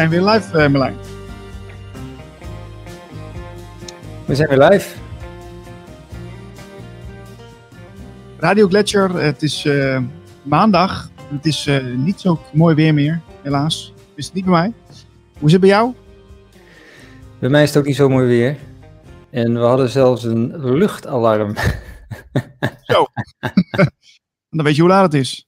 [0.00, 0.96] We zijn weer live, uh, Merlijn.
[4.26, 4.96] We zijn weer live.
[8.38, 10.02] Radio Gletscher, het is uh,
[10.42, 11.10] maandag.
[11.28, 13.92] Het is uh, niet zo mooi weer meer, helaas.
[14.14, 14.72] Is het niet bij mij?
[15.38, 15.94] Hoe is het bij jou?
[17.38, 18.56] Bij mij is het ook niet zo mooi weer.
[19.30, 21.54] En we hadden zelfs een luchtalarm.
[22.90, 23.06] Zo.
[24.50, 25.46] Dan weet je hoe laat het is.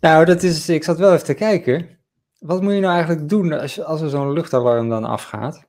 [0.00, 1.97] Nou, dat is, ik zat wel even te kijken.
[2.38, 5.66] Wat moet je nou eigenlijk doen als, als er zo'n luchtalarm dan afgaat?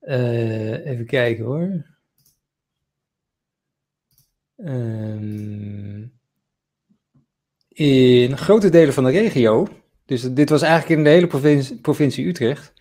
[0.00, 1.94] Uh, even kijken hoor.
[4.56, 6.12] Um,
[7.68, 9.68] in grote delen van de regio,
[10.04, 12.72] dus dit was eigenlijk in de hele provincie, provincie Utrecht,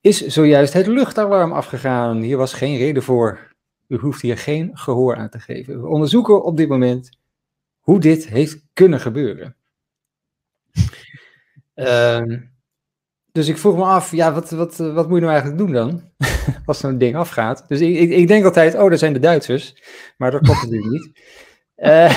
[0.00, 2.20] is zojuist het luchtalarm afgegaan.
[2.20, 3.54] Hier was geen reden voor.
[3.88, 5.80] U hoeft hier geen gehoor aan te geven.
[5.80, 7.18] We onderzoeken op dit moment
[7.80, 9.56] hoe dit heeft kunnen gebeuren.
[11.76, 12.38] Uh,
[13.32, 16.02] dus ik vroeg me af, ja, wat, wat, wat moet je nou eigenlijk doen dan?
[16.66, 17.68] Als zo'n ding afgaat.
[17.68, 19.82] Dus ik, ik, ik, denk altijd, oh, dat zijn de Duitsers.
[20.16, 21.10] Maar dat klopt natuurlijk niet.
[21.76, 22.16] Uh,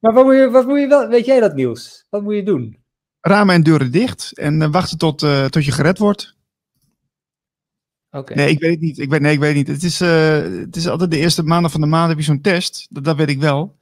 [0.00, 2.06] maar wat moet, je, wat moet je wel, weet jij dat nieuws?
[2.10, 2.82] Wat moet je doen?
[3.20, 6.36] Ramen en deuren dicht en uh, wachten tot, uh, tot je gered wordt.
[8.10, 8.36] Okay.
[8.36, 8.98] Nee, ik weet het niet.
[8.98, 9.76] Ik weet, nee, ik weet het niet.
[9.76, 12.40] Het is, uh, het is altijd de eerste maanden van de maand heb je zo'n
[12.40, 12.86] test.
[12.90, 13.76] Dat, dat weet ik wel.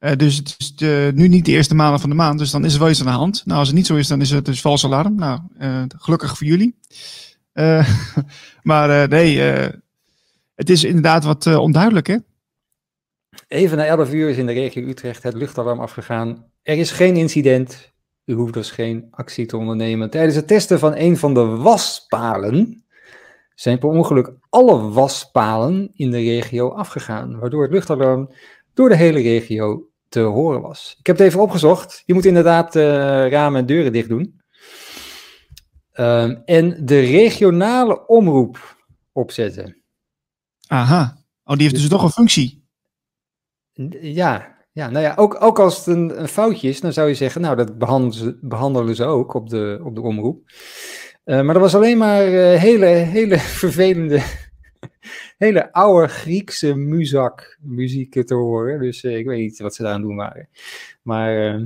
[0.00, 0.74] Uh, dus het is
[1.14, 2.38] nu niet de eerste maanden van de maand.
[2.38, 3.42] Dus dan is er wel iets aan de hand.
[3.46, 5.14] Nou, als het niet zo is, dan is het dus vals alarm.
[5.14, 6.78] Nou, uh, gelukkig voor jullie.
[8.62, 9.40] maar nee,
[10.54, 12.16] het is inderdaad wat onduidelijk, hè?
[13.48, 16.44] Even na 11 uur is in de regio Utrecht het luchtalarm afgegaan.
[16.62, 17.92] Er is geen incident.
[18.24, 20.10] U hoeft dus geen actie te ondernemen.
[20.10, 22.84] Tijdens het testen van een van de waspalen
[23.54, 28.30] zijn per ongeluk alle waspalen in de regio afgegaan, waardoor het luchtalarm
[28.74, 30.96] door de hele regio te horen was.
[30.98, 32.02] Ik heb het even opgezocht.
[32.06, 32.82] Je moet inderdaad uh,
[33.28, 34.40] ramen en deuren dicht doen.
[35.94, 38.76] Uh, en de regionale omroep
[39.12, 39.82] opzetten.
[40.66, 41.24] Aha.
[41.44, 42.66] Oh, die heeft dus, dus toch een functie.
[44.00, 47.14] Ja, ja, nou ja, ook, ook als het een, een, foutje is, dan zou je
[47.14, 50.42] zeggen, nou, dat behandelen ze, behandelen ze ook op de, op de omroep.
[51.24, 54.22] Uh, maar er was alleen maar uh, hele, hele vervelende,
[55.38, 58.80] hele oude Griekse muzak muziek te horen.
[58.80, 60.48] Dus uh, ik weet niet wat ze daar aan doen waren.
[61.02, 61.60] Maar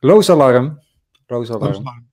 [0.00, 0.80] loos alarm.
[1.26, 2.10] Loos alarm.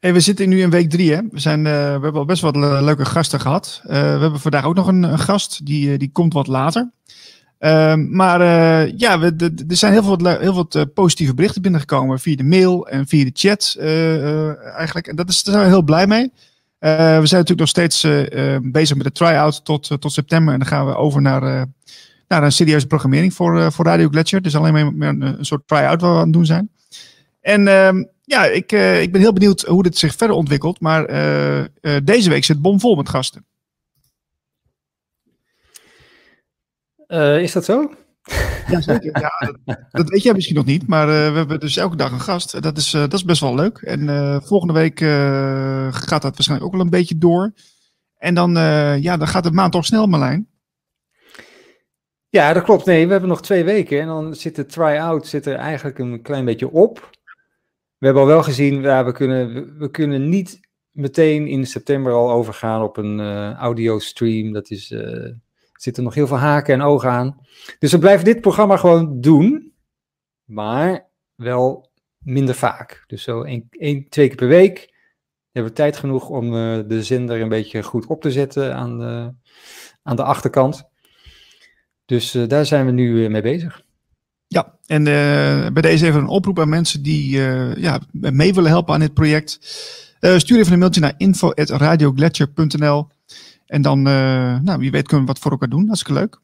[0.00, 1.14] We zitten nu in week drie.
[1.14, 1.20] Hè?
[1.30, 3.80] We, zijn, we hebben al best wat leuke gasten gehad.
[3.82, 6.90] we hebben vandaag ook nog een, gast, die, die komt wat later.
[7.60, 8.40] Uh, maar
[8.96, 13.24] ja, er zijn heel veel, heel uh, positieve berichten binnengekomen via de mail en via
[13.24, 13.76] de chat
[14.76, 15.06] eigenlijk.
[15.06, 16.32] En dat is, daar zijn we heel blij mee.
[16.78, 18.00] We zijn natuurlijk nog steeds
[18.62, 20.52] bezig met de try-out tot, tot september.
[20.52, 21.66] En dan gaan we over naar,
[22.28, 24.42] naar een serieuze programmering voor, voor Radio Gletscher.
[24.42, 26.70] Dus alleen maar een, soort try-out waar we aan het doen zijn.
[27.40, 30.80] En ehm, ja, ik, ik ben heel benieuwd hoe dit zich verder ontwikkelt.
[30.80, 31.06] Maar
[32.04, 33.46] deze week zit bomvol met gasten.
[37.40, 37.90] Is dat zo?
[38.68, 39.20] Ja, zeker.
[39.20, 39.32] Ja,
[39.64, 42.20] dat, dat, weet jij misschien nog niet, maar uh, we hebben dus elke dag een
[42.20, 42.62] gast.
[42.62, 43.78] Dat is, uh, dat is best wel leuk.
[43.78, 44.98] En volgende week
[45.94, 47.52] gaat dat waarschijnlijk ook wel een beetje door.
[48.18, 48.54] En dan,
[49.00, 50.48] ja, dan gaat de maand toch snel, Marlijn.
[52.28, 52.84] Ja, dat klopt.
[52.84, 54.00] Nee, we hebben nog twee weken.
[54.00, 57.10] En dan zit de try-out zit er eigenlijk een klein beetje op.
[57.98, 60.60] We hebben al wel gezien, ja, we, kunnen, we, kunnen niet
[60.90, 63.20] meteen in september al overgaan op een
[63.54, 64.52] audio stream.
[64.52, 64.94] Dat is
[65.76, 67.40] zitten nog heel veel haken en ogen aan.
[67.78, 69.72] Dus we blijven dit programma gewoon doen,
[70.44, 73.04] maar wel minder vaak.
[73.06, 74.94] Dus zo één, één twee keer per week
[75.52, 78.98] hebben we tijd genoeg om uh, de zender een beetje goed op te zetten aan
[78.98, 79.32] de,
[80.02, 80.88] aan de achterkant.
[82.04, 83.84] Dus uh, daar zijn we nu uh, mee bezig.
[84.46, 85.04] Ja, en
[85.72, 87.38] bij deze even een oproep aan mensen die
[87.80, 89.58] ja, mee willen helpen aan dit project.
[90.36, 93.08] stuur even een mailtje naar info.radioglacier.nl
[93.66, 95.86] en dan, uh, nou, wie weet kunnen we wat voor elkaar doen.
[95.86, 96.38] Hartstikke leuk.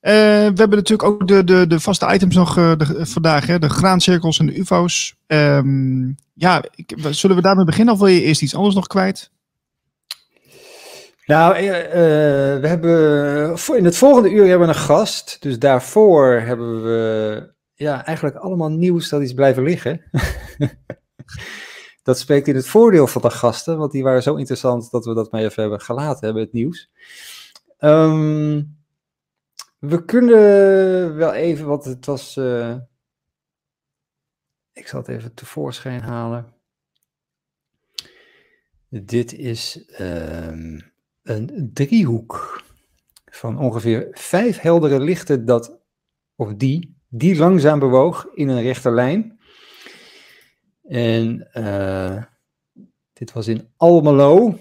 [0.00, 3.68] Uh, we hebben natuurlijk ook de, de, de vaste items nog de, vandaag, hè, de
[3.68, 5.16] graancirkels en de ufo's.
[5.26, 9.30] Um, ja, ik, zullen we daarmee beginnen of wil je eerst iets anders nog kwijt?
[11.26, 11.54] Nou,
[12.60, 15.36] we hebben in het volgende uur hebben we een gast.
[15.40, 20.02] Dus daarvoor hebben we ja, eigenlijk allemaal nieuws dat is blijven liggen.
[22.08, 25.14] dat spreekt in het voordeel van de gasten, want die waren zo interessant dat we
[25.14, 26.90] dat maar even hebben gelaten hebben, het nieuws.
[27.78, 28.76] Um,
[29.78, 32.36] we kunnen wel even, want het was.
[32.36, 32.76] Uh,
[34.72, 36.54] ik zal het even tevoorschijn halen.
[38.88, 42.62] Dit is um, een driehoek
[43.24, 45.78] van ongeveer vijf heldere lichten dat,
[46.36, 49.37] of die, die langzaam bewoog in een rechte lijn.
[50.88, 52.22] En uh,
[53.12, 54.58] dit was in Almelo.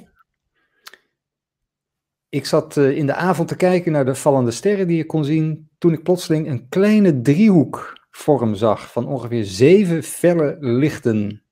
[2.29, 5.25] Ik zat uh, in de avond te kijken naar de vallende sterren die ik kon
[5.25, 11.43] zien, toen ik plotseling een kleine driehoekvorm zag van ongeveer zeven felle lichten.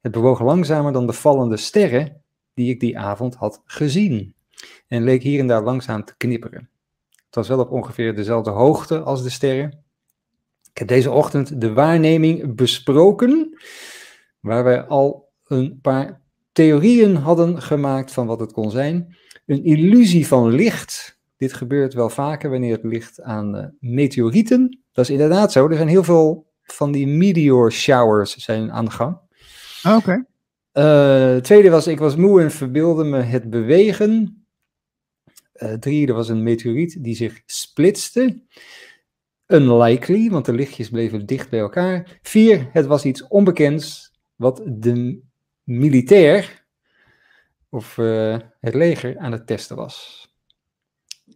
[0.00, 2.22] Het bewoog langzamer dan de vallende sterren
[2.54, 4.34] die ik die avond had gezien
[4.88, 6.68] en leek hier en daar langzaam te knipperen.
[7.10, 9.84] Het was wel op ongeveer dezelfde hoogte als de sterren.
[10.70, 13.58] Ik heb deze ochtend de waarneming besproken,
[14.42, 16.20] waar wij al een paar
[16.52, 19.16] theorieën hadden gemaakt van wat het kon zijn.
[19.46, 21.20] Een illusie van licht.
[21.36, 24.80] Dit gebeurt wel vaker wanneer het ligt aan uh, meteorieten.
[24.92, 25.68] Dat is inderdaad zo.
[25.68, 29.18] Er zijn heel veel van die meteor showers zijn aan de gang.
[29.82, 30.02] Ah, oké.
[30.02, 30.24] Okay.
[30.72, 34.44] Uh, tweede was, ik was moe en verbeelde me het bewegen.
[35.54, 38.42] Uh, drie, er was een meteoriet die zich splitste.
[39.46, 42.18] Unlikely, want de lichtjes bleven dicht bij elkaar.
[42.22, 44.11] Vier, het was iets onbekends
[44.42, 45.22] wat de
[45.62, 46.66] militair
[47.68, 50.26] of uh, het leger aan het testen was.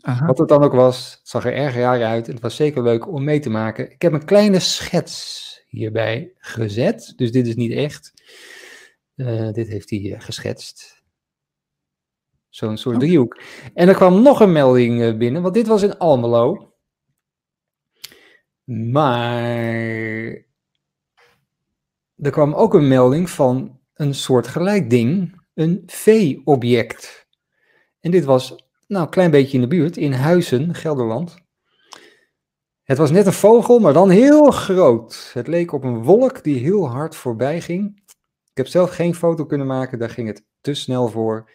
[0.00, 0.26] Aha.
[0.26, 2.26] Wat het dan ook was, het zag er erg raar uit.
[2.26, 3.90] Het was zeker leuk om mee te maken.
[3.90, 8.12] Ik heb een kleine schets hierbij gezet, dus dit is niet echt.
[9.16, 11.04] Uh, dit heeft hij uh, geschetst.
[12.48, 13.00] Zo'n soort oh.
[13.00, 13.40] driehoek.
[13.74, 16.74] En er kwam nog een melding uh, binnen, want dit was in Almelo.
[18.64, 20.45] Maar
[22.16, 27.26] er kwam ook een melding van een soort gelijk ding, een V-object.
[28.00, 31.44] En dit was nou een klein beetje in de buurt, in Huizen, Gelderland.
[32.82, 35.30] Het was net een vogel, maar dan heel groot.
[35.32, 38.02] Het leek op een wolk die heel hard voorbij ging.
[38.50, 41.50] Ik heb zelf geen foto kunnen maken, daar ging het te snel voor.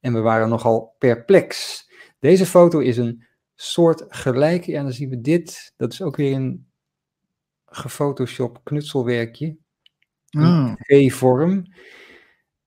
[0.00, 1.84] En we waren nogal perplex.
[2.18, 4.64] Deze foto is een soort gelijk.
[4.64, 5.72] Ja, dan zien we dit.
[5.76, 6.70] Dat is ook weer een
[7.66, 9.56] gefotoshop knutselwerkje.
[10.44, 10.72] Oh.
[10.76, 11.64] V-vorm.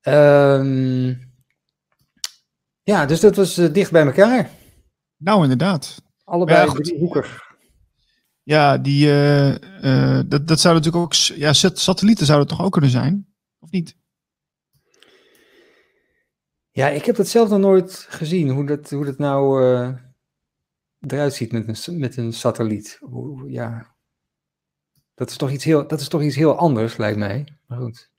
[0.01, 1.27] Um,
[2.83, 4.50] ja, dus dat was uh, dicht bij elkaar.
[5.18, 6.01] Nou, inderdaad.
[6.24, 7.48] Allebei ja, driehoekig.
[8.44, 11.13] Ja, die, uh, uh, dat, dat zou natuurlijk ook.
[11.13, 13.27] Ja, satellieten zouden toch ook kunnen zijn?
[13.60, 13.98] Of niet?
[16.71, 19.63] Ja, ik heb dat zelf nog nooit gezien, hoe dat, hoe dat nou
[21.00, 22.98] eruit ziet met een, met een satelliet.
[23.00, 23.95] Hoe, ja,
[25.19, 27.48] dat is, toch iets heel, dat is toch iets heel anders, lijkt mij.
[27.68, 28.10] Maar goed.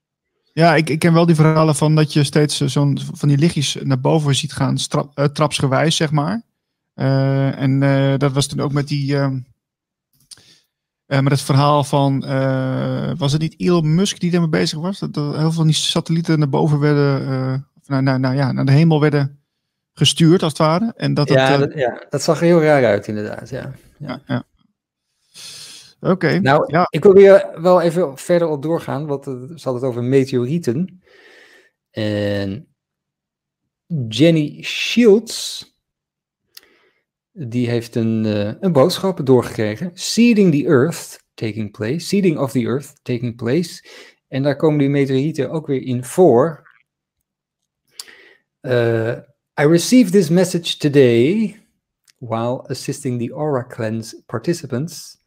[0.52, 3.76] Ja, ik, ik ken wel die verhalen van dat je steeds zo'n van die lichtjes
[3.82, 6.43] naar boven ziet gaan, strap, uh, trapsgewijs, zeg maar.
[6.94, 9.12] Uh, en uh, dat was toen ook met die.
[9.12, 9.29] Uh,
[11.06, 12.20] met het verhaal van.
[13.19, 14.99] was het niet Elon Musk die daarmee bezig was?
[14.99, 17.67] Dat, dat heel veel van die satellieten naar boven werden.
[17.87, 19.38] naar, naar, naar, ja, naar de hemel werden
[19.93, 20.93] gestuurd, als het ware.
[20.97, 23.49] En dat ja, dat, ja, dat zag er heel raar uit, inderdaad.
[23.49, 23.73] Ja.
[23.99, 24.44] ja, ja.
[26.00, 26.12] Oké.
[26.12, 26.87] Okay, nou, ja.
[26.91, 31.02] ik wil weer wel even verder op doorgaan, want het had het over meteorieten.
[31.91, 32.69] En
[34.08, 35.69] Jenny Shields,
[37.32, 39.91] die heeft een, uh, een boodschap doorgekregen.
[39.94, 41.99] Seeding the Earth taking place.
[41.99, 43.85] Seeding of the Earth taking place.
[44.28, 46.69] En daar komen die meteorieten ook weer in voor.
[48.62, 49.16] Uh,
[49.61, 51.57] I received this message today
[52.19, 55.19] while assisting the Aura Cleanse participants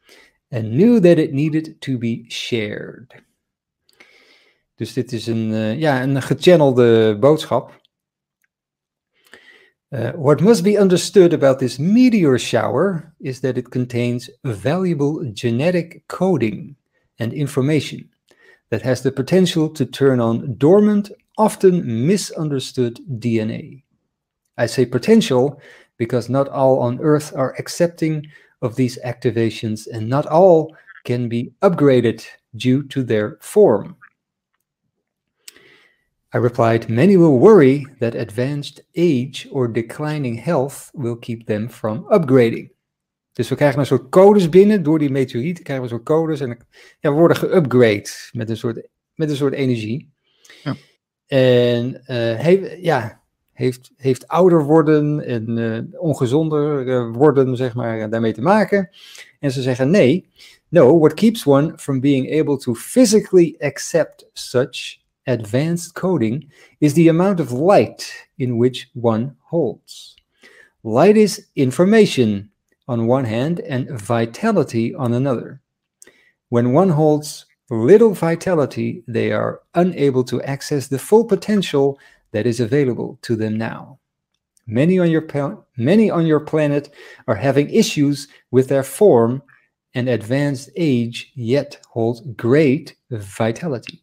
[0.53, 3.11] and knew that it needed to be shared.
[4.75, 7.81] Dus dit is een, uh, ja, een gechannelde boodschap.
[9.89, 16.03] Uh, what must be understood about this meteor shower is that it contains valuable genetic
[16.07, 16.75] coding
[17.17, 18.09] and information
[18.69, 23.83] that has the potential to turn on dormant, often misunderstood DNA.
[24.57, 25.59] I say potential
[25.97, 28.25] because not all on Earth are accepting
[28.63, 33.95] of these activations, and not all can be upgraded due to their form.
[36.33, 42.05] I replied, Many will worry that advanced age or declining health will keep them from
[42.09, 42.71] upgrading.
[43.33, 46.39] Dus we krijgen een soort codes binnen door die meteorieten, krijgen we een soort codes
[46.39, 46.67] en
[46.99, 50.13] ja, we worden geupgrade met een soort, met een soort energie.
[50.63, 50.75] Ja.
[51.25, 53.22] En uh, he, ja,
[53.95, 58.89] heeft, ouder worden en uh, ongezonder uh, worden, zeg maar, daarmee te maken.
[59.39, 60.29] En ze zeggen nee,
[60.69, 67.09] no, what keeps one from being able to physically accept such advanced coding is the
[67.09, 70.15] amount of light in which one holds.
[70.81, 72.51] Light is information
[72.85, 75.61] on one hand and vitality on another.
[76.49, 81.99] When one holds little vitality, they are unable to access the full potential
[82.33, 83.99] that is available to them now.
[84.67, 85.25] Many on your
[85.77, 86.93] many on your planet
[87.27, 89.41] are having issues with their form
[89.93, 94.01] and advanced age, yet hold great vitality.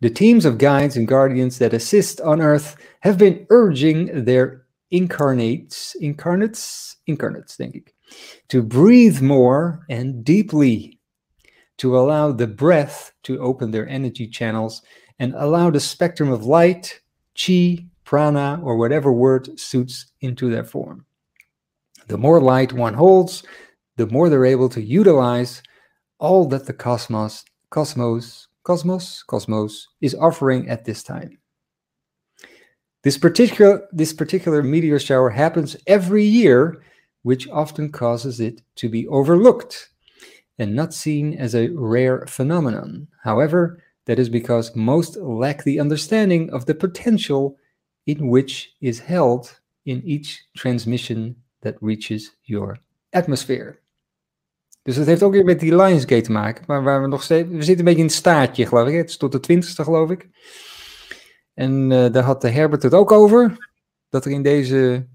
[0.00, 5.96] The teams of guides and guardians that assist on Earth have been urging their incarnates,
[6.00, 7.92] incarnates, incarnates, denk
[8.48, 10.98] to breathe more and deeply,
[11.78, 14.82] to allow the breath to open their energy channels
[15.18, 17.00] and allow the spectrum of light,
[17.34, 21.04] chi, prana, or whatever word suits into their form.
[22.06, 23.42] The more light one holds,
[23.96, 25.62] the more they're able to utilize
[26.18, 31.38] all that the cosmos, cosmos, cosmos, cosmos is offering at this time.
[33.02, 36.82] This particular, this particular meteor shower happens every year,
[37.22, 39.90] which often causes it to be overlooked
[40.58, 43.08] and not seen as a rare phenomenon.
[43.22, 47.58] However, that is because most lack the understanding of the potential
[48.04, 52.78] in which is held in each transmission that reaches your
[53.10, 53.78] atmosphere.
[54.82, 56.64] Dus dat heeft ook weer met die Lionsgate te maken.
[56.66, 57.48] Maar waar we nog steeds.
[57.48, 58.94] We zitten een beetje in het staartje, geloof ik.
[58.94, 60.28] Het is tot de twintigste, geloof ik.
[61.54, 63.70] En uh, daar had de Herbert het ook over.
[64.08, 65.06] Dat er in deze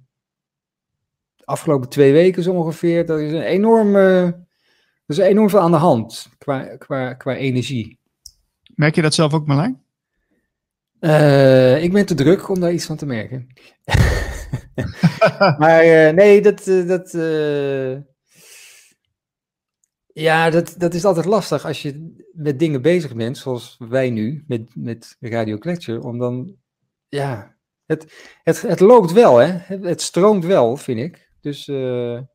[1.43, 3.05] afgelopen twee weken zo ongeveer.
[3.05, 3.95] Dat is een enorm.
[3.95, 4.45] Uh, er
[5.05, 8.01] is enorm veel aan de hand qua, qua, qua energie.
[8.75, 9.83] Merk je dat zelf ook, Marlijn?
[10.99, 13.47] Uh, ik ben te druk om daar iets van te merken.
[15.59, 16.63] maar uh, nee, dat.
[16.87, 17.97] dat uh,
[20.13, 24.43] ja, dat, dat is altijd lastig als je met dingen bezig bent, zoals wij nu
[24.47, 26.55] met, met Radio Kletcher, om dan,
[27.09, 28.13] ja, het,
[28.43, 29.47] het, het loopt wel, hè?
[29.77, 31.31] Het, stroomt wel, vind ik.
[31.41, 32.27] Dus er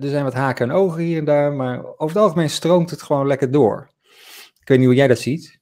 [0.00, 3.26] zijn wat haken en ogen hier en daar, maar over het algemeen stroomt het gewoon
[3.26, 3.90] lekker door.
[4.60, 5.58] Ik weet niet hoe jij dat ziet.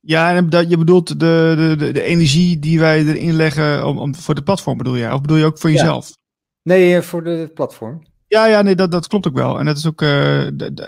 [0.00, 4.14] Ja, en dat, je bedoelt de, de, de, energie die wij erin leggen om, om,
[4.14, 5.12] voor de platform, bedoel je?
[5.12, 6.08] Of bedoel je ook voor jezelf?
[6.08, 6.14] Ja.
[6.62, 8.02] Nee, voor de platform.
[8.26, 9.58] Ja, ja nee, dat, dat klopt ook wel.
[9.58, 10.44] En dat is ook, uh,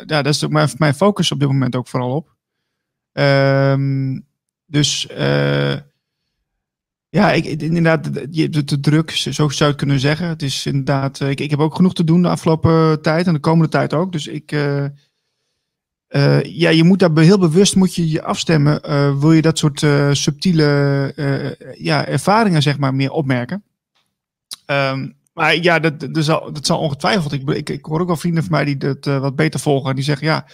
[0.07, 2.35] ja, dat is ook mijn, mijn focus op dit moment ook vooral op.
[3.12, 4.26] Um,
[4.67, 5.76] dus uh,
[7.09, 10.29] ja, ik, inderdaad, de, de, de druk, zo zou je het kunnen zeggen.
[10.29, 13.40] Het is inderdaad, ik, ik heb ook genoeg te doen de afgelopen tijd en de
[13.40, 14.12] komende tijd ook.
[14.12, 14.85] Dus ik, uh,
[16.43, 18.81] ja, je moet daar heel bewust moet je, je afstemmen.
[19.21, 19.87] wil je dat soort
[20.17, 21.12] subtiele
[21.79, 23.62] ja, ervaringen, zeg maar, meer opmerken?
[24.67, 27.33] Um, maar ja, dat, dat, zal, dat zal ongetwijfeld.
[27.33, 29.90] Ik, ik, hoor ook wel vrienden van mij die dat wat beter volgen.
[29.90, 30.47] En die zeggen ja,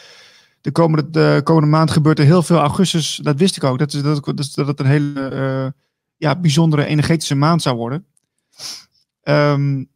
[0.61, 2.59] de komende, de komende maand gebeurt er heel veel.
[2.59, 3.79] Augustus, dat wist ik ook.
[3.79, 5.75] Dat, is, dat, dat, dat het een hele
[6.17, 8.07] ja, bijzondere energetische maand zou worden.
[9.23, 9.89] Um,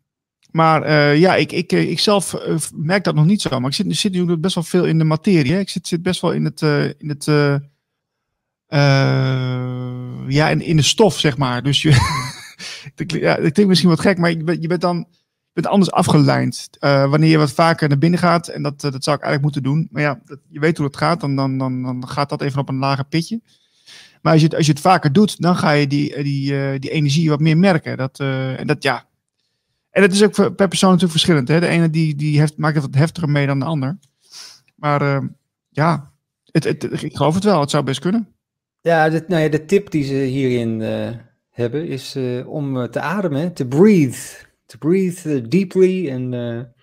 [0.52, 2.37] maar uh, ja, ik, ik, ik zelf
[2.75, 3.61] merk dat nog niet zo.
[3.61, 5.59] Maar ik zit, zit nu best wel veel in de materie.
[5.59, 6.61] Ik zit, zit best wel in het.
[6.99, 7.25] in het
[10.28, 11.62] ja, in, in de stof, zeg maar.
[11.62, 11.90] Dus je.
[13.07, 15.07] ja, dat klinkt misschien wat gek, maar je bent, je bent dan
[15.52, 16.69] bent anders afgeleid.
[16.80, 19.88] Wanneer je wat vaker naar binnen gaat, en dat, dat zou ik eigenlijk moeten doen.
[19.90, 22.61] Maar ja, dat, je weet hoe het gaat, dan, dan, dan, dan gaat dat even
[22.61, 23.40] op een lager pitje.
[24.23, 26.90] Maar als je, het, als je het vaker doet, dan ga je die, die, die
[26.90, 27.97] energie wat meer merken.
[27.97, 29.09] Dat, en dat ja.
[29.90, 31.49] En dat is ook per persoon natuurlijk verschillend.
[31.49, 31.61] Hè?
[31.61, 33.99] De ene die, die heeft, maakt het wat heftiger mee dan de ander.
[34.75, 35.30] Maar
[35.68, 36.12] ja,
[36.44, 37.61] het, het, ik geloof het wel.
[37.61, 38.28] Het zou best kunnen.
[38.80, 40.80] Ja, de, nou ja, de tip die ze hierin
[41.50, 44.18] hebben, is uh, om te ademen, te breathe.
[44.66, 46.75] Te breathe deeply en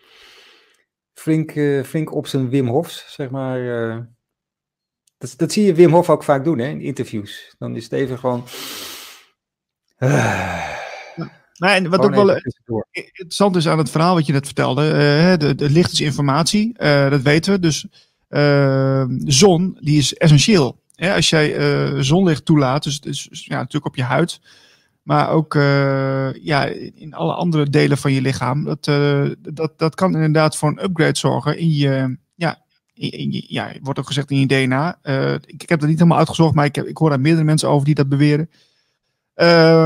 [1.13, 1.51] flink,
[1.85, 3.59] flink op zijn Wim Hofs, zeg maar.
[5.17, 7.55] dat, dat zie je Wim Hof ook vaak doen hè, in interviews.
[7.57, 8.43] Dan is het even gewoon...
[11.57, 12.41] Nou, en wat ook wel
[12.91, 16.75] interessant is aan het verhaal wat je net vertelde, uh, de, de licht is informatie,
[16.79, 17.59] uh, dat weten we.
[17.59, 17.85] Dus
[18.29, 18.39] uh,
[19.07, 20.81] de zon, die is essentieel.
[20.91, 24.39] Ja, als jij zonlicht toelaat, dus, dus ja, natuurlijk op je huid,
[25.03, 25.53] maar ook
[26.41, 28.63] ja, in alle andere delen van je lichaam.
[28.63, 28.83] Dat,
[29.39, 32.61] dat, dat kan inderdaad voor een upgrade zorgen in je, ja,
[32.93, 34.99] in, in je, ja wordt ook gezegd in je DNA.
[35.45, 37.69] Ik, ik, heb dat niet helemaal uitgezocht, maar ik, heb, ik hoor daar meerdere mensen
[37.69, 38.49] over die dat beweren.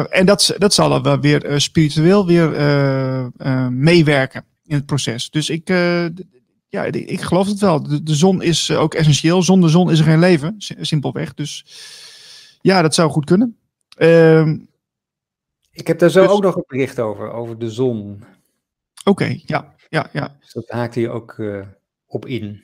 [0.10, 2.50] En dat, dat zal er wel weer spiritueel weer
[3.72, 5.30] meewerken in het proces.
[5.30, 5.70] Dus ik,
[6.68, 7.84] ja, ik geloof het wel.
[7.84, 9.44] De, de, zon is ook essentieel.
[9.44, 11.34] Zonder zon is er geen leven, simpelweg.
[11.34, 11.66] Dus
[12.62, 13.58] ja, dat zou goed kunnen.
[13.98, 14.48] Uh,
[15.72, 16.32] ik heb daar zo dus...
[16.32, 18.24] ook nog een bericht over, over de zon.
[19.04, 20.38] Oké, okay, ja, ja, ja.
[20.40, 21.42] Dus dat haakt hier ook
[22.06, 22.64] op in.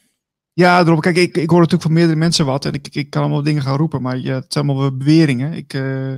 [0.53, 3.21] Ja, daarom, kijk, ik, ik hoor natuurlijk van meerdere mensen wat en ik, ik kan
[3.21, 5.53] allemaal dingen gaan roepen, maar ja, het zijn allemaal beweringen.
[5.53, 6.13] Ik, uh,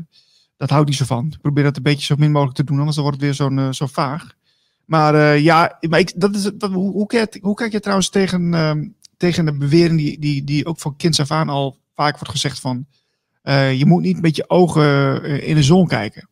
[0.60, 1.26] dat houdt niet zo van.
[1.32, 3.58] Ik probeer dat een beetje zo min mogelijk te doen, anders wordt het weer zo'n
[3.58, 4.36] uh, zo vaag.
[4.86, 8.54] Maar uh, ja, maar ik, dat is, hoe, hoe, kijk, hoe kijk je trouwens tegen,
[8.54, 8.72] uh,
[9.18, 12.60] tegen de bewering die, die, die ook van kinds af aan al vaak wordt gezegd
[12.60, 12.86] van...
[13.44, 16.30] Uh, je moet niet met je ogen in de zon kijken.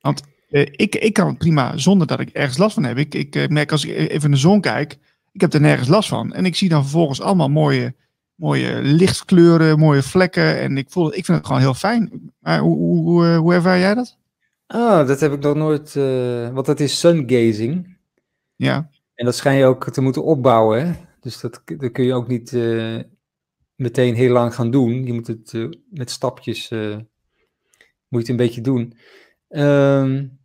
[0.00, 0.22] Want
[0.70, 2.98] ik, ik kan prima zonder dat ik ergens last van heb.
[2.98, 4.98] Ik, ik merk als ik even in de zon kijk,
[5.32, 6.32] ik heb er nergens last van.
[6.32, 7.94] En ik zie dan vervolgens allemaal mooie
[8.34, 10.60] mooie lichtkleuren, mooie vlekken.
[10.60, 12.32] En ik, voel, ik vind het gewoon heel fijn.
[12.38, 14.18] Maar hoe, hoe, hoe, eh, ervaar jij dat?
[14.66, 17.96] Ah, dat heb ik nog nooit, uh, want dat is sungazing.
[18.56, 18.90] Ja.
[19.14, 20.86] En dat schijn je ook te moeten opbouwen.
[20.86, 20.92] Hè?
[21.20, 23.00] Dus dat, dat kun je ook niet uh,
[23.74, 25.06] meteen heel lang gaan doen.
[25.06, 26.68] Je moet het uh, met stapjes
[28.08, 28.96] moet je het een beetje doen.
[29.48, 30.38] Um,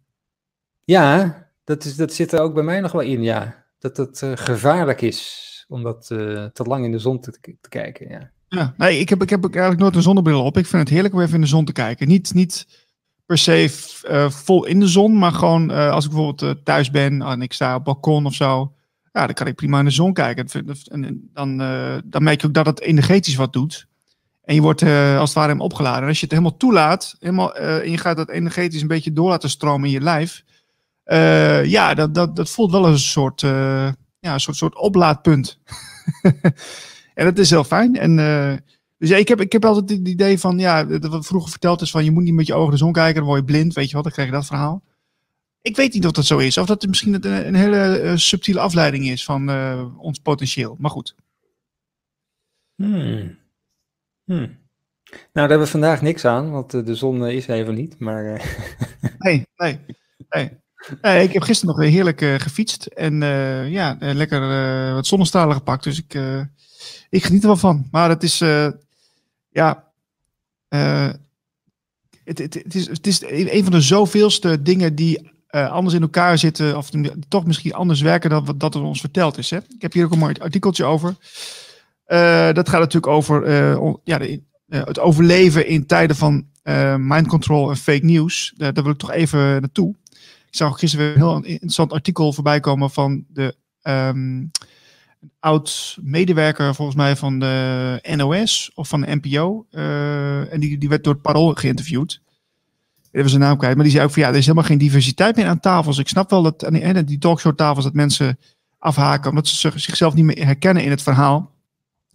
[0.84, 3.65] ja, dat, is, dat zit er ook bij mij nog wel in, ja.
[3.79, 8.31] Dat het gevaarlijk is om dat te lang in de zon te, te kijken, ja.
[8.47, 10.57] Ja, nee, ik heb, ik heb eigenlijk nooit een zonnebril op.
[10.57, 12.07] Ik vind het heerlijk om even in de zon te kijken.
[12.07, 12.67] Niet, niet
[13.25, 17.21] per se uh, vol in de zon, maar gewoon uh, als ik bijvoorbeeld thuis ben
[17.21, 18.73] en ik sta op balkon of zo,
[19.11, 20.45] ja, dan kan ik prima in de zon kijken.
[20.83, 21.57] En dan,
[22.05, 23.88] dan merk je ook dat het energetisch wat doet.
[24.43, 26.01] En je wordt als het ware hem opgeladen.
[26.01, 29.29] En als je het helemaal toelaat, helemaal, en je gaat dat energetisch een beetje door
[29.29, 30.43] laten stromen in je lijf,
[31.69, 33.41] ja, dat, dat, dat voelt wel een soort,
[34.19, 35.59] ja, een soort, soort oplaadpunt.
[37.13, 37.95] en dat is heel fijn.
[37.95, 38.15] En
[38.99, 41.91] dus ja, ik heb, ik heb altijd het idee van, ja, wat vroeger verteld is
[41.91, 43.89] van, je moet niet met je ogen de zon kijken, dan word je blind, weet
[43.89, 44.83] je wat, dan krijg je dat verhaal.
[45.61, 48.15] Ik weet niet of dat zo is, of dat het misschien een, een hele uh,
[48.15, 51.15] subtiele afleiding is van uh, ons potentieel, maar goed.
[52.75, 53.38] Hmm.
[54.23, 54.57] Hmm.
[55.09, 58.23] Nou, daar hebben we vandaag niks aan, want de zon is even niet, maar...
[59.19, 59.79] nee, nee,
[60.29, 60.51] nee.
[61.01, 64.39] Nee, ik heb gisteren nog weer heerlijk uh, gefietst en uh, ja, lekker
[64.93, 65.84] wat zonnestralen gepakt.
[65.84, 66.19] Dus ik,
[67.10, 67.88] ik geniet er wel van.
[67.91, 68.38] Maar het is,
[69.50, 69.84] ja,
[70.69, 71.17] het,
[72.24, 76.77] het, het, is, het is een van de zoveelste dingen die anders in elkaar zitten,
[76.77, 76.89] of
[77.27, 79.50] toch misschien anders werken dan wat dat er ons verteld is.
[79.50, 79.58] Hè?
[79.58, 81.15] Ik heb hier ook een mooi artikeltje over.
[82.54, 83.49] Dat gaat natuurlijk over
[84.04, 86.45] ja, de, het overleven in tijden van
[86.97, 88.54] mind control en fake news.
[88.58, 89.95] Daar, wil ik toch even naartoe.
[90.49, 94.51] Ik zag gisteren een heel interessant artikel voorbij komen van de um,
[95.21, 99.65] een oud medewerker volgens mij van de NOS of van de NPO.
[99.71, 102.21] Uh, en die, die werd door het Parool geïnterviewd.
[103.12, 103.75] Even zijn naam kwijt.
[103.75, 105.97] Maar die zei ook van ja, er is helemaal geen diversiteit meer aan tafels.
[105.97, 108.39] Ik snap wel dat aan die talkshow tafels dat mensen
[108.77, 109.29] afhaken.
[109.29, 111.51] Omdat ze zichzelf niet meer herkennen in het verhaal.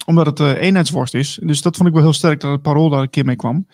[0.06, 1.38] Omdat het uh, eenheidsworst is.
[1.42, 3.66] Dus dat vond ik wel heel sterk dat het Parool daar een keer mee kwam.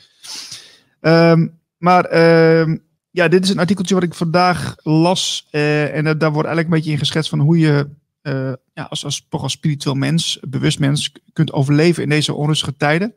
[1.01, 2.77] Um, maar uh,
[3.11, 5.49] ja, dit is een artikeltje wat ik vandaag las.
[5.53, 7.89] Uh, en daar wordt eigenlijk een beetje in geschetst van hoe je
[8.23, 12.77] uh, ja, als, als, toch als spiritueel mens, bewust mens, kunt overleven in deze onrustige
[12.77, 13.15] tijden.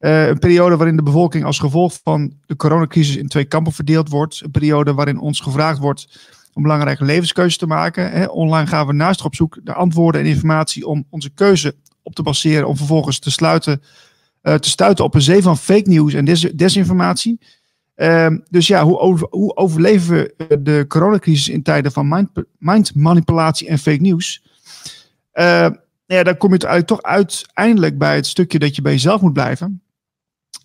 [0.00, 4.08] Uh, een periode waarin de bevolking als gevolg van de coronacrisis in twee kampen verdeeld
[4.08, 4.40] wordt.
[4.44, 8.10] Een periode waarin ons gevraagd wordt om belangrijke levenskeuzes te maken.
[8.10, 8.24] Hè.
[8.24, 12.22] Online gaan we naast op zoek naar antwoorden en informatie om onze keuze op te
[12.22, 12.68] baseren.
[12.68, 13.82] Om vervolgens te, sluiten,
[14.42, 17.38] te stuiten op een zee van fake news en des desinformatie.
[18.02, 23.68] Uh, dus ja, hoe, hoe, overleven we eh, de coronacrisis in tijden van mind, manipulatie
[23.68, 24.42] en fake news?
[25.34, 25.68] Uh,
[26.06, 29.82] ja, dan kom je toch uiteindelijk bij het stukje dat je bij jezelf moet blijven.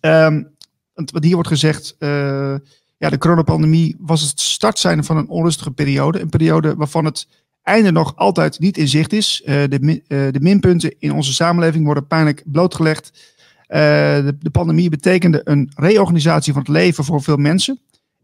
[0.02, 0.56] Um,
[0.94, 2.56] want wat hier wordt gezegd, uh,
[2.98, 6.20] ja, de coronapandemie was het startzijn van een onrustige periode.
[6.20, 7.28] Een periode waarvan het
[7.62, 9.42] einde nog altijd niet in zicht is.
[9.46, 13.36] de, de minpunten in onze samenleving worden pijnlijk blootgelegd.
[13.68, 13.78] Uh,
[14.26, 17.80] de, de, pandemie betekende een reorganisatie van het leven voor veel mensen.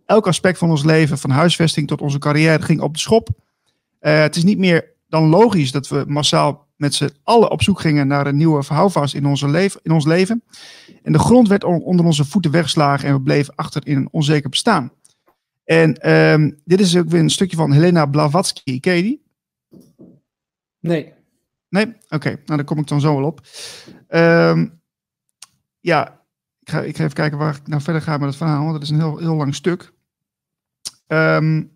[0.06, 3.29] Elk aspect van ons leven, van huisvesting tot onze carrière, ging op de schop.
[3.29, 7.79] Uh, het is niet meer dan logisch dat we massaal met z'n allen op zoek
[7.79, 10.43] gingen naar een nieuwe verhouvast in, onze leven, in ons leven.
[11.03, 14.08] En de grond werd on, onder onze voeten weggeslagen en we bleven achter in een
[14.12, 14.91] onzeker bestaan.
[15.63, 18.79] En um, dit is ook weer een stukje van Helena Blavatsky.
[18.79, 19.23] Ken je die?
[20.79, 21.13] Nee.
[21.69, 21.86] Nee?
[21.86, 22.32] Oké, okay.
[22.32, 23.41] nou daar kom ik dan zo wel op.
[24.10, 24.82] Um,
[25.84, 26.22] ja,
[26.60, 28.74] ik ga, ik ga even kijken waar ik nou verder ga met het verhaal, want
[28.74, 29.93] dat is een heel, heel lang stuk.
[31.08, 31.72] Um,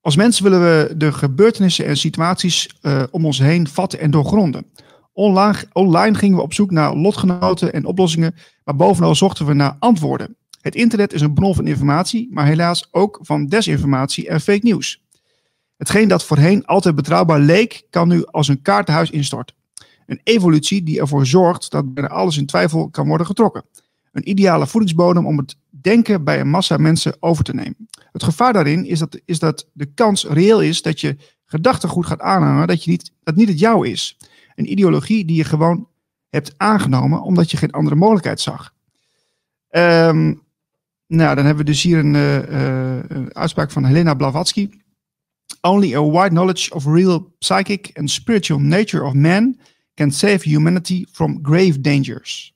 [0.00, 4.66] als mensen willen we de gebeurtenissen en situaties uh, om ons heen vatten en doorgronden.
[5.12, 8.34] Online, gingen we op zoek naar lotgenoten en oplossingen,
[8.64, 10.36] maar bovenal zochten we naar antwoorden.
[10.60, 15.02] Het internet is een bron van informatie, maar helaas ook van desinformatie en fake nieuws.
[15.76, 19.56] Hetgeen dat voorheen altijd betrouwbaar leek, kan nu als een kaartenhuis instorten.
[20.06, 23.64] Een evolutie die ervoor zorgt dat bijna alles in twijfel kan worden getrokken.
[24.12, 27.88] Een ideale voedingsbodem om het denken bij een massa mensen over te nemen.
[28.12, 32.20] Het gevaar daarin is dat, is dat de kans reëel is dat je gedachtegoed gaat
[32.20, 34.18] aanhangen dat, je niet, dat niet het jou is.
[34.54, 35.88] Een ideologie die je gewoon
[36.28, 38.74] hebt aangenomen omdat je geen andere mogelijkheid zag.
[39.70, 40.42] Um,
[41.06, 44.70] nou, dan hebben we dus hier een, uh, uh, een uitspraak van Helena Blavatsky.
[45.60, 49.58] Only a wide knowledge of real psychic and spiritual nature of man
[49.94, 52.54] can save humanity from grave dangers.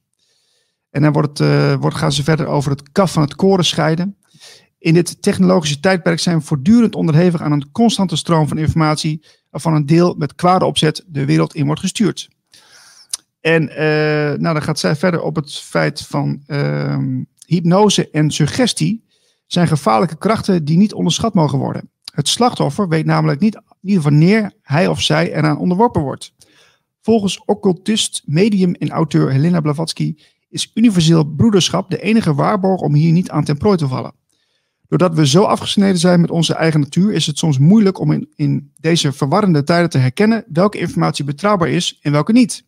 [0.91, 4.17] En dan wordt uh, wordt, gaan ze verder over het kaf van het koren scheiden.
[4.79, 9.75] In dit technologische tijdperk zijn we voortdurend onderhevig aan een constante stroom van informatie, waarvan
[9.75, 12.29] een deel met kwade opzet de wereld in wordt gestuurd.
[13.41, 13.65] En
[14.41, 19.05] nou, dan gaat zij verder op het feit van ehm, hypnose en suggestie
[19.47, 21.91] zijn gevaarlijke krachten die niet onderschat mogen worden.
[22.13, 26.33] Het slachtoffer weet namelijk niet, niet wanneer hij of zij eraan onderworpen wordt.
[27.09, 30.17] Volgens occultist, medium en auteur Helena Blavatsky
[30.49, 34.15] is universeel broederschap de enige waarborg om hier niet aan ten prooi te vallen.
[34.89, 38.29] Doordat we zo afgesneden zijn met onze eigen natuur, is het soms moeilijk om in,
[38.35, 42.65] in deze verwarrende tijden te herkennen welke informatie betrouwbaar is en welke niet.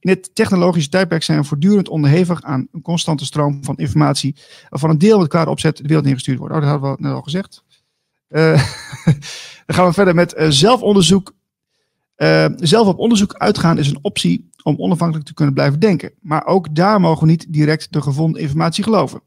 [0.00, 4.36] In het technologische tijdperk zijn we voortdurend onderhevig aan een constante stroom van informatie,
[4.68, 6.54] waarvan een deel met kwade opzet de wereld ingestuurd wordt.
[6.54, 7.64] Oh, dat hadden we net al gezegd.
[8.28, 8.64] Uh,
[9.66, 11.38] dan gaan we verder met uh, zelfonderzoek.
[12.22, 16.12] Uh, zelf op onderzoek uitgaan is een optie om onafhankelijk te kunnen blijven denken.
[16.20, 19.22] Maar ook daar mogen we niet direct de gevonden informatie geloven.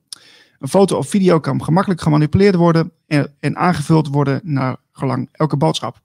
[0.60, 5.58] Een foto of video kan gemakkelijk gemanipuleerd worden en, en aangevuld worden naar gelang elke
[5.58, 6.02] boodschap.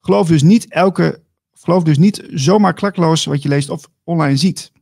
[0.00, 1.20] Geloof dus niet elke
[1.52, 4.72] geloof dus niet zomaar klakloos wat je leest of online ziet.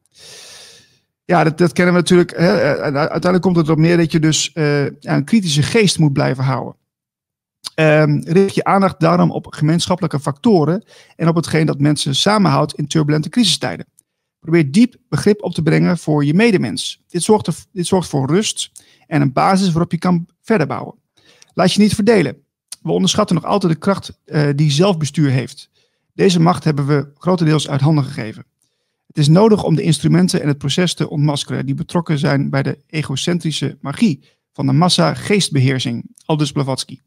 [1.24, 2.30] Ja, dat, dat kennen we natuurlijk.
[2.30, 2.76] Hè.
[2.92, 6.74] Uiteindelijk komt het erop neer dat je dus uh, een kritische geest moet blijven houden.
[7.80, 10.84] Um, richt je aandacht daarom op gemeenschappelijke factoren
[11.16, 13.86] en op hetgeen dat mensen samenhoudt in turbulente crisistijden.
[14.40, 17.02] Probeer diep begrip op te brengen voor je medemens.
[17.08, 18.70] Dit zorgt, dit zorgt voor rust
[19.06, 20.94] en een basis waarop je kan verder bouwen.
[21.54, 22.36] Laat je niet verdelen.
[22.82, 25.70] We onderschatten nog altijd de kracht uh, die zelfbestuur heeft.
[26.12, 28.44] Deze macht hebben we grotendeels uit handen gegeven.
[29.06, 32.62] Het is nodig om de instrumenten en het proces te ontmaskeren die betrokken zijn bij
[32.62, 36.98] de egocentrische magie van de massa-geestbeheersing, aldus Blavatsky.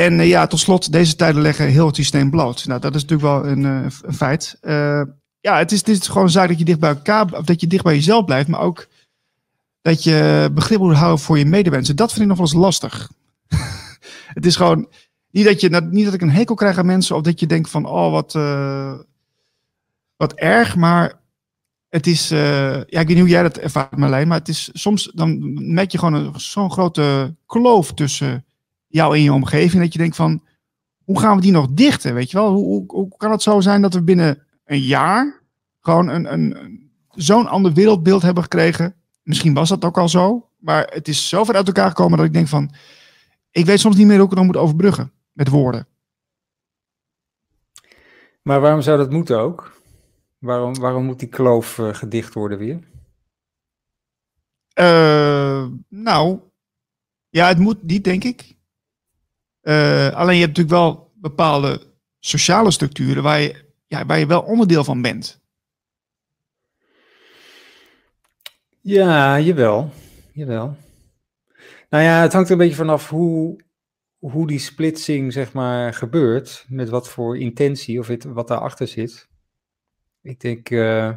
[0.00, 2.66] En uh, ja, tot slot, deze tijden leggen heel het systeem bloot.
[2.66, 4.58] Nou, dat is natuurlijk wel een, een feit.
[4.62, 5.02] Uh,
[5.40, 7.60] ja, het is, het is gewoon een zaak dat je dicht bij elkaar, of dat
[7.60, 8.86] je dicht bij jezelf blijft, maar ook
[9.82, 11.96] dat je begrip moet houden voor je medemensen.
[11.96, 13.10] Dat vind ik nog wel eens lastig.
[14.38, 14.88] het is gewoon,
[15.30, 17.70] niet dat, je, niet dat ik een hekel krijg aan mensen of dat je denkt
[17.70, 18.32] van, oh wat,
[20.16, 21.20] wat erg, maar
[21.88, 25.10] het is, ja, ik weet niet hoe jij dat ervaart Marlijn, maar het is soms,
[25.14, 25.38] dan
[25.72, 28.44] merk je gewoon zo'n grote kloof tussen
[28.90, 30.42] jou en je omgeving, dat je denkt van,
[31.04, 32.52] hoe gaan we die nog dichten, weet je wel?
[32.52, 35.42] Hoe, hoe, hoe kan het zo zijn dat we binnen een jaar
[35.80, 38.94] gewoon een, een, zo'n ander wereldbeeld hebben gekregen?
[39.22, 42.26] Misschien was dat ook al zo, maar het is zo ver uit elkaar gekomen dat
[42.26, 42.74] ik denk van,
[43.50, 45.86] ik weet soms niet meer hoe ik het nog moet overbruggen met woorden.
[48.42, 49.82] Maar waarom zou dat moeten ook?
[50.38, 52.88] Waarom, waarom moet die kloof uh, gedicht worden weer?
[54.74, 56.40] Uh, nou,
[57.28, 58.58] ja, het moet niet, denk ik.
[59.62, 61.80] Uh, alleen je hebt natuurlijk wel bepaalde
[62.18, 65.40] sociale structuren waar je, ja, waar je wel onderdeel van bent.
[68.80, 69.92] Ja, jawel.
[70.32, 70.76] Jawel.
[71.90, 73.60] Nou ja, het hangt er een beetje vanaf hoe,
[74.18, 79.28] hoe die splitsing zeg maar gebeurt, met wat voor intentie of het, wat daarachter zit.
[80.22, 81.12] Ik denk, uh,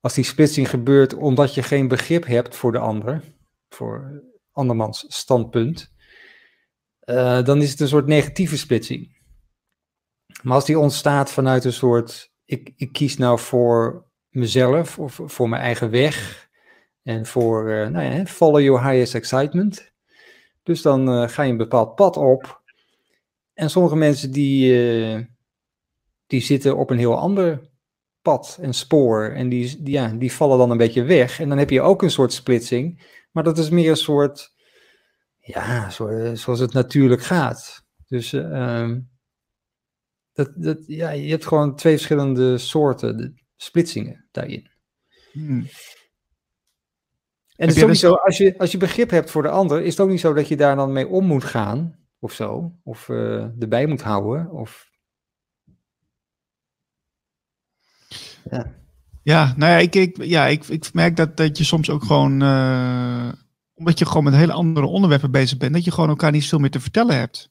[0.00, 3.22] als die splitsing gebeurt omdat je geen begrip hebt voor de ander,
[3.68, 5.92] voor andermans standpunt,
[7.04, 9.18] uh, dan is het een soort negatieve splitsing.
[10.42, 15.48] Maar als die ontstaat vanuit een soort, ik, ik kies nou voor mezelf of voor
[15.48, 16.48] mijn eigen weg
[17.02, 19.92] en voor, uh, nou ja, follow your highest excitement,
[20.62, 22.62] dus dan uh, ga je een bepaald pad op.
[23.54, 25.28] En sommige mensen die,
[26.26, 27.70] die zitten op een heel ander
[28.22, 29.28] pad en spoor.
[29.28, 31.40] En die, ja, die vallen dan een beetje weg.
[31.40, 33.16] En dan heb je ook een soort splitsing.
[33.32, 34.54] Maar dat is meer een soort,
[35.50, 37.84] ja, zo, zoals het natuurlijk gaat.
[38.06, 38.96] Dus uh,
[40.32, 44.70] dat, dat, ja, je hebt gewoon twee verschillende soorten splitsingen daarin.
[45.32, 45.66] Hmm.
[47.56, 49.82] En het is ook niet zo, als je, als je begrip hebt voor de ander,
[49.82, 52.72] is het ook niet zo dat je daar dan mee om moet gaan, of zo,
[52.82, 54.90] of uh, erbij moet houden, of...
[58.50, 58.78] Ja.
[59.22, 62.42] Ja, nou ja, ik, ik, ja, ik, ik merk dat, dat je soms ook gewoon,
[62.42, 63.32] uh,
[63.80, 66.58] omdat je gewoon met hele andere onderwerpen bezig bent, dat je gewoon elkaar niet veel
[66.58, 67.50] meer te vertellen hebt.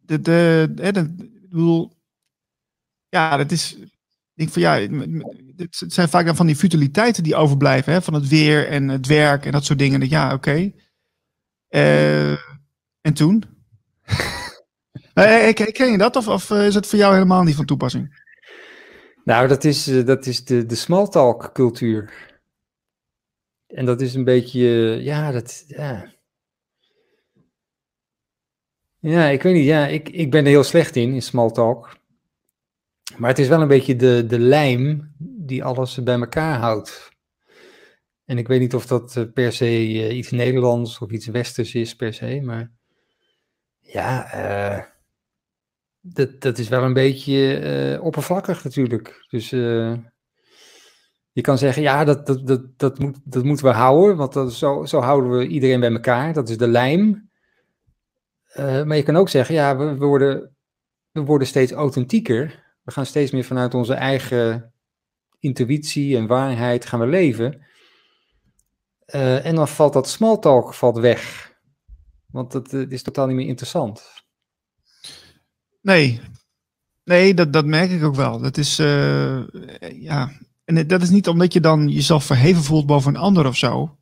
[0.00, 1.90] De, de, ik
[3.08, 3.76] ja, dat is,
[4.34, 4.74] denk van ja,
[5.56, 9.06] het zijn vaak dan van die futiliteiten die overblijven, hè, van het weer en het
[9.06, 10.00] werk en dat soort dingen.
[10.00, 10.72] Dat, ja, oké.
[11.70, 12.32] Uh,
[13.00, 13.44] en toen?
[15.14, 18.24] uh, ken je dat of, of is het voor jou helemaal niet van toepassing?
[19.24, 22.12] Nou, dat is, dat is de, de small talk cultuur.
[23.66, 24.68] En dat is een beetje,
[25.02, 26.14] ja, dat, ja.
[28.98, 31.96] Ja, ik weet niet, ja, ik, ik ben er heel slecht in, in small talk.
[33.16, 37.14] Maar het is wel een beetje de, de lijm die alles bij elkaar houdt.
[38.24, 41.74] En ik weet niet of dat eh, per se uh, iets Nederlands of iets Westers
[41.74, 42.72] is per se, maar
[43.80, 44.84] ja, uh,
[46.00, 49.26] dat, dat is wel een beetje eh, oppervlakkig natuurlijk.
[49.28, 49.92] Dus eh,
[51.36, 54.52] je kan zeggen, ja, dat, dat, dat, dat, moet, dat moeten we houden, want dat,
[54.52, 56.32] zo, zo houden we iedereen bij elkaar.
[56.32, 57.30] Dat is de lijm.
[58.46, 60.56] Eh, maar je kan ook zeggen, ja, we, worden,
[61.10, 62.64] we worden steeds authentieker.
[62.82, 64.72] We gaan steeds meer vanuit onze eigen
[65.38, 67.66] intuïtie en waarheid gaan we leven.
[69.06, 71.52] en dan valt dat smalltalk valt weg.
[72.26, 74.24] Want het, het is totaal niet meer interessant.
[75.82, 76.20] Nee,
[77.04, 78.40] nee dat, dat merk ik ook wel.
[78.40, 78.76] Dat is,
[79.92, 80.30] ja,
[80.66, 83.96] en dat is niet omdat je dan jezelf verheven voelt boven een ander of zo.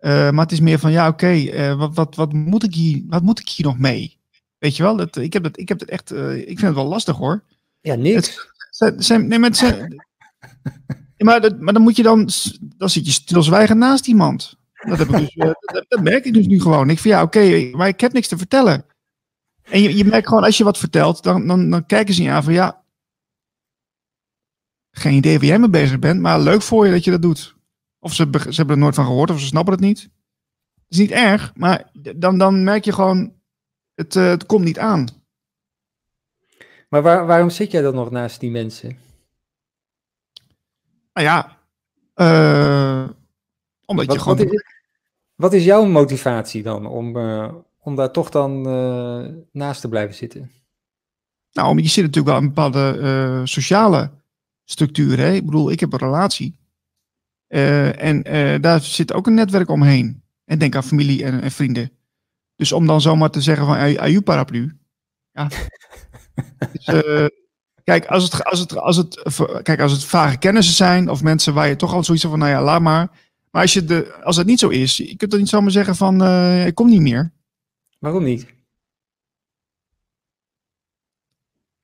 [0.00, 2.62] Uh, maar het is meer van, ja, oké, okay, uh, eh, wat, wat, wat, moet
[2.62, 4.18] ik hier, wat moet ik hier nog mee?
[4.58, 6.86] Weet je wel, dat, ik, heb dat, ik heb het echt, ik vind het wel
[6.86, 7.42] lastig hoor.
[7.80, 8.50] Ja, niks.
[8.70, 10.04] Het, zijn, nee, maar, het zijn,
[11.18, 12.28] maar, dat, maar dan moet je dan,
[12.60, 14.56] dan zit je stilzwijgen naast iemand.
[14.74, 16.90] Dat, heb ik dus, dat, dat, merk ik dus nu gewoon.
[16.90, 18.84] Ik vind, ja, oké, okay, maar ik heb niks te vertellen.
[19.62, 22.30] En je, je merkt gewoon, als je wat vertelt, dan, dan, dan kijken ze je
[22.30, 22.84] aan van ja.
[24.98, 27.56] Geen idee waar jij mee bezig bent, maar leuk voor je dat je dat doet.
[27.98, 30.02] Of ze, ze hebben er nooit van gehoord, of ze snappen het niet.
[30.74, 33.32] Het is niet erg, maar dan, dan merk je gewoon,
[33.94, 35.06] het, uh, het komt niet aan.
[36.88, 38.98] Maar waar, waarom zit jij dan nog naast die mensen?
[41.12, 41.58] Nou ja,
[42.14, 43.08] uh,
[43.86, 44.38] omdat wat, je gewoon.
[44.38, 44.64] Wat is,
[45.34, 48.62] wat is, jouw motivatie dan om, uh, om daar toch dan
[49.52, 50.50] naast te blijven zitten?
[51.52, 54.10] Nou, je zit natuurlijk wel een bepaalde sociale
[54.66, 55.18] structuur.
[55.18, 55.32] Hè?
[55.32, 56.56] Ik bedoel, ik heb een relatie.
[57.48, 60.22] Uh, en daar zit ook een netwerk omheen.
[60.44, 61.90] En denk aan familie en, en vrienden.
[62.56, 64.78] Dus om dan zomaar te zeggen van aju paraplu.
[65.32, 65.48] Ja.
[66.72, 66.84] dus,
[67.84, 69.22] kijk, als het, als, het, als, het,
[69.62, 72.50] kijk, als het vage kennissen zijn of mensen waar je toch al zoiets van, nou
[72.50, 73.10] ja, laat maar.
[73.50, 75.96] Maar als, je de, als het niet zo is, je kunt dan niet zomaar zeggen
[75.96, 76.22] van,
[76.66, 77.32] ik kom niet meer.
[77.98, 78.46] Waarom niet?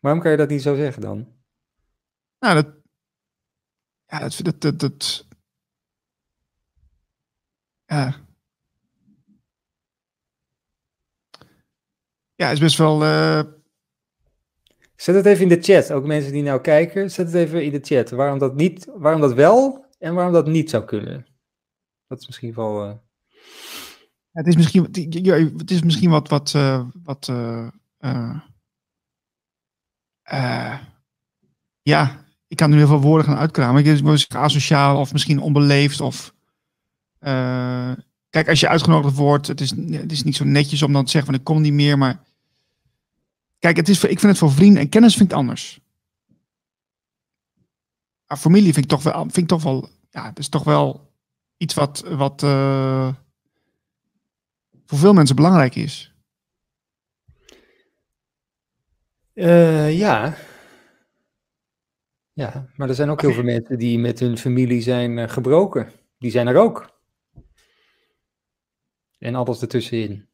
[0.02, 1.26] Waarom kan je dat niet zo zeggen dan?
[2.42, 2.74] Nou, dat.
[4.06, 4.40] Ja, dat.
[4.42, 5.26] dat, dat, dat
[7.84, 8.16] ja.
[12.34, 13.02] Ja, is best wel.
[13.02, 13.42] Uh...
[14.96, 17.10] Zet het even in de chat, ook mensen die nou kijken.
[17.10, 18.10] Zet het even in de chat.
[18.10, 21.26] Waarom dat, niet, waarom dat wel en waarom dat niet zou kunnen.
[22.06, 22.86] Dat is misschien wel.
[22.88, 22.94] Uh...
[24.32, 24.82] Het is misschien,
[25.56, 27.26] het is misschien wat, wat, uh, wat
[31.82, 32.21] ja,
[32.52, 33.80] ik kan nu heel veel woorden gaan uitkramen.
[33.80, 36.34] Ik zeggen asociaal of misschien onbeleefd of
[38.30, 41.10] kijk, als je uitgenodigd wordt, het is, het is niet zo netjes om dan te
[41.10, 42.22] zeggen van ik kom niet meer, maar
[43.58, 45.80] kijk, het is, ik vind het voor vrienden en kennis vind ik anders.
[48.26, 51.12] Maar familie vind ik toch wel, vind ik toch wel, ja, het is toch wel
[51.56, 52.40] iets wat, wat
[54.86, 56.14] voor veel mensen belangrijk is.
[59.34, 60.36] Uh, ja.
[62.34, 65.90] Ja, maar er zijn ook heel veel mensen die met hun familie zijn uh, gebroken.
[66.18, 67.00] Die zijn er ook.
[69.18, 70.28] En alles ertussenin.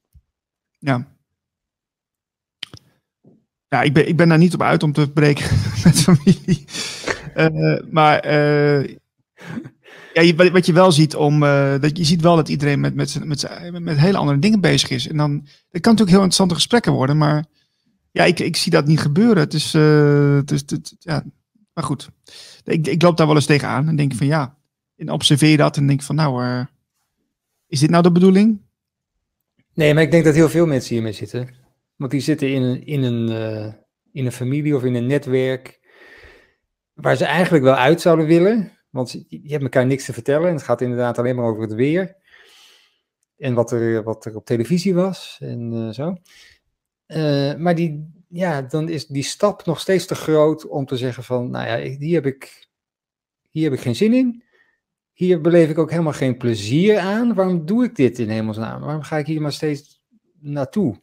[0.79, 1.17] Ja.
[3.69, 5.45] Ja, ik ben, ik ben daar niet op uit om te breken
[5.85, 6.65] met familie.
[7.37, 8.33] Uh, maar
[10.13, 12.95] ja, wat, wat je wel ziet, om, uh, dat je ziet wel dat iedereen met,
[12.95, 13.49] met, met,
[13.81, 15.09] met hele andere dingen bezig is.
[15.09, 15.33] En dan,
[15.71, 17.45] het kan natuurlijk heel interessante gesprekken worden, maar
[18.11, 19.39] ja, ik, ik zie dat niet gebeuren.
[19.39, 21.25] Het is, het is het, ja,
[21.79, 22.11] maar goed.
[22.65, 24.59] Ik, ik loop daar wel eens tegenaan en denk van ja,
[24.97, 26.65] en observeer dat en denk van nou, uh,
[27.67, 28.61] is dit nou de bedoeling?
[29.75, 31.49] Nee, maar ik denk dat heel veel mensen hiermee zitten.
[31.97, 33.73] Want die zitten in een, in een, uh,
[34.13, 35.81] in een familie of in een netwerk
[36.95, 40.49] waar ze eigenlijk wel uit zouden willen, want je hebt elkaar niks te vertellen.
[40.49, 42.17] En het gaat inderdaad alleen maar over het weer.
[43.37, 46.17] En wat er, wat er op televisie was en uh, zo.
[47.59, 51.51] Maar die, ja, dan is die stap nog steeds te groot om te zeggen van,
[51.51, 52.69] nou ja, hier heb ik,
[53.51, 54.43] hier heb ik geen zin in.
[55.13, 57.35] Hier beleef ik ook helemaal geen plezier aan.
[57.35, 58.81] Waarom doe ik dit in hemelsnaam?
[58.81, 60.03] Waarom ga ik hier maar steeds
[60.41, 61.01] naartoe?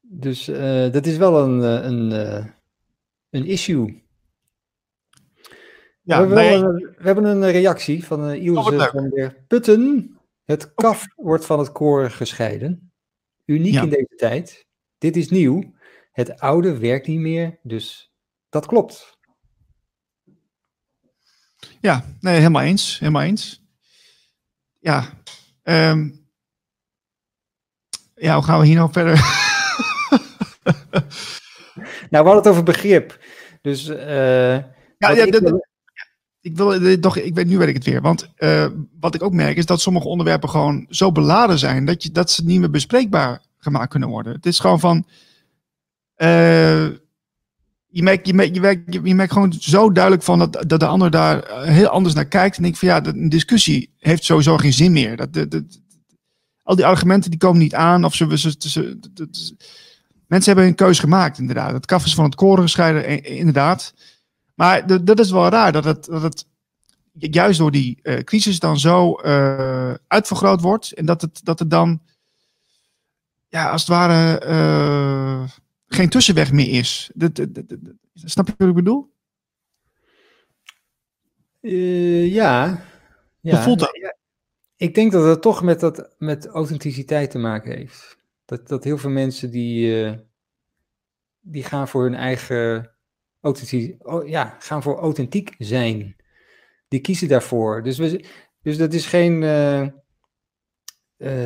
[0.00, 2.10] Dus uh, dat is wel een, een,
[3.30, 4.02] een issue.
[6.02, 10.16] Ja, we, hebben een, we, hebben een, reactie van uh, Ilse oh, van der Putten.
[10.44, 12.91] Het kaf wordt van het koren gescheiden.
[13.44, 14.66] Uniek in deze tijd.
[14.98, 15.74] Dit is nieuw.
[16.12, 18.12] Het oude werkt niet meer, dus
[18.48, 19.18] dat klopt.
[21.80, 22.98] Ja, nee, helemaal eens.
[22.98, 23.62] Helemaal eens.
[24.78, 25.22] Ja,
[25.62, 26.22] um,
[28.14, 29.14] ja, hoe gaan we hier nou verder?
[32.10, 33.18] nou, we hadden het over begrip.
[33.60, 35.62] Dus uh, ja, ja, ik,
[36.42, 38.00] ik wil eh, toch, ik weet nu weet ik het weer.
[38.00, 38.66] Want uh,
[39.00, 42.30] wat ik ook merk is dat sommige onderwerpen gewoon zo beladen zijn dat, je, dat
[42.30, 44.32] ze niet meer bespreekbaar gemaakt kunnen worden.
[44.32, 45.06] Het is gewoon van.
[46.14, 46.86] eh,
[47.86, 51.10] je, merkt, je, merkt, je, merkt, je gewoon zo duidelijk van dat, dat de ander
[51.10, 52.56] daar eh, heel anders naar kijkt.
[52.56, 55.16] En ik van ja, een discussie heeft sowieso geen zin meer.
[55.16, 55.80] Dat, dat, dat-
[56.62, 58.04] al die argumenten die komen niet aan.
[58.04, 58.98] Of ze, ze, ze-
[60.26, 61.72] mensen hebben hun keuze gemaakt, inderdaad.
[61.72, 63.94] Het kaf is van het koren gescheiden, inderdaad.
[64.62, 66.46] Maar dat, dat is wel raar dat het, dat het
[67.12, 70.92] juist door die eh, crisis dan zo eh, uitvergroot wordt.
[70.92, 72.02] En dat het, dat het dan,
[73.48, 75.50] ja, als het ware, eh,
[75.86, 77.10] geen tussenweg meer is.
[77.14, 79.12] Dat, dat, dat- dat- snap je wat ik bedoel?
[81.60, 82.82] Eh, ja.
[83.40, 83.54] ja.
[83.54, 83.96] Hoe voelt dat?
[83.96, 84.16] Ja,
[84.76, 88.18] Ik denk dat het toch met, dat, met authenticiteit te maken heeft.
[88.44, 90.18] Dat, dat heel veel mensen die, eh,
[91.40, 92.91] die gaan voor hun eigen
[93.42, 96.16] oh, ja, gaan voor authentiek zijn.
[96.88, 97.82] Die kiezen daarvoor.
[97.82, 98.24] Dus, we,
[98.62, 99.90] dus dat is geen eh, eh,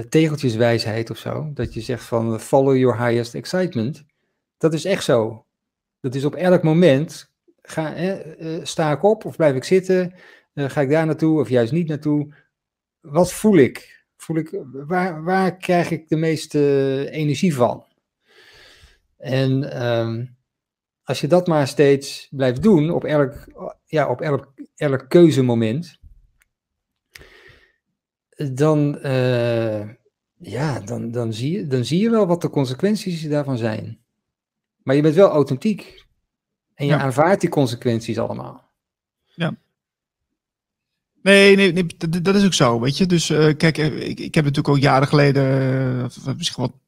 [0.09, 1.50] tegeltjeswijsheid of zo.
[1.54, 4.04] Dat je zegt van follow your highest excitement.
[4.56, 5.46] Dat is echt zo.
[6.00, 7.35] Dat is op elk moment.
[7.62, 10.14] Ga, eh, sta ik op of blijf ik zitten?
[10.54, 12.35] Ga ik daar naartoe of juist niet naartoe?
[13.00, 14.04] Wat voel ik?
[14.16, 17.85] Voel ik waar, waar krijg ik de meeste energie van?
[19.16, 20.24] En ehm,
[21.07, 23.35] als je dat maar steeds blijft doen op elk,
[23.85, 25.99] ja, op elk, elk keuzemoment,
[28.53, 29.88] dan, eh,
[30.37, 33.99] ja, dan, dan, zie je, dan zie je wel wat de consequenties daarvan zijn.
[34.83, 36.05] Maar je bent wel authentiek.
[36.75, 36.99] En je Ja.
[37.01, 38.71] aanvaardt die consequenties allemaal.
[41.26, 43.06] Nee, nee, nee dat, dat is ook zo, weet je.
[43.06, 45.44] Dus eh, kijk, eh, ik, ik heb natuurlijk al jaren geleden,
[46.26, 46.80] eh, misschien wel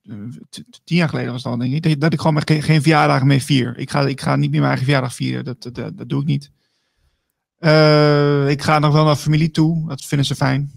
[0.85, 3.41] tien jaar geleden was al, denk ik, dat, dat ik gewoon geen, geen verjaardagen meer
[3.41, 3.79] vier.
[3.79, 6.21] Ik ga, ik ga niet meer mijn eigen verjaardag vieren, dat, dat, dat, dat doe
[6.21, 6.51] ik niet.
[8.51, 10.71] Ik ga nog wel naar familie toe, dat vinden ze fijn.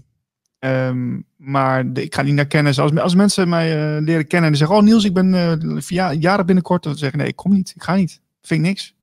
[0.60, 2.80] Ehm, maar ik ga niet naar kennis.
[2.80, 5.32] Als, als mensen mij leren kennen en zeggen, oh Niels, ik ben
[5.84, 8.22] verja- jarig binnenkort, dan zeggen nee, ik kom niet, ik ga niet.
[8.42, 8.96] Vind ik niks.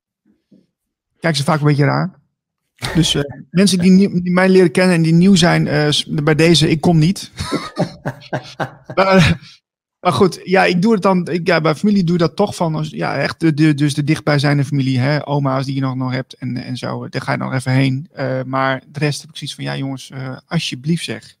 [1.19, 2.18] Kijk ze vaak een beetje raar.
[2.93, 6.35] Dus eh, mensen die, nieuw- die mij leren kennen en die nieuw zijn, eh, bij
[6.35, 7.31] deze, ik kom niet.
[8.95, 9.39] maar,
[9.99, 11.27] maar goed, ja, ik doe het dan.
[11.27, 12.75] Ik, ja, bij familie doe ik dat toch van.
[12.75, 16.11] Als, ja, echt de, de, dus de dichtbijzijnde familie, hè, oma's die je nog, nog
[16.11, 17.09] hebt en, en zo.
[17.09, 18.07] Daar ga je nog even heen.
[18.11, 20.11] Eh, maar de rest heb ik zoiets van, ja jongens,
[20.47, 21.37] alsjeblieft zeg.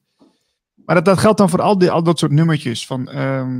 [0.85, 2.85] Maar dat, dat geldt dan voor al, die, al dat soort nummertjes.
[2.85, 3.57] Van, ehm,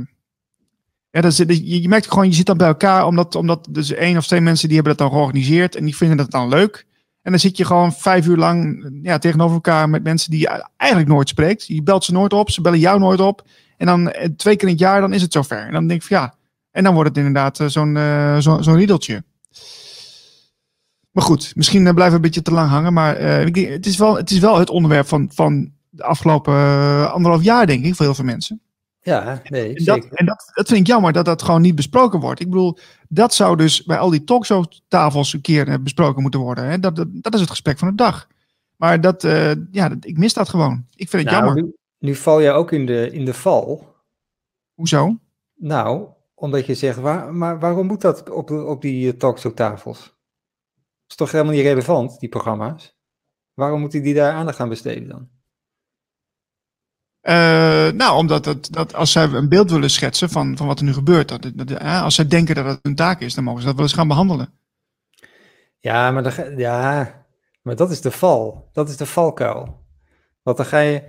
[1.10, 3.92] ja, dat zit, je, je merkt gewoon, je zit dan bij elkaar, omdat, omdat dus
[3.92, 6.86] één of twee mensen die hebben dat dan georganiseerd en die vinden dat dan leuk.
[7.22, 10.68] En dan zit je gewoon vijf uur lang ja, tegenover elkaar met mensen die je
[10.76, 11.66] eigenlijk nooit spreekt.
[11.66, 13.44] Je belt ze nooit op, ze bellen jou nooit op.
[13.76, 15.66] En dan eh, twee keer in het jaar, dan is het zover.
[15.66, 16.34] En dan denk ik van ja,
[16.70, 19.24] en dan wordt het inderdaad eh, zo'n eh, zo, zo'n riedeltje.
[21.10, 22.92] Maar goed, misschien blijven we een beetje te lang hangen.
[22.92, 26.54] Maar het, is wel, het is wel het onderwerp van, van de afgelopen
[27.12, 28.60] anderhalf jaar, denk ik, voor heel veel mensen.
[29.02, 30.12] Ja, nee, En, dat, zeker.
[30.18, 32.40] en dat, dat vind ik jammer dat dat gewoon niet besproken wordt.
[32.40, 36.64] Ik bedoel, dat zou dus bij al die talkshow-tafels een keer eh, besproken moeten worden.
[36.64, 36.78] Hè?
[36.78, 38.28] Dat, dat, dat is het gesprek van de dag.
[38.76, 40.86] Maar dat, eh, ja, dat, ik mis dat gewoon.
[40.94, 41.62] Ik vind het Nou, jammer.
[41.62, 43.94] nu, nu val je ook in de, in de val.
[44.74, 45.16] Hoezo?
[45.54, 50.18] Nou, omdat je zegt, waar, maar waarom moet dat op, op die eh, talkshowtafels?
[51.08, 52.98] is toch helemaal niet relevant, die programma's?
[53.54, 55.28] Waarom moeten die daar aandacht aan besteden dan?
[57.20, 60.84] Eh, nou, omdat dat, dat als zij een beeld willen schetsen van, van wat er
[60.84, 61.28] nu gebeurt.
[61.28, 63.84] Dat, dat, als zij denken dat het hun taak is, dan mogen ze dat wel
[63.84, 64.52] eens gaan behandelen.
[65.78, 67.14] Ja, maar, ja,
[67.62, 68.68] maar dat is de val.
[68.72, 69.84] Dat is de valkuil.
[70.42, 71.02] Want dan ga je.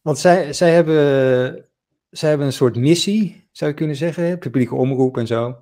[0.00, 1.64] Want zij, zij, hebben,
[2.10, 5.56] zij hebben een soort missie, zou je kunnen zeggen, publieke omroep en zo.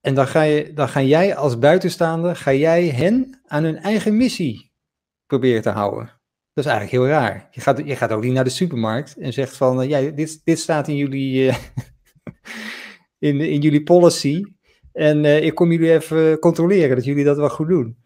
[0.00, 4.16] En dan ga, je, dan ga jij als buitenstaander, ga jij hen aan hun eigen
[4.16, 4.72] missie
[5.26, 6.19] proberen te houden.
[6.52, 7.48] Dat is eigenlijk heel raar.
[7.50, 10.40] Je gaat, je gaat ook niet naar de supermarkt en zegt van, eh, ja, dit,
[10.44, 11.56] dit staat in jullie, eh,
[13.28, 14.44] in, in jullie policy.
[14.92, 17.96] En eh, ik kom jullie even controleren dat jullie dat wel goed doen.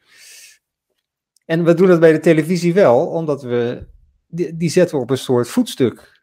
[1.45, 3.86] En we doen dat bij de televisie wel, omdat we,
[4.26, 6.22] die, die zetten we op een soort voetstuk.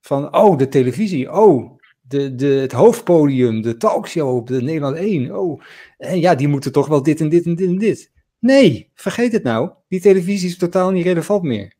[0.00, 5.36] Van, oh, de televisie, oh, de, de, het hoofdpodium, de talkshow op de Nederland 1.
[5.36, 5.62] Oh,
[5.96, 8.10] en ja, die moeten toch wel dit en dit en dit en dit.
[8.40, 9.70] Nee, vergeet het nou.
[9.88, 11.72] Die televisie is totaal niet relevant meer.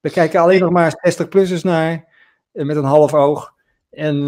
[0.00, 2.04] Daar kijken alleen nog maar 60-plussers naar,
[2.52, 3.52] eh, met een half oog.
[3.90, 4.26] En eh,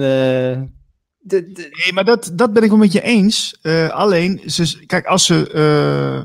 [1.19, 3.59] de, de, Nee, maar dat, dat ben ik wel met je eens.
[3.63, 5.51] Eh, alleen, ze, kijk, als ze.
[5.53, 6.25] eh,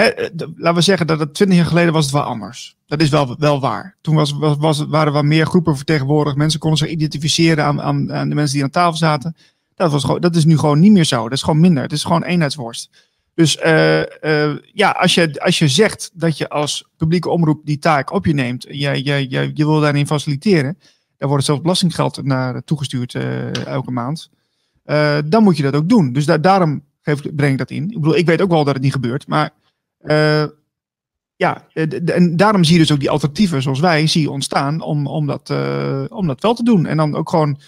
[0.00, 2.76] hè, de- laten we zeggen dat het twintig jaar geleden was het wel anders.
[2.86, 3.96] Dat is wel, wel waar.
[4.00, 6.36] Toen was, was, was, waren er meer groepen vertegenwoordigd.
[6.36, 9.36] Mensen konden zich identificeren aan, aan, aan de mensen die aan tafel zaten.
[9.74, 11.22] Dat, was gewoon, dat is nu gewoon niet meer zo.
[11.22, 11.82] Dat is gewoon minder.
[11.82, 12.90] Het is gewoon eenheidsworst.
[13.34, 14.00] Dus eh,
[14.50, 18.26] eh, ja, als je, als je zegt dat je als publieke omroep die taak op
[18.26, 20.78] je neemt, je, je, je, je wil daarin faciliteren,
[21.16, 23.14] daar wordt zelfs belastinggeld naar toegestuurd
[23.64, 24.30] elke maand.
[25.24, 26.12] dan moet je dat ook doen.
[26.12, 27.90] Dus daarom geef, breng ik dat in.
[27.90, 29.50] Ik bedoel, ik weet ook wel dat het niet gebeurt, maar
[31.36, 31.66] ja,
[32.04, 35.50] en daarom zie je dus ook die alternatieven zoals wij zie ontstaan om, om, dat,
[36.10, 36.86] om dat wel te doen.
[36.86, 37.58] En dan ook gewoon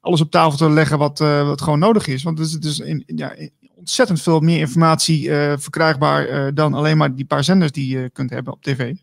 [0.00, 2.22] alles op tafel te leggen wat, wat gewoon nodig is.
[2.22, 3.34] Want het is, het in, ja,
[3.80, 8.10] ontzettend veel meer informatie uh, verkrijgbaar uh, dan alleen maar die paar zenders die je
[8.10, 8.94] kunt hebben op tv.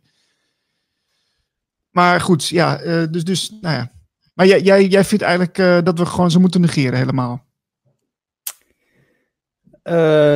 [1.89, 3.91] Maar goed, ja, uh, dus, dus, nou ja.
[4.33, 7.45] Maar jij, jij, jij vindt eigenlijk dat we gewoon ze moeten negeren helemaal?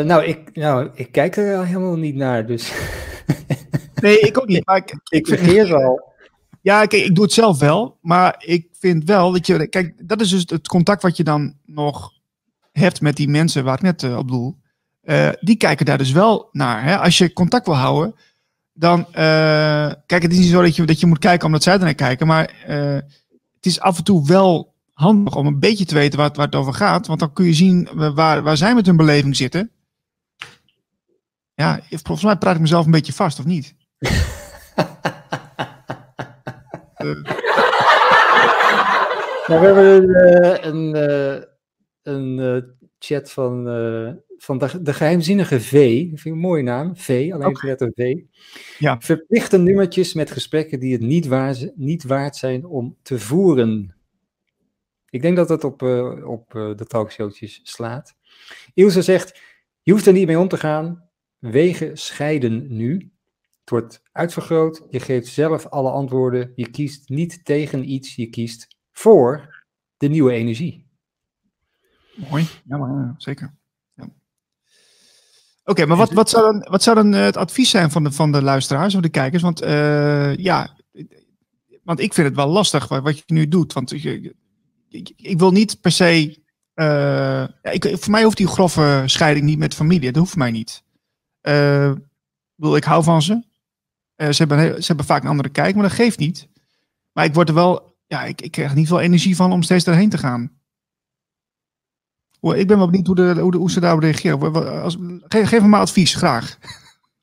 [0.05, 2.71] nou, ik, nou, ik kijk er helemaal niet naar, dus...
[4.01, 4.65] nee, ik ook niet.
[4.65, 6.13] Maar ik, ik vergeet wel.
[6.61, 7.97] Ja, kijk, ik doe het zelf wel.
[8.01, 9.67] Maar ik vind wel dat je...
[9.67, 12.11] Kijk, dat is dus het contact wat je dan nog
[12.72, 14.57] hebt met die mensen waar ik net uh, op doel,
[15.03, 16.84] uh, die kijken daar dus wel naar.
[16.84, 16.97] Hè?
[16.97, 18.15] Als je contact wil houden,
[18.74, 18.99] dan.
[18.99, 19.15] Uh,
[20.05, 21.93] kijk, het is niet zo dat je, dat je moet kijken omdat zij er naar
[21.93, 22.53] kijken, maar
[23.55, 26.45] het is af en toe wel handig om een beetje te weten waar het, waar
[26.45, 27.07] het over gaat.
[27.07, 29.72] Want dan kun je zien waar, waar zij met hun beleving zitten.
[31.53, 33.76] Ja, volgens mij praat ik mezelf een beetje vast, of niet?
[39.47, 40.17] Nou, we hebben
[40.65, 41.47] een, een,
[42.04, 42.62] een uh,
[42.99, 45.99] chat van, uh, van de, de, geheimzinnige V.
[45.99, 46.97] Dat vind ik een mooie naam.
[46.97, 47.91] V, alleen okay.
[47.95, 48.16] V.
[48.80, 48.99] Ja.
[48.99, 53.95] Verplichte nummertjes met gesprekken die het niet, waar, niet waard zijn om te voeren.
[55.10, 58.16] Ik denk dat dat op, uh, op de talkshowtjes slaat.
[58.74, 59.39] Ilse zegt,
[59.82, 61.10] je hoeft er niet mee om te gaan.
[61.39, 63.12] Wegen scheiden nu.
[63.60, 64.86] Het wordt uitvergroot.
[64.89, 66.52] Je geeft zelf alle antwoorden.
[66.56, 68.16] Je kiest niet tegen iets.
[68.16, 69.64] Je kiest voor
[69.97, 70.90] de nieuwe energie.
[72.16, 73.53] Mooi, ja, maar, zeker.
[73.93, 74.09] Ja.
[75.64, 78.12] Oké, maar wat, wat, zou dan, wat zou dan eh, het advies zijn van de,
[78.12, 79.43] van de luisteraars of de kijkers?
[79.43, 80.78] Want uh, ja,
[81.84, 83.74] want ik vind het wel lastig wat, wat je nu doet.
[83.74, 84.34] Want ik,
[84.89, 86.39] ik, ik wil niet per se.
[86.76, 86.86] Uh,
[87.62, 90.12] ja, ik, voor mij hoeft die grove scheiding niet met familie.
[90.12, 90.84] Dat hoeft mij niet.
[91.41, 91.91] Uh,
[92.55, 93.43] wil, ik hou van ze.
[94.16, 96.47] ze, hebben, ze hebben vaak een andere kijk, maar dat geeft niet.
[97.14, 97.95] Maar ik word er wel.
[98.07, 100.61] Ja, ik, ik krijg niet veel energie van om steeds erheen te gaan.
[102.41, 104.81] Ik ben wel benieuwd hoe, de, hoe, de, hoe ze daarop reageren.
[104.81, 106.57] Als, geef, geef me maar advies, graag.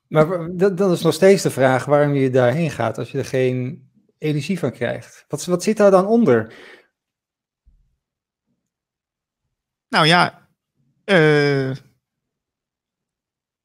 [0.08, 3.88] Maar dat, is nog steeds de vraag waarom je daarheen gaat als je er geen
[4.18, 5.24] energie van krijgt.
[5.28, 6.54] Wat, wat zit daar dan onder?
[9.88, 10.48] Nou ja,
[11.04, 11.74] uh,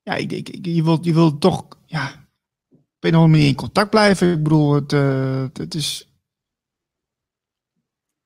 [0.01, 2.27] ja ik, ik, je, wilt, je wilt toch ja,
[2.69, 4.31] op een of andere manier in contact blijven.
[4.31, 6.07] Ik bedoel, het, uh, het is.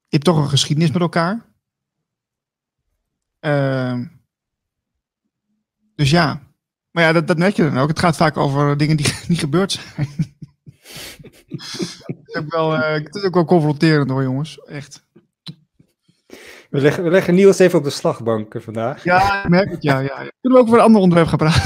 [0.10, 1.47] Je hebt toch een geschiedenis met elkaar.
[3.48, 4.00] Uh,
[5.96, 6.42] dus ja.
[6.92, 7.88] Maar ja, dat, dat net je dan ook.
[7.88, 10.08] Het gaat vaak over dingen die niet gebeurd zijn.
[11.48, 14.60] het, is ook wel, uh, het is ook wel confronterend hoor, jongens.
[14.66, 15.06] Echt.
[16.70, 19.04] We leggen, we leggen Niels even op de slagbank vandaag.
[19.04, 19.84] Ja, ik merk het.
[19.84, 20.16] Ja, ja.
[20.16, 21.62] Kunnen we ook over een ander onderwerp gaan praten?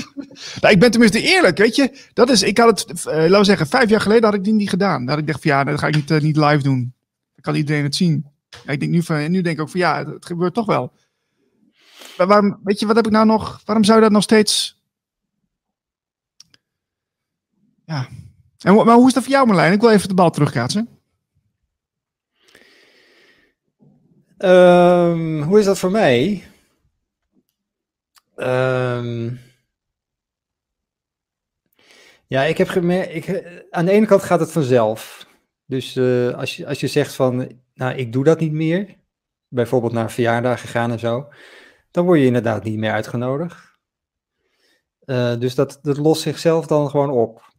[0.60, 2.08] nou, ik ben tenminste eerlijk, weet je.
[2.12, 4.52] Dat is, ik had het, uh, laten we zeggen, vijf jaar geleden had ik die
[4.52, 5.00] niet gedaan.
[5.00, 6.94] Dat had ik dacht van ja, dat ga ik niet, uh, niet live doen.
[7.34, 8.26] Dan kan iedereen het zien.
[8.48, 10.92] Ja, ik denk nu, van, nu denk ik ook van ja, het gebeurt toch wel.
[12.16, 13.62] Waarom, weet je, wat heb ik nou nog?
[13.64, 14.80] Waarom zou je dat nog steeds.
[17.84, 18.08] Ja.
[18.58, 19.72] En, maar hoe is dat voor jou, Marlijn?
[19.72, 20.88] Ik wil even de bal terugkaatsen.
[24.38, 26.44] Um, hoe is dat voor mij?
[28.36, 29.40] Um,
[32.26, 33.44] ja, ik heb gemerkt.
[33.70, 35.26] Aan de ene kant gaat het vanzelf.
[35.64, 38.96] Dus uh, als, je, als je zegt van, nou, ik doe dat niet meer.
[39.48, 41.28] Bijvoorbeeld naar een verjaardag gegaan en zo
[41.96, 43.78] dan word je inderdaad niet meer uitgenodigd.
[45.04, 47.52] Uh, dus dat, dat lost zichzelf dan gewoon op.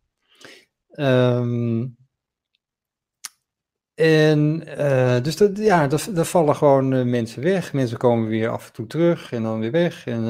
[0.91, 1.97] Um,
[3.93, 7.73] en uh, dus dat, ja, er, vallen gewoon uh, mensen weg.
[7.73, 10.05] Mensen komen weer af en toe terug en dan weer weg.
[10.05, 10.23] En,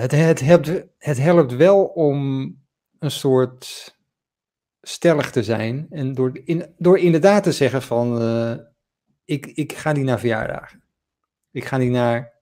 [0.00, 2.46] het, het, helpt, het helpt wel om
[2.98, 3.96] een soort
[4.80, 5.86] stellig te zijn.
[5.90, 8.22] En door, in, door inderdaad te zeggen van,
[9.24, 10.86] ik, ik ga niet naar verjaardagen.
[11.50, 12.32] Ik ga niet naar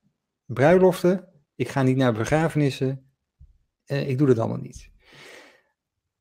[0.45, 1.29] bruiloften.
[1.55, 3.11] Ik ga niet naar begrafenissen.
[3.85, 4.91] Eh, ik doe dat allemaal niet.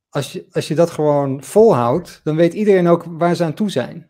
[0.10, 3.70] Als je, als je dat gewoon volhoudt, dan weet iedereen ook waar ze aan toe
[3.70, 4.10] zijn.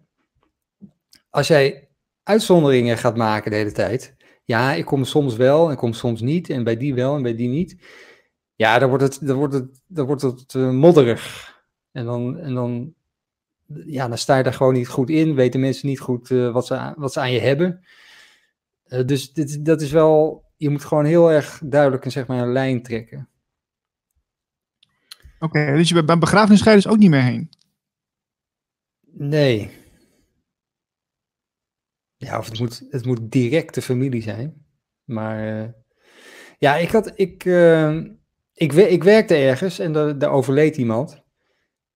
[1.30, 1.90] Als jij
[2.24, 4.16] uitzonderingen gaat maken de hele tijd.
[4.44, 6.50] Ja, ik kom soms wel en kom soms niet.
[6.50, 7.78] En bij die wel en bij die niet.
[8.56, 11.54] Ja, dan wordt het, dan wordt het, dan wordt het uh, modderig.
[11.92, 12.94] En dan, en dan,
[13.86, 15.36] ja, dan sta je daar gewoon niet goed in.
[15.36, 17.86] Weten mensen niet goed uh, wat, ze, wat ze aan je hebben.
[18.88, 22.42] Uh, dus dit, dat is wel, je moet gewoon heel erg duidelijk een, zeg maar,
[22.42, 23.30] een lijn trekken.
[25.40, 27.50] Oké, okay, dus je bent bij begrafenisscheiders ook niet meer heen?
[29.02, 29.72] Nee.
[32.18, 34.66] Ja, of het moet, het moet directe familie zijn.
[35.04, 35.70] Maar uh,
[36.58, 37.12] ja, ik had.
[37.20, 37.98] Ik, uh,
[38.54, 41.24] ik, ik werkte ergens en daar, daar overleed iemand.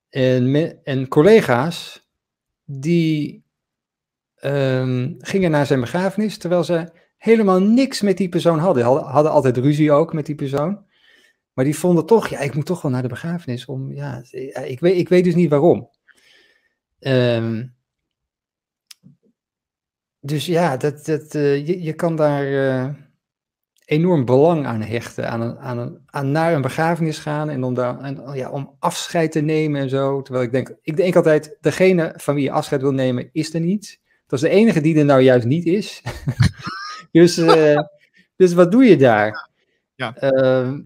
[0.10, 2.08] En, me, en collega's
[2.64, 3.46] die
[4.42, 8.84] um, gingen naar zijn begrafenis, terwijl ze helemaal niks met die persoon hadden.
[8.84, 10.88] Hadden, hadden altijd ruzie ook met die persoon.
[11.54, 13.66] Maar die vonden toch, ja, ik moet toch wel naar de begrafenis.
[13.66, 14.24] Om, ja,
[14.64, 15.90] ik, weet, ik weet dus niet waarom.
[17.00, 17.76] Um,
[20.20, 22.90] dus ja, dat, dat, uh, je, je kan daar uh,
[23.86, 25.30] enorm belang aan hechten.
[25.30, 28.76] Aan, een, aan, een, aan naar een begrafenis gaan en om, daar, en, ja, om
[28.80, 30.22] afscheid te nemen en zo.
[30.22, 33.60] Terwijl ik denk, ik denk altijd, degene van wie je afscheid wil nemen, is er
[33.60, 33.99] niet.
[34.30, 36.02] Dat is de enige die er nou juist niet is.
[37.12, 37.80] dus, uh,
[38.36, 39.50] dus wat doe je daar?
[39.96, 40.34] Ja.
[40.34, 40.80] Uh,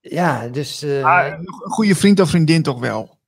[0.00, 0.82] ja, dus.
[0.82, 3.18] Uh, ah, een goede vriend of vriendin toch wel?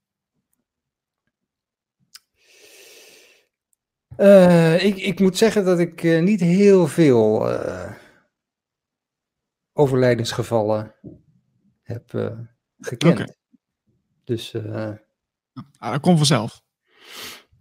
[4.17, 7.47] Uh, ik, ik moet zeggen dat ik niet heel veel
[9.73, 10.95] overlijdensgevallen
[11.81, 12.09] heb
[12.79, 13.13] gekend.
[13.13, 13.35] Okay.
[14.23, 14.51] Dus.
[15.79, 16.61] Dat komt vanzelf.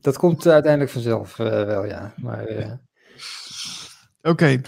[0.03, 2.15] Dat komt uiteindelijk vanzelf wel, ja.
[2.17, 2.43] Maar.
[2.43, 2.81] Oké.
[4.23, 4.61] Okay.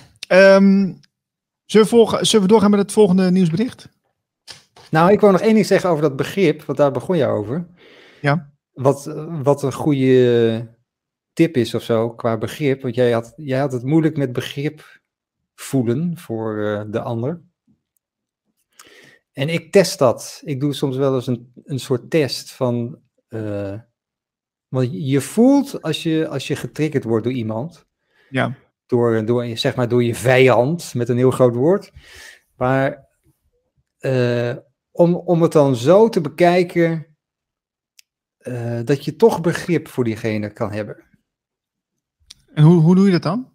[0.56, 1.00] Um,
[1.64, 3.88] zullen, we zullen we doorgaan met het volgende nieuwsbericht?
[4.90, 7.66] Nou, ik wil nog één ding zeggen over dat begrip, want daar begon je over.
[8.20, 8.52] Ja.
[8.72, 9.04] Wat,
[9.42, 10.68] wat een goede
[11.32, 15.00] tip is of zo qua begrip, want jij had, jij had het moeilijk met begrip
[15.54, 17.42] voelen voor uh, de ander.
[19.32, 20.42] En ik test dat.
[20.44, 23.02] Ik doe soms wel eens een, een soort test van.
[24.74, 27.86] Want je voelt als je, als je getriggerd wordt door iemand.
[28.30, 28.54] Ja.
[28.86, 31.92] Door, door, zeg maar, door je vijand, met een heel groot woord.
[32.56, 33.08] Maar
[34.00, 34.56] uh,
[34.90, 37.06] om, om het dan zo te bekijken
[38.40, 41.04] uh, dat je toch begrip voor diegene kan hebben.
[42.54, 43.52] En hoe, hoe doe je dat dan?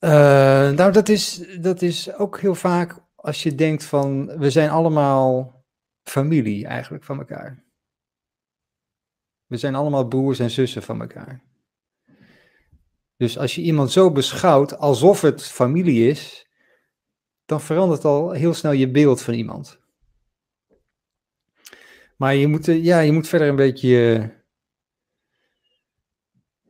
[0.00, 0.10] Uh,
[0.70, 5.62] nou, dat is, dat is ook heel vaak als je denkt van we zijn allemaal
[6.02, 7.63] familie eigenlijk van elkaar.
[9.46, 11.42] We zijn allemaal broers en zussen van elkaar.
[13.16, 16.48] Dus als je iemand zo beschouwt alsof het familie is,
[17.44, 19.82] dan verandert al heel snel je beeld van iemand.
[22.16, 24.32] Maar je moet, ja, je moet verder een beetje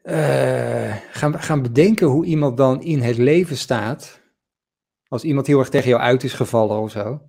[0.02, 4.22] uh, gaan, gaan bedenken hoe iemand dan in het leven staat.
[5.08, 7.28] Als iemand heel erg tegen jou uit is gevallen of zo.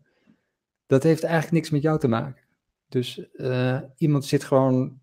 [0.86, 2.43] Dat heeft eigenlijk niks met jou te maken.
[2.89, 5.02] Dus uh, iemand zit gewoon,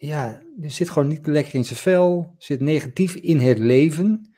[0.00, 4.34] ja, zit gewoon niet lekker in zijn vel, zit negatief in het leven,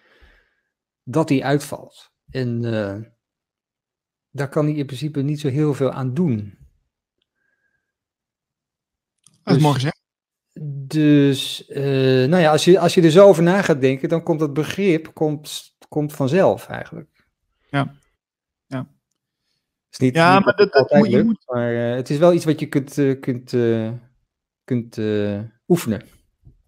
[1.02, 2.12] dat hij uitvalt.
[2.30, 2.98] En uh,
[4.30, 6.58] daar kan hij in principe niet zo heel veel aan doen.
[9.20, 10.02] Dat is dus, mooi gezegd.
[10.88, 14.22] Dus, uh, nou ja, als je, als je er zo over na gaat denken, dan
[14.22, 17.26] komt dat begrip komt, komt vanzelf eigenlijk.
[17.70, 17.94] Ja.
[18.66, 18.88] Ja.
[19.90, 21.42] is niet, ja, niet maar dat, dat moet, moet...
[21.46, 23.52] Maar uh, het is wel iets wat je kunt, kunt,
[24.73, 24.99] kunt
[25.68, 26.03] oefenen.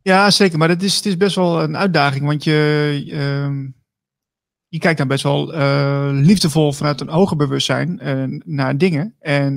[0.03, 0.59] Ja, zeker.
[0.59, 3.67] Maar het is, het is best wel een uitdaging, want je ehm,
[4.75, 9.15] je kijkt dan best wel uh, liefdevol vanuit een hoger bewustzijn uh, naar dingen.
[9.21, 9.57] En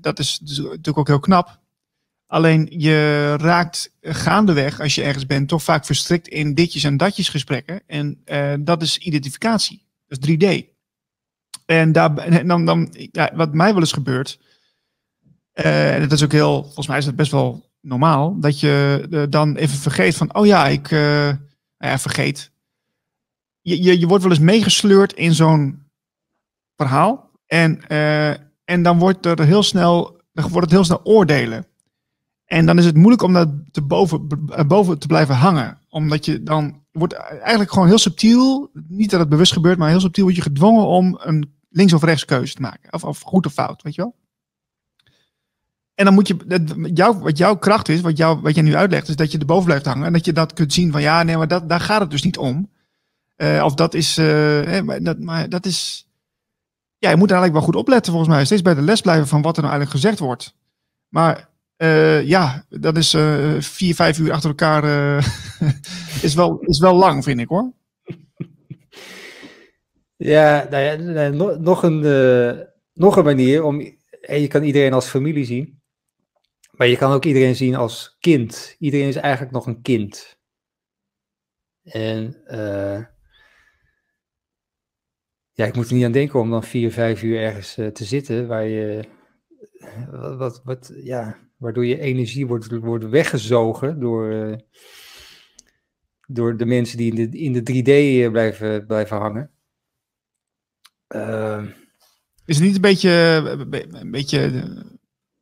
[0.00, 1.60] dat is dus natuurlijk ook heel knap.
[2.26, 7.28] Alleen je raakt gaandeweg, als je ergens bent, toch vaak verstrikt in ditjes en datjes
[7.28, 7.82] gesprekken.
[7.86, 8.22] En
[8.64, 9.86] dat is identificatie.
[10.06, 10.76] Dat is 3D.
[11.66, 12.94] En, dan, dan
[13.34, 14.40] wat mij wel eens gebeurt,
[15.52, 19.56] en dat is ook heel, volgens mij is dat best wel normaal, dat je dan
[19.56, 21.38] even vergeet van, oh ja, ik, nou
[21.78, 22.50] ja, vergeet
[23.68, 25.82] je, je, je wordt wel eens meegesleurd in zo'n
[26.76, 27.30] verhaal.
[27.46, 28.30] En, uh,
[28.64, 31.66] en dan wordt er heel snel, dan wordt het heel snel oordelen.
[32.44, 34.28] En dan is het moeilijk om dat te boven,
[34.66, 35.78] boven te blijven hangen.
[35.88, 40.00] Omdat je dan wordt eigenlijk gewoon heel subtiel, niet dat het bewust gebeurt, maar heel
[40.00, 42.92] subtiel word je gedwongen om een links- of rechts keuze te maken.
[42.92, 44.14] Of, of goed of fout, weet je wel?
[45.98, 46.36] En dan moet je,
[46.94, 49.64] jou, wat jouw kracht is, wat, jou, wat jij nu uitlegt, is dat je erboven
[49.64, 50.06] blijft hangen.
[50.06, 52.22] En dat je dat kunt zien van ja, nee, maar dat, daar gaat het dus
[52.22, 52.70] niet om.
[53.36, 56.08] Uh, of dat is, uh, maar, dat, maar dat is,
[56.98, 58.44] ja, je moet er eigenlijk wel goed opletten volgens mij.
[58.44, 60.54] Steeds bij de les blijven van wat er nou eigenlijk gezegd wordt.
[61.08, 63.16] Maar uh, ja, dat is
[63.58, 64.84] vier, vijf uur achter elkaar
[66.28, 67.72] is, wel, is wel lang, vind ik hoor.
[70.16, 71.28] Ja, nou ja,
[71.58, 72.00] nog, een,
[72.94, 73.80] nog een manier om,
[74.20, 75.77] je kan iedereen als familie zien.
[76.78, 78.76] Maar je kan ook iedereen zien als kind.
[78.78, 80.38] Iedereen is eigenlijk nog een kind.
[81.82, 83.04] En uh,
[85.52, 88.04] ja, ik moet er niet aan denken om dan vier, vijf uur ergens uh, te
[88.04, 89.04] zitten waar je
[90.10, 94.56] wat, wat, ja, waardoor je energie wordt, wordt weggezogen door,
[96.26, 99.50] door de mensen die in de, in de 3D blijven, blijven hangen.
[101.14, 101.64] Uh,
[102.44, 103.10] is het niet een beetje,
[103.90, 104.62] een beetje,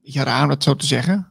[0.07, 1.31] beetje raar om dat zo te zeggen?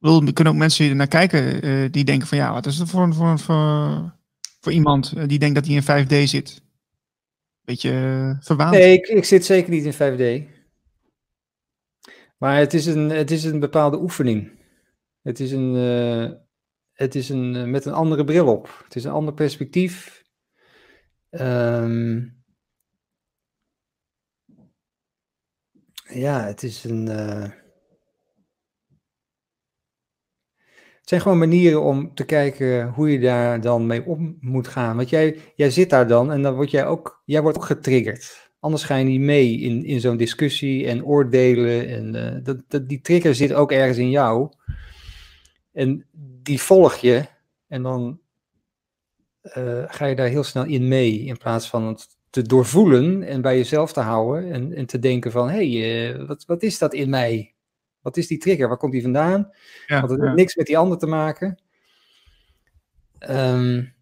[0.00, 2.88] er kunnen ook mensen die naar kijken uh, die denken van ja, wat is het
[2.88, 4.12] voor, voor, voor,
[4.60, 6.62] voor iemand die denkt dat hij in 5D zit?
[7.64, 7.90] Beetje
[8.46, 8.70] uh.
[8.70, 10.48] Nee, ik, zit zeker niet in 5D.
[12.38, 14.50] Maar het is een, het is een bepaalde oefening.
[15.22, 15.74] Het is een,
[16.92, 18.82] het is een met een andere bril op.
[18.84, 20.24] Het is een ander perspectief.
[21.30, 22.39] Um,
[26.12, 27.06] ja, het is een.
[27.06, 27.48] Uh,
[31.00, 34.96] het zijn gewoon manieren om te kijken hoe je daar dan mee om moet gaan.
[34.96, 38.50] Want jij, jij zit daar dan en dan word jij ook, jij wordt ook getriggerd.
[38.60, 41.88] Anders ga je niet mee in, in zo'n discussie en oordelen.
[41.88, 44.52] En uh, dat, dat, die trigger zit ook ergens in jou.
[45.72, 46.06] En
[46.42, 47.24] die volg je.
[47.66, 48.20] En dan
[49.42, 51.20] uh, ga je daar heel snel in mee.
[51.20, 54.52] In plaats van het te doorvoelen en bij jezelf te houden.
[54.52, 57.54] En, en te denken van, hé, hey, uh, wat, wat is dat in mij?
[58.00, 58.68] Wat is die trigger?
[58.68, 59.50] Waar komt die vandaan?
[59.86, 61.58] Ja, Want het heeft niks met die ander te maken.
[63.30, 63.94] Um,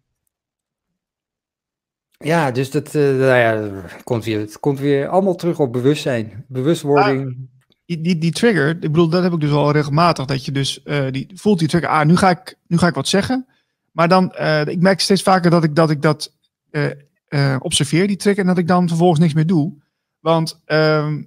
[2.17, 3.71] ja, dus dat uh, nou ja,
[4.03, 7.27] komt weer, het komt weer allemaal terug op bewustzijn, bewustwording.
[7.27, 7.35] Ah,
[7.85, 10.81] die, die, die, trigger, ik bedoel, dat heb ik dus al regelmatig, dat je dus
[10.85, 13.47] uh, die, voelt die trigger, ah, nu ga ik, nu ga ik wat zeggen.
[13.91, 16.33] Maar dan, uh, ik merk steeds vaker dat ik dat, ik dat
[17.59, 19.73] observeer, die trigger, en dat ik dan vervolgens niks meer doe.
[20.19, 21.23] Want ehm,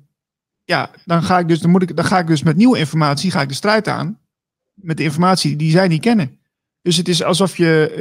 [0.64, 3.30] ja, dan ga ik dus, dan moet ik, dan ga ik dus met nieuwe informatie,
[3.30, 4.18] ga ik de strijd aan.
[4.74, 6.38] Met de informatie die zij niet kennen.
[6.82, 7.92] Dus het is alsof je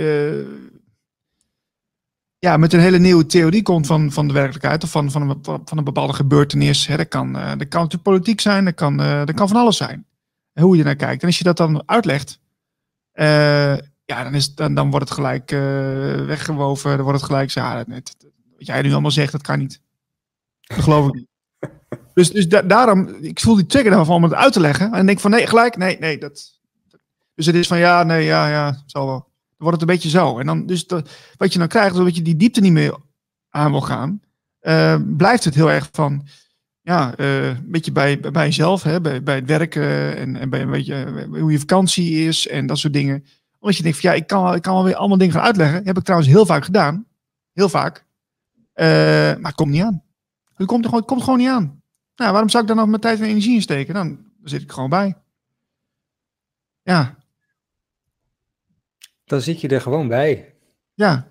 [2.45, 5.41] ja, met een hele nieuwe theorie komt van, van de werkelijkheid of van, van, een,
[5.43, 6.87] van een bepaalde gebeurtenis.
[6.87, 6.97] Hè.
[6.97, 10.05] Dat, kan, uh, dat kan natuurlijk politiek zijn, dat kan, dat kan van alles zijn.
[10.53, 11.21] Hoe je naar kijkt.
[11.21, 12.39] En als je dat dan uitlegt,
[14.15, 15.49] ja, dan, is, dan, dan wordt het gelijk
[16.25, 16.95] weggewoven.
[16.95, 17.85] Dan wordt het gelijk, ja,
[18.57, 19.81] wat jij nu allemaal zegt, dat kan niet.
[20.61, 21.29] Dat geloof ik niet.
[22.13, 24.93] Dus, dus da daarom, ik voel die trigger daarvan om het uit te leggen.
[24.93, 26.17] En denk van nee, gelijk, nee, nee.
[26.17, 26.59] Dat,
[27.35, 29.31] dus het is van ja, nee, ja, ja, zal wel
[29.61, 30.39] wordt het een beetje zo.
[30.39, 30.85] En dan, dus
[31.37, 32.95] wat je dan krijgt, omdat je die diepte niet meer
[33.49, 34.21] aan wil gaan,
[34.61, 36.27] uh, blijft het heel erg van,
[36.81, 40.61] ja, uh, een beetje bij, bij jezelf, hè, bij, bij het werken en, en bij
[40.61, 43.25] een beetje hoe je vakantie is en dat soort dingen.
[43.61, 45.85] Omdat je denkt van, ja, ik kan, ik kan wel weer allemaal dingen gaan uitleggen.
[45.85, 47.05] heb ik trouwens heel vaak gedaan.
[47.53, 48.05] Heel vaak.
[48.75, 50.03] Uh, maar het komt niet aan.
[50.53, 51.81] Het komt, gewoon, het komt gewoon niet aan.
[52.15, 53.93] Nou, waarom zou ik dan nog mijn tijd en energie insteken?
[53.93, 55.17] Dan zit ik gewoon bij.
[56.83, 57.15] Ja,
[59.31, 60.55] dan zit je er gewoon bij.
[60.93, 61.27] Ja.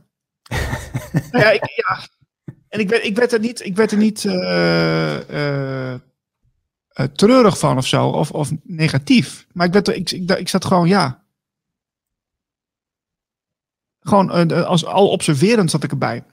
[1.31, 2.01] nou ja, ik, ja.
[2.68, 5.95] En ik werd, ik werd er niet, ik werd er niet uh, uh,
[7.12, 9.47] treurig van of zo, of, of negatief.
[9.53, 11.24] Maar ik, werd er, ik, ik, ik zat gewoon, ja.
[14.01, 16.24] Gewoon als al observerend zat ik erbij.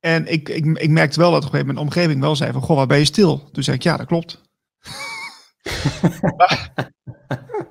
[0.00, 2.52] En ik, ik, ik merkte wel dat op een gegeven moment mijn omgeving wel zei
[2.52, 3.48] van, goh, waar ben je stil?
[3.52, 4.40] Toen zei ik, ja, dat klopt.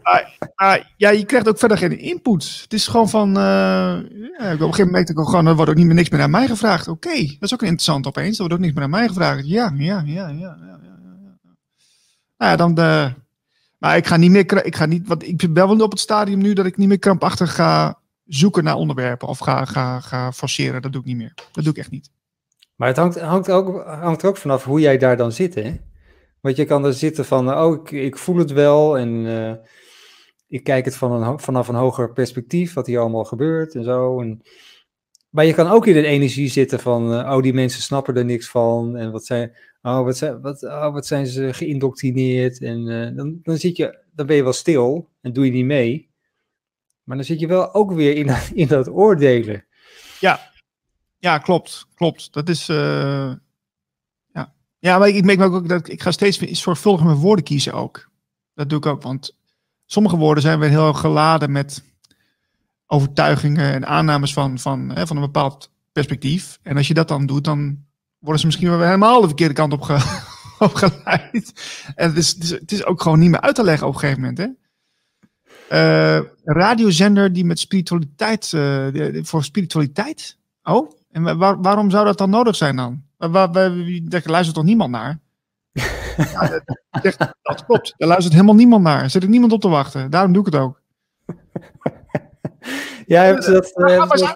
[0.55, 2.59] maar, ja, je krijgt ook verder geen input.
[2.61, 3.29] Het is gewoon van.
[3.29, 4.03] Uh, ja, op
[4.41, 5.47] een gegeven moment merkte ik ook gewoon.
[5.47, 6.87] Er wordt ook niet meer niks meer aan mij gevraagd.
[6.87, 8.33] Oké, dat is ook interessant opeens.
[8.33, 9.47] Er wordt ook niks meer aan mij gevraagd.
[9.47, 10.27] Ja, ja, ja, ja.
[10.27, 10.97] ja, ja,
[12.37, 12.73] Nou ja, dan.
[12.73, 13.13] De,
[13.93, 14.65] ik ga niet meer.
[14.65, 15.07] Ik ga niet.
[15.07, 18.63] Want ik ben wel op het stadium nu dat ik niet meer krampachtig ga zoeken
[18.63, 19.27] naar onderwerpen.
[19.27, 20.81] Of ga, ga, ga forceren.
[20.81, 21.33] Dat doe ik niet meer.
[21.51, 22.09] Dat doe ik echt niet.
[22.75, 25.75] Maar het hangt, hangt, ook, hangt er ook vanaf hoe jij daar dan zit, hè?
[26.41, 29.51] Want je kan er zitten van, oh, ik, ik voel het wel en uh,
[30.47, 34.21] ik kijk het van een, vanaf een hoger perspectief, wat hier allemaal gebeurt en zo.
[34.21, 34.41] En,
[35.29, 38.25] maar je kan ook in de energie zitten van, uh, oh, die mensen snappen er
[38.25, 39.55] niks van en wat zijn,
[39.85, 42.61] oh, wat zijn, wat, oh, wat zijn ze geïndoctrineerd.
[42.61, 45.65] En uh, dan, dan, zit je, dan ben je wel stil en doe je niet
[45.65, 46.09] mee.
[47.03, 49.65] Maar dan zit je wel ook weer in, in dat oordelen.
[50.19, 50.51] Ja,
[51.17, 52.33] ja klopt, klopt.
[52.33, 52.69] Dat is,
[54.85, 58.09] ja, maar ik, merk ook dat ik ga steeds zorgvuldiger mijn woorden kiezen ook.
[58.53, 59.37] Dat doe ik ook, want
[59.85, 61.83] sommige woorden zijn weer heel geladen met
[62.85, 66.59] overtuigingen en aannames van, van, hè, van een bepaald perspectief.
[66.61, 67.84] En als je dat dan doet, dan
[68.25, 69.99] worden ze misschien wel helemaal de verkeerde kant op, ge,
[70.83, 71.53] geleid.
[71.95, 73.93] En het is, het, is, het is ook gewoon niet meer uit te leggen op
[73.93, 74.37] een gegeven moment.
[74.37, 74.47] Hè?
[75.71, 80.37] Uh, radiozender die met spiritualiteit, uh, voor spiritualiteit.
[80.63, 83.03] Oh, en waar, waarom zou dat dan nodig zijn dan?
[83.17, 83.51] Waar, waar,
[84.03, 85.19] daar luistert toch niemand naar?
[86.33, 86.61] ja,
[87.01, 87.93] dat, dat, klopt.
[87.97, 89.03] Daar luistert helemaal niemand naar.
[89.03, 90.11] Er zit er niemand op te wachten.
[90.11, 90.81] Daarom doe ik het ook.
[93.07, 94.35] Ja, hebt dat, ga, maar ga,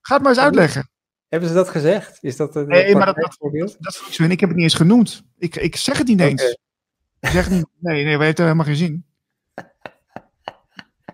[0.00, 0.90] ga, het maar eens uitleggen.
[1.32, 2.18] Hebben ze dat gezegd?
[2.20, 3.76] Is dat een Nee, maar dat- praktijkvoorbeeld?
[3.80, 5.22] Dat vond ik heb het niet eens genoemd.
[5.38, 6.56] Ik, ik zeg het niet eens.
[7.20, 9.04] Ik zeg niet, nee, nee, we er helemaal geen zin.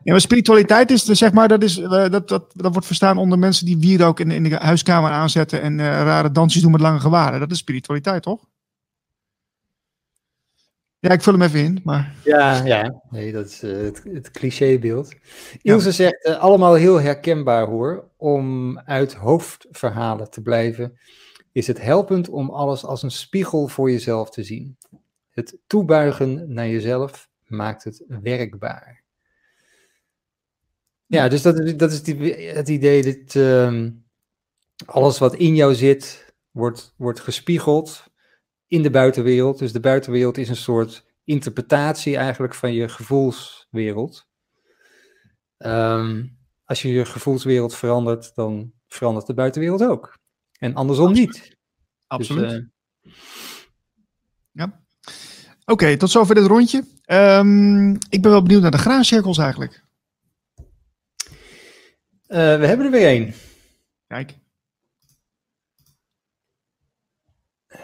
[0.03, 3.39] Ja, maar spiritualiteit is, zeg maar, dat, is, eh, dat, dat, dat wordt verstaan onder
[3.39, 7.01] mensen die wierook in, in de huiskamer aanzetten en eh, rare dansjes doen met lange
[7.01, 7.41] gewaren.
[7.41, 8.45] Dat is spiritualiteit, toch?
[11.01, 13.03] Ja, ik vul hem even in, maar Ja, ja.
[13.11, 15.15] Nee, dat is eh, het, het clichébeeld.
[15.63, 18.09] Ilse zegt, eh, allemaal heel herkenbaar hoor.
[18.17, 20.99] Om uit hoofdverhalen te blijven,
[21.53, 24.77] is het helpend om alles als een spiegel voor jezelf te zien.
[25.31, 29.03] Het toebuigen naar jezelf maakt het werkbaar.
[31.07, 33.91] Ja, dus dat, is- dat is die- het idee dat ehm,
[34.87, 38.08] alles wat in jou zit, wordt, wordt gespiegeld
[38.69, 39.59] in de buitenwereld.
[39.59, 44.27] Dus de buitenwereld is een soort interpretatie eigenlijk van je gevoelswereld.
[45.57, 46.27] Ehm,
[46.65, 50.19] als je je gevoelswereld verandert, dan verandert de buitenwereld ook.
[50.59, 51.57] En andersom niet.
[52.07, 52.51] absoluut.
[52.51, 52.65] Dus, eh,
[55.69, 56.85] Oké, tot zover dit rondje.
[57.05, 59.85] Ehm, ik ben wel benieuwd naar de graancirkels eigenlijk.
[62.27, 63.35] eh, we hebben er weer één.
[64.07, 64.35] Kijk,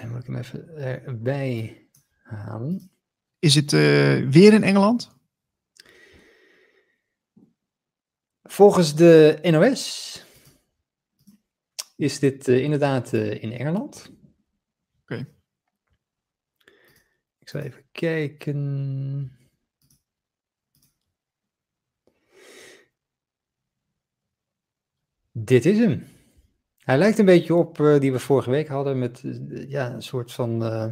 [0.05, 1.89] Eh, Moet ik hem even erbij
[2.23, 2.91] halen?
[3.39, 5.17] is het eh, weer in Engeland?
[8.43, 10.25] Volgens de NOS
[11.97, 14.11] is dit eh, inderdaad eh, in Engeland.
[15.03, 15.27] Oké.
[17.39, 19.39] Ik zal even kijken.
[25.33, 26.14] Dit is hem.
[26.85, 30.03] Hij lijkt een beetje op eh, die we vorige week hadden met eh, ja, een
[30.03, 30.87] soort van eh,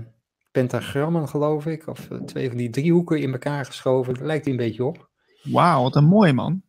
[0.50, 1.86] pentagrammen, geloof ik.
[1.86, 4.26] Of twee van die driehoeken in elkaar geschoven.
[4.26, 5.08] Lijkt hij een beetje op.
[5.42, 6.62] Wauw, wat een mooie man.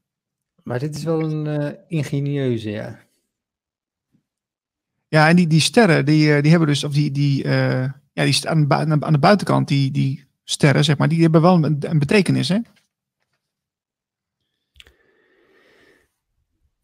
[0.63, 2.99] Maar dit is wel een ingenieuze, ja.
[5.07, 8.67] Ja, en die, die sterren, die, die hebben dus, of die, die, ja, die aan,
[8.67, 12.49] de aan de buitenkant, die, die sterren, zeg maar, die hebben wel een, een betekenis,
[12.49, 12.59] hè?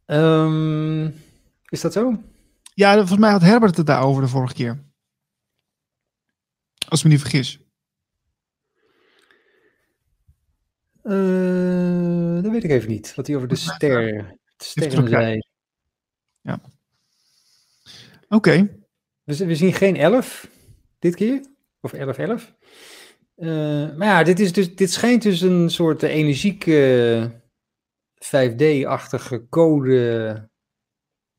[0.09, 0.88] Ehm,
[1.69, 2.23] is dat zo?
[2.73, 4.83] Ja, volgens mij had Herbert het daarover de vorige keer.
[6.87, 7.59] Als ik me niet vergis.
[11.03, 13.15] Eh, dat weet ik even niet.
[13.15, 15.39] Wat hij over de ster, de sterren zei.
[18.29, 18.83] Oké,
[19.23, 20.49] We, zien geen 11
[20.99, 21.45] dit keer.
[21.81, 22.55] Of 11, 11.
[23.35, 23.47] Eh,
[23.95, 27.41] maar ja, dit, is dus, dit schijnt dus een soort energieke
[28.25, 30.48] 5D-achtige code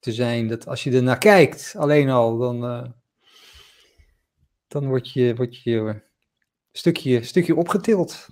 [0.00, 0.48] te zijn.
[0.48, 2.90] Dat als je er naar kijkt, alleen al, dan, eh,
[4.68, 6.02] dan word je, word je een
[6.72, 8.28] stukje, stukje opgetild.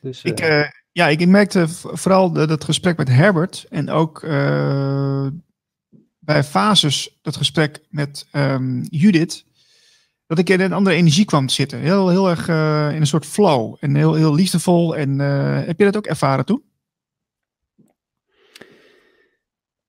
[0.00, 5.26] Dus, ik, eh, eh, ja, ik merkte vooral dat gesprek met Herbert en ook eh,
[6.18, 9.44] bij Fases dat gesprek met ehm, Judith,
[10.26, 11.78] dat ik in een andere energie kwam te zitten.
[11.78, 14.96] Heel, heel erg eh, in een soort flow en heel, heel liefdevol.
[14.96, 16.62] En eh, heb je dat ook ervaren toen?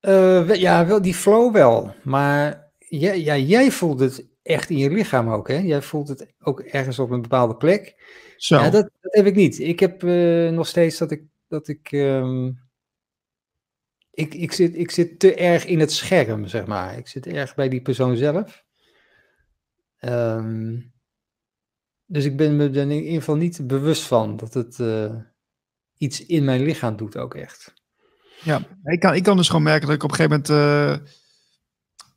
[0.02, 1.96] Eh, ja, wel, die flow wel.
[2.04, 5.58] Maar jij, ja, jij voelt het echt in je lichaam ook, hè?
[5.58, 7.96] Jij voelt het ook ergens op een bepaalde plek.
[8.38, 8.56] Zo.
[8.56, 9.60] Ja, dat, dat heb ik niet.
[9.60, 11.24] Ik heb eh, nog steeds dat ik...
[11.48, 12.52] Dat ik, ehm,
[14.12, 16.98] ik, ik, zit, ik zit te erg in het scherm, zeg maar.
[16.98, 18.66] Ik zit erg bij die persoon zelf.
[19.98, 20.80] Ehm,
[22.06, 25.16] dus ik ben me er in ieder geval niet bewust van dat het eh,
[25.98, 27.74] iets in mijn lichaam doet ook echt.
[28.44, 31.04] Ja, ik kan, ik kan dus gewoon merken dat ik op een gegeven moment.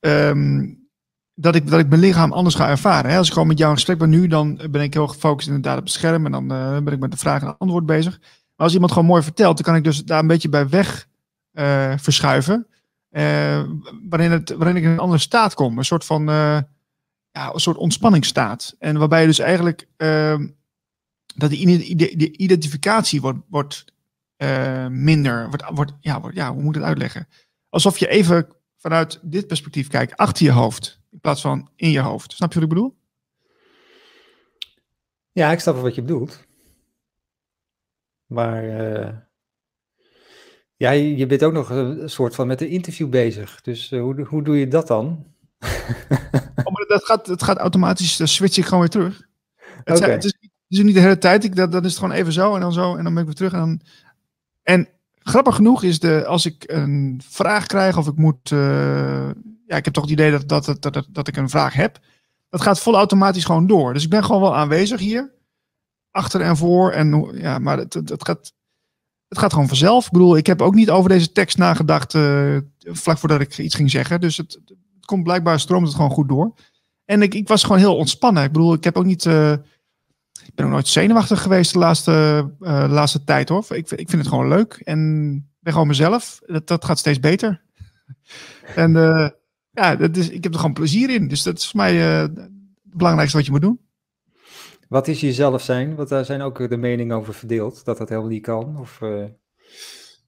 [0.01, 0.75] eh, ehm,
[1.35, 3.11] dat, ik, dat ik mijn lichaam anders ga ervaren.
[3.11, 3.17] Hè?
[3.17, 5.79] Als ik gewoon met jou in gesprek ben nu, dan ben ik heel gefocust inderdaad
[5.79, 6.27] op het scherm.
[6.27, 8.19] En dan eh, ben ik met de vraag en antwoord bezig.
[8.21, 11.09] Maar als iemand gewoon mooi vertelt, dan kan ik dus daar een beetje bij weg
[11.53, 12.67] eh, verschuiven.
[14.09, 15.79] waarin, het, waarin ik in een andere staat kom.
[15.79, 16.25] Een soort van
[17.35, 18.75] ja, een soort ontspanningsstaat.
[18.79, 20.47] En waarbij je dus eigenlijk ehm,
[21.35, 23.85] dat die, die identificatie wordt, wordt
[24.37, 25.49] eh, minder.
[25.49, 27.29] Wordt, wordt, ja, wordt, ja, hoe moet ik het uitleggen?
[27.69, 32.01] Alsof je even vanuit dit perspectief kijkt, achter je hoofd, in plaats van in je
[32.01, 32.33] hoofd.
[32.33, 32.97] Snap je wat ik bedoel?
[35.33, 36.45] Ja, ik snap wat je bedoelt.
[38.27, 39.15] Maar eh,
[40.77, 43.61] ja, je bent ook nog een soort van met een interview bezig.
[43.61, 45.27] Dus eh, hoe, hoe doe je dat dan?
[46.65, 49.29] Oh, maar dat gaat, het gaat automatisch, dan switch ik gewoon weer terug.
[49.85, 52.15] Het, het, is, het is niet de hele tijd, ik, dat, dan is het gewoon
[52.15, 53.53] even zo en dan zo en dan ben ik weer terug.
[53.53, 53.81] En, dan,
[54.65, 54.89] en
[55.19, 59.29] grappig genoeg is de, als ik een vraag krijg of ik moet, eh,
[59.67, 61.99] ja, ik heb toch het idee dat, dat, dat, dat, dat ik een vraag heb.
[62.49, 63.93] Dat gaat vol automatisch gewoon door.
[63.93, 65.33] Dus ik ben gewoon wel aanwezig hier.
[66.11, 66.91] Achter en voor.
[66.91, 68.53] En, ja, maar het, het, het gaat,
[69.29, 70.07] het gaat gewoon vanzelf.
[70.07, 73.75] Ik bedoel, ik heb ook niet over deze tekst nagedacht eh, vlak voordat ik iets
[73.75, 74.21] ging zeggen.
[74.21, 76.55] Dus het, het komt blijkbaar stroomt het gewoon goed door.
[77.05, 78.45] En ik, ik was gewoon heel ontspannen.
[78.45, 79.27] Ik bedoel, ik heb ook niet.
[79.27, 79.53] eh,
[80.47, 82.13] ik ben ook nooit zenuwachtig geweest de laatste,
[82.61, 83.65] eh, laatste tijd hoor.
[83.69, 84.81] Ik, vind- ik vind het gewoon leuk.
[84.85, 84.99] En
[85.61, 86.41] ben gewoon mezelf.
[86.47, 87.63] Dat, dat gaat steeds beter.
[88.75, 89.29] en eh,
[89.71, 91.29] ja, dat is, ik heb er gewoon plezier in.
[91.29, 92.49] Dus dat is voor mij eh, het
[92.83, 93.81] belangrijkste wat je moet doen.
[94.89, 95.95] Wat is jezelf zijn?
[95.95, 98.79] Want daar zijn ook de meningen over verdeeld, dat dat helemaal niet kan.
[98.79, 99.01] Of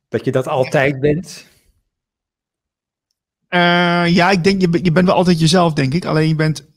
[0.08, 1.46] dat je dat altijd bent.
[4.08, 6.04] Ja, ik denk, je, je bent wel altijd jezelf, denk ik.
[6.04, 6.68] Alleen je bent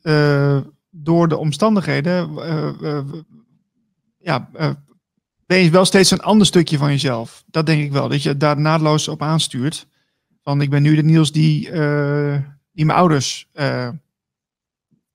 [0.89, 3.05] door de omstandigheden, eh, eh,
[4.17, 4.71] ja, eh,
[5.45, 7.43] ben je wel steeds een ander stukje van jezelf.
[7.47, 9.87] Dat denk ik wel, dat je daar naadloos op aanstuurt.
[10.43, 11.71] Van, ik ben nu de Niels die,
[12.71, 13.89] die mijn ouders eh,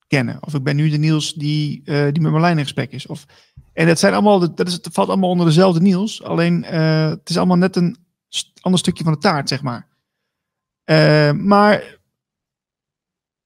[0.07, 0.37] kennen.
[0.41, 3.07] Of ik ben nu de Niels die, eh, die met Marlijn in gesprek is.
[3.07, 3.27] Of,
[3.73, 6.23] en dat, zijn allemaal, dat, is, valt allemaal onder dezelfde Niels.
[6.23, 7.97] Alleen, het is allemaal net een
[8.61, 9.89] ander stukje van de taart, zeg maar.
[11.35, 11.99] Maar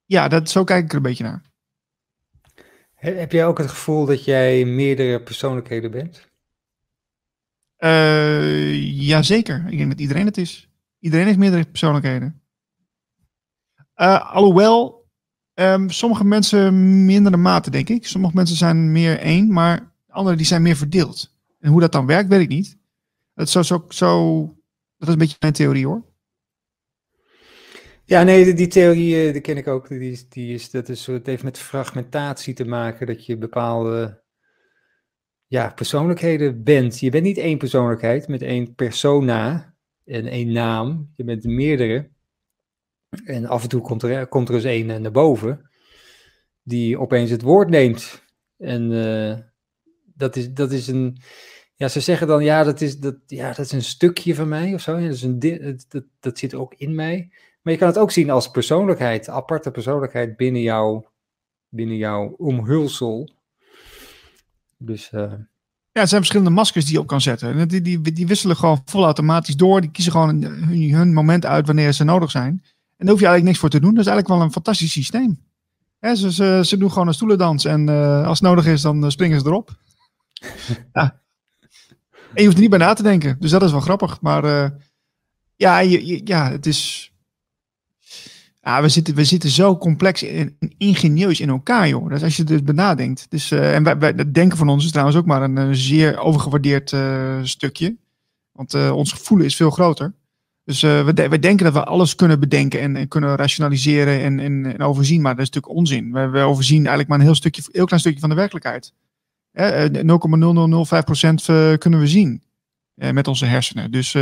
[0.05, 1.47] ja, dat, zo kijk ik er een beetje naar.
[2.99, 6.26] He- Heb jij ook het gevoel dat jij meerdere persoonlijkheden bent?
[7.76, 9.64] Eh jazeker.
[9.68, 10.68] Ik denk dat iedereen het is.
[10.99, 12.42] Iedereen heeft meerdere persoonlijkheden.
[13.94, 15.09] Eh, alhoewel,
[15.55, 18.07] ehm, sommige mensen mindere mate, denk ik.
[18.07, 21.36] Sommige mensen zijn meer één, maar anderen die zijn meer verdeeld.
[21.59, 22.78] En hoe dat dan werkt, weet ik niet.
[23.34, 24.40] Dat is, zo, zo, zo,
[24.96, 26.05] dat is een beetje mijn theorie hoor.
[28.09, 29.88] Ja, nee, die, theorie eh, die ken ik ook.
[29.88, 34.22] Die is, die is, dat is, het heeft met fragmentatie te maken, dat je bepaalde
[35.46, 37.00] ja, persoonlijkheden bent.
[37.00, 41.12] Je bent niet één persoonlijkheid met één persona en één naam.
[41.16, 42.11] Je bent meerdere.
[43.24, 45.70] En af en toe komt er, komt er eens één eh, naar boven
[46.62, 48.24] die opeens het woord neemt.
[48.56, 49.38] En eh,
[50.14, 51.18] dat, is, dat is een.
[51.74, 54.74] Ja, ze zeggen dan, ja, dat is, dat, ja, dat is een stukje van mij
[54.74, 54.96] of zo.
[54.96, 55.38] Ja, dat, is een,
[55.88, 57.30] dat, dat zit ook in mij.
[57.68, 61.10] Maar je kan het ook zien als persoonlijkheid, aparte persoonlijkheid binnen jouw,
[61.68, 63.30] binnen jouw omhulsel.
[64.76, 65.20] Dus eh,
[65.92, 67.58] Ja, het zijn verschillende maskers die je op kan zetten.
[67.58, 69.80] En die, die, die wisselen gewoon vol automatisch door.
[69.80, 72.50] Die kiezen gewoon hun, hun moment uit wanneer ze nodig zijn.
[72.50, 72.60] En
[72.96, 73.94] daar hoef je eigenlijk niks voor te doen.
[73.94, 75.42] Dat is eigenlijk wel een fantastisch systeem.
[76.00, 77.64] Ze, ze, ze doen gewoon een stoelendans.
[77.64, 79.70] En eh, als het nodig is, dan eh, springen ze erop.
[80.92, 81.20] ja.
[82.34, 83.36] En je hoeft er niet bij na te denken.
[83.40, 84.20] Dus dat is wel grappig.
[84.20, 84.72] Maar
[85.56, 87.07] ja, je, je- ja, het is...
[88.61, 92.09] Ja, we zitten, we zitten zo complex en ingenieus in elkaar, joh.
[92.09, 93.26] Dus als je er dus bij nadenkt.
[93.30, 96.18] Dus, eh, en wij, wij, dat denken van ons is trouwens ook maar een, zeer
[96.18, 97.96] overgewaardeerd eh, stukje.
[98.52, 100.14] Want eh, ons gevoel is veel groter.
[100.64, 104.40] Dus we, de- we denken dat we alles kunnen bedenken en, en kunnen rationaliseren en,
[104.40, 105.20] en, en overzien.
[105.20, 106.12] Maar dat is natuurlijk onzin.
[106.30, 108.92] We, overzien eigenlijk maar een heel, stukje, heel klein stukje van de werkelijkheid.
[109.52, 112.42] Hè, eh, 0,0005% eh, kunnen we zien
[112.94, 113.90] met onze hersenen.
[113.90, 114.14] Dus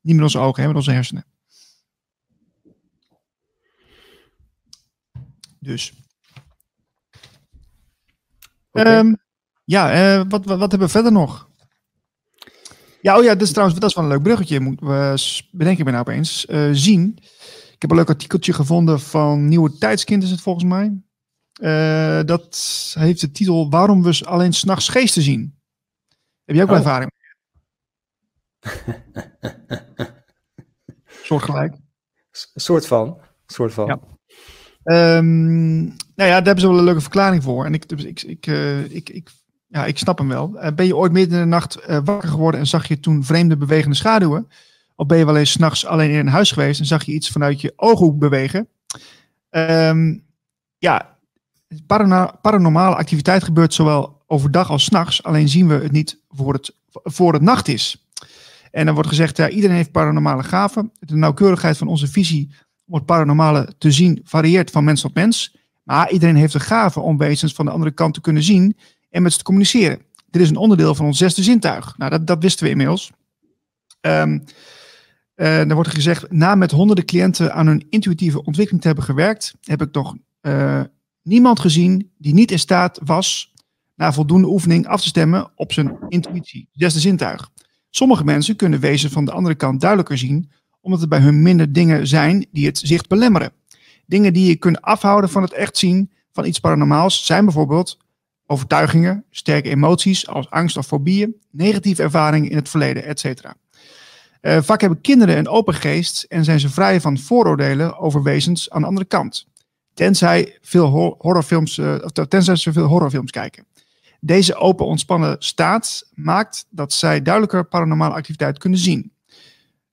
[0.00, 1.24] niet met onze ogen, hè, met onze hersenen.
[5.64, 5.92] Dus.
[8.72, 9.14] Ehm,
[9.64, 11.48] ja, eh, wat, wat, wat hebben we verder nog?
[13.00, 14.60] Ja, oh ja, dat is trouwens dat is wel een leuk bruggetje.
[14.60, 14.80] Moet,
[15.50, 16.46] bedenk ik me nou opeens.
[16.46, 17.18] Eh, zien.
[17.72, 21.02] Ik heb een leuk artikeltje gevonden van Nieuwe Tijdskind is het volgens mij.
[21.54, 22.56] Eh, dat
[22.98, 25.58] heeft de titel Waarom we s- alleen s'nachts geesten zien.
[26.44, 26.84] Heb jij ook wel Oh.
[26.84, 27.10] ervaring?
[31.22, 31.76] Soortgelijk.
[32.30, 33.20] S- soort van.
[33.46, 33.86] Soort van.
[33.86, 34.00] Ja.
[34.84, 37.64] Ehm, nou ja, daar hebben ze wel een leuke verklaring voor.
[37.64, 39.30] En ik, dus ik, ik, eh, ik, ik,
[39.68, 40.58] ja, ik snap hem wel.
[40.58, 43.24] Eh, ben je ooit midden in de nacht eh, wakker geworden en zag je toen
[43.24, 44.48] vreemde bewegende schaduwen?
[44.96, 47.30] Of ben je wel eens s'nachts alleen in een huis geweest en zag je iets
[47.30, 48.68] vanuit je ooghoek bewegen?
[49.50, 50.18] Ehm,
[50.78, 51.18] ja,
[52.40, 55.22] paranormale activiteit gebeurt zowel overdag als s'nachts.
[55.22, 58.08] Alleen zien we het niet voor het, voor het nacht is.
[58.70, 60.92] En dan wordt gezegd, ja, iedereen heeft paranormale gaven.
[61.00, 62.50] De nauwkeurigheid van onze visie
[62.86, 65.56] om het paranormale te zien varieert van mens tot mens.
[65.82, 68.76] Maar iedereen heeft de gave om wezens van de andere kant te kunnen zien
[69.10, 70.02] en met ze te communiceren.
[70.30, 71.98] Dit is een onderdeel van ons zesde zintuig.
[71.98, 73.10] Nou, dat, dat wisten we inmiddels.
[74.00, 74.38] Ehm
[75.34, 79.54] eh, dan wordt gezegd, na met honderden cliënten aan hun intuïtieve ontwikkeling te hebben gewerkt,
[79.62, 80.80] heb ik nog eh,
[81.22, 83.52] niemand gezien die niet in staat was
[83.94, 87.50] na voldoende oefening af te stemmen op zijn intuïtie, zesde zintuig.
[87.90, 90.50] Sommige mensen kunnen wezens van de andere kant duidelijker zien,
[90.84, 93.52] omdat er bij hun minder dingen zijn die het zicht belemmeren.
[94.06, 97.98] Dingen die je kunnen afhouden van het echt zien van iets paranormaals zijn bijvoorbeeld
[98.46, 103.24] overtuigingen, sterke emoties als angst of fobieën, negatieve ervaringen in het verleden, etc.
[104.40, 108.70] Eh, vaak hebben kinderen een open geest en zijn ze vrij van vooroordelen over wezens
[108.70, 109.46] aan de andere kant.
[109.94, 111.80] Tenzij, veel hor- horrorfilms,
[112.28, 113.66] tenzij ze veel horrorfilms kijken.
[114.20, 119.12] Deze open ontspannen staat maakt dat zij duidelijker paranormale activiteit kunnen zien.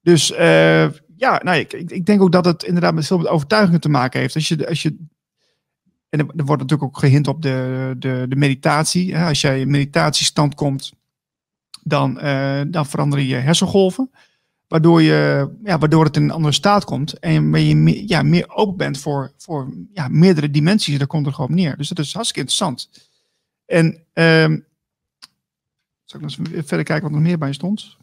[0.02, 3.82] Dus eh, ja, nou, ik, ik, denk ook dat het inderdaad met veel met overtuigingen
[3.82, 4.36] te maken heeft.
[4.36, 4.98] Als je, als je,
[6.10, 9.16] en er, wordt natuurlijk ook gehint op de, de, de meditatie.
[9.16, 9.28] Hè?
[9.28, 10.94] Als jij in meditatiestand komt,
[11.84, 14.12] dan, eh, dan veranderen je hersengolven.
[14.68, 17.20] Waardoor, je, ja, waardoor het in een andere staat komt.
[17.20, 20.98] En je meer, ja, meer open bent voor, voor ja, meerdere dimensies.
[20.98, 21.78] Daar komt er gewoon neer.
[21.78, 22.90] Dus dat is hartstikke interessant.
[23.66, 24.58] En ehm
[26.12, 27.98] zal ik nog eens verder kijken wat er meer bij stond?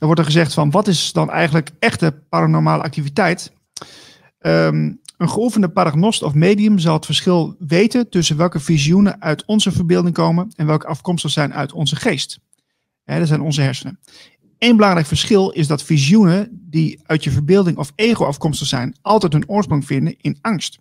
[0.00, 3.52] Dan wordt er gezegd van wat is dan eigenlijk echte paranormale activiteit?
[4.38, 9.72] Ehm, een geoefende paragnost of medium zal het verschil weten tussen welke visioenen uit onze
[9.72, 12.40] verbeelding komen en welke afkomstig zijn uit onze geest.
[13.04, 13.98] Hè, dat zijn onze hersenen.
[14.58, 19.32] Eén belangrijk verschil is dat visioenen die uit je verbeelding of ego afkomstig zijn, altijd
[19.32, 20.78] hun oorsprong vinden in angst.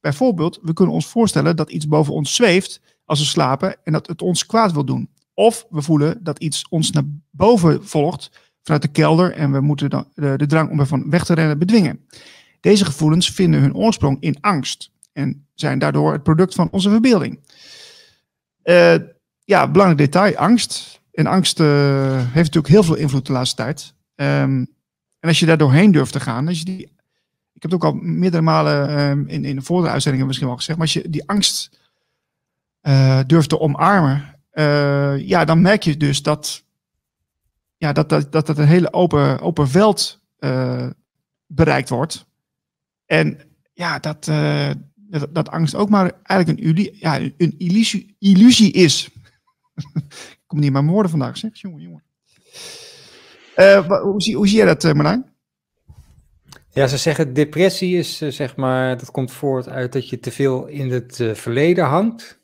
[0.00, 4.06] Bijvoorbeeld, we kunnen ons voorstellen dat iets boven ons zweeft als we slapen en dat
[4.06, 5.10] het ons kwaad wil doen.
[5.34, 8.30] Of we voelen dat iets ons naar boven volgt
[8.62, 11.58] vanuit de kelder en we moeten dan de, de drang om ervan weg te rennen
[11.58, 12.06] bedwingen.
[12.60, 17.38] Deze gevoelens vinden hun oorsprong in angst en zijn daardoor het product van onze verbeelding.
[18.64, 18.94] Uh,
[19.44, 21.00] ja, belangrijk detail, angst.
[21.12, 23.94] En angst uh, heeft natuurlijk heel veel invloed de laatste tijd.
[24.14, 24.70] Um,
[25.18, 26.80] en als je daar doorheen durft te gaan, als je die,
[27.52, 30.56] ik heb het ook al meerdere malen um, in, in de vorige uitzendingen misschien wel
[30.56, 31.80] gezegd, maar als je die angst
[32.82, 34.40] uh, durft te omarmen,
[35.26, 36.64] ja, dan merk je dus dat
[37.82, 40.20] ja, dat, dat, dat het een hele open, open veld
[41.46, 42.26] bereikt wordt.
[43.06, 43.40] En
[43.72, 49.10] ja, dat, uh, dat, dat, angst ook maar eigenlijk een, ja, een illusie, illusie is.
[50.04, 51.50] ik kom niet maar mijn woorden vandaag, zeg.
[51.60, 52.02] Jongen, jongen.
[53.56, 55.30] Uh, hoe, zie, hoe zie jij dat, Marijn?
[56.70, 60.66] Ja, ze zeggen depressie is, zeg maar, dat komt voort uit dat je te veel
[60.66, 62.40] in het verleden hangt.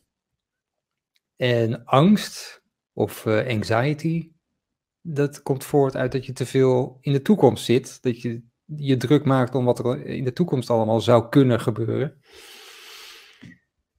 [1.36, 2.62] En angst
[2.92, 4.30] of anxiety,
[5.14, 8.02] dat komt voort uit dat je te veel in de toekomst zit.
[8.02, 12.20] Dat je je druk maakt om wat er in de toekomst allemaal zou kunnen gebeuren.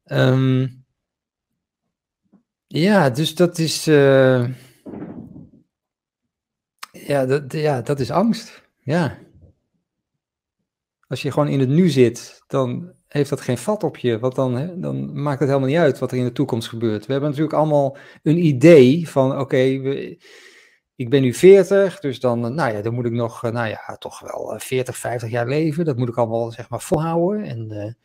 [0.06, 0.86] Um,
[2.68, 3.88] ja, dus dat is.
[3.88, 4.50] Uh,
[6.92, 8.64] ja, dat, ja, dat is angst.
[8.80, 9.18] Ja.
[11.08, 14.20] Als je gewoon in het nu zit, dan heeft dat geen vat op je.
[14.20, 17.06] Want dan, dan maakt het helemaal niet uit wat er in de toekomst gebeurt.
[17.06, 20.20] We hebben natuurlijk allemaal een idee van: oké, okay,
[21.00, 23.68] ik ben nu 40, dus dan, eh, nou ja, dan moet ik nog, eh, nou
[23.68, 25.86] ja, toch wel 40, eh, 50 jaar leven.
[25.86, 27.44] Dat moet ik allemaal, zeg maar, volhouden.
[27.44, 27.98] En,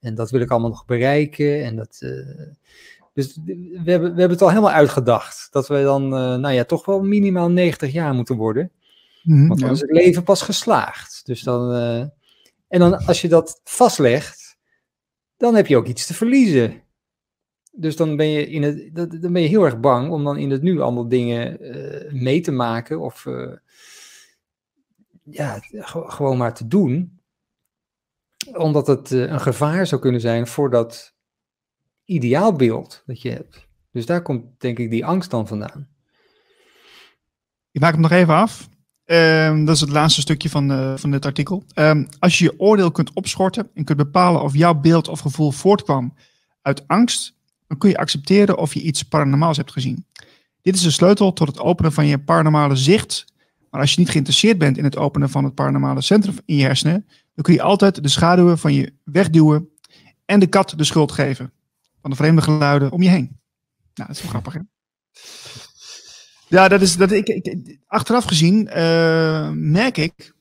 [0.00, 1.64] en dat wil ik allemaal nog bereiken.
[1.64, 1.98] En dat,
[3.12, 5.48] dus we hebben, we hebben het al helemaal uitgedacht.
[5.50, 8.70] Dat we dan, nou ja, toch wel minimaal 90 jaar moeten worden.
[9.22, 9.74] Mm, Want dan ja.
[9.74, 11.20] is het leven pas geslaagd.
[11.24, 11.72] Dus dan,
[12.68, 14.56] en dan als je dat vastlegt,
[15.36, 16.82] dan heb je ook iets te verliezen.
[17.80, 20.50] Dus dan ben, je in het, dan ben je heel erg bang om dan in
[20.50, 23.52] het nu allemaal dingen uh, mee te maken of uh,
[25.22, 25.58] ja,
[25.90, 27.20] gewoon maar te doen.
[28.52, 31.14] Omdat het uh, een gevaar zou kunnen zijn voor dat
[32.04, 33.66] ideaalbeeld dat je hebt.
[33.92, 35.88] Dus daar komt denk ik die angst dan vandaan.
[37.70, 38.68] Ik maak hem nog even af.
[39.04, 41.64] Um, dat is het laatste stukje van, van dit artikel.
[41.74, 45.50] Um, als je je oordeel kunt opschorten en kunt bepalen of jouw beeld of gevoel
[45.50, 46.14] voortkwam
[46.62, 47.37] uit angst,
[47.68, 50.06] dan kun je accepteren of je iets paranormaals hebt gezien.
[50.62, 53.24] Dit is de sleutel tot het openen van je paranormale zicht.
[53.70, 56.62] Maar als je niet geïnteresseerd bent in het openen van het paranormale centrum in je
[56.62, 59.68] hersenen, dan kun je altijd de schaduwen van je wegduwen
[60.24, 61.52] en de kat de schuld geven
[62.00, 63.40] van de vreemde geluiden om je heen.
[63.94, 64.60] Nou, dat is wel grappig, hè?
[66.48, 70.34] Ja, dat is dat ik, ik achteraf gezien uh, merk ik,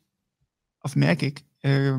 [0.82, 1.96] of merk ik, uh,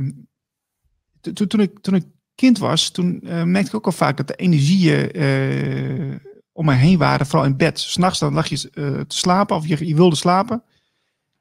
[1.21, 2.05] toen ik, toen ik
[2.39, 6.17] kind was, toen uh, merkte ik ook al vaak dat de energieën uh,
[6.53, 7.81] om me heen waren, vooral in bed.
[7.81, 10.63] S'nachts dan lag je uh, te slapen of je, je, wilde slapen.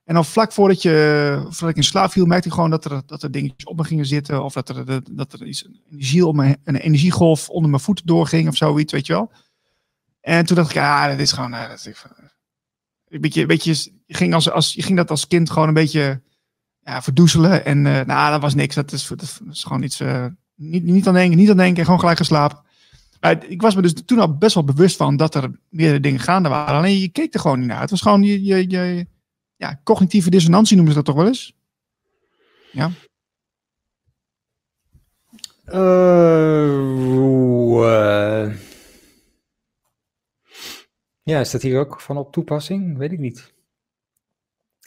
[0.04, 3.02] En dan vlak voordat, je, voordat ik in slaap viel, merkte ik gewoon dat er,
[3.06, 4.44] dat er dingetjes op me gingen zitten.
[4.44, 8.06] Of dat er, dat er iets, een, energie om me, een energiegolf onder mijn voeten
[8.06, 9.32] doorging of zoiets, weet je wel.
[10.22, 11.54] En toen dacht ik, ja, dat is gewoon...
[11.54, 16.22] een beetje, beetje, je, ging als, als, je ging dat als kind gewoon een beetje
[16.80, 17.66] ja, verdoezelen.
[17.66, 18.76] En nou, dat was niks.
[18.76, 20.02] Dat is, dat is gewoon iets
[20.58, 22.66] niet, niet aan denken, niet aan denken, gewoon gelijk geslapen.
[23.20, 26.20] Maar ik was me dus toen al best wel bewust van dat er meerdere dingen
[26.20, 26.76] gaande waren.
[26.76, 27.82] Alleen je keek er gewoon niet naar.
[27.82, 29.08] Het was gewoon je, je, je
[29.56, 31.56] ja, cognitieve dissonantie noemen ze dat toch wel eens?
[32.72, 32.92] Ja.
[35.74, 36.96] Uh,
[41.24, 42.98] ja, is dat hier ook van op toepassing?
[42.98, 43.54] Weet ik niet.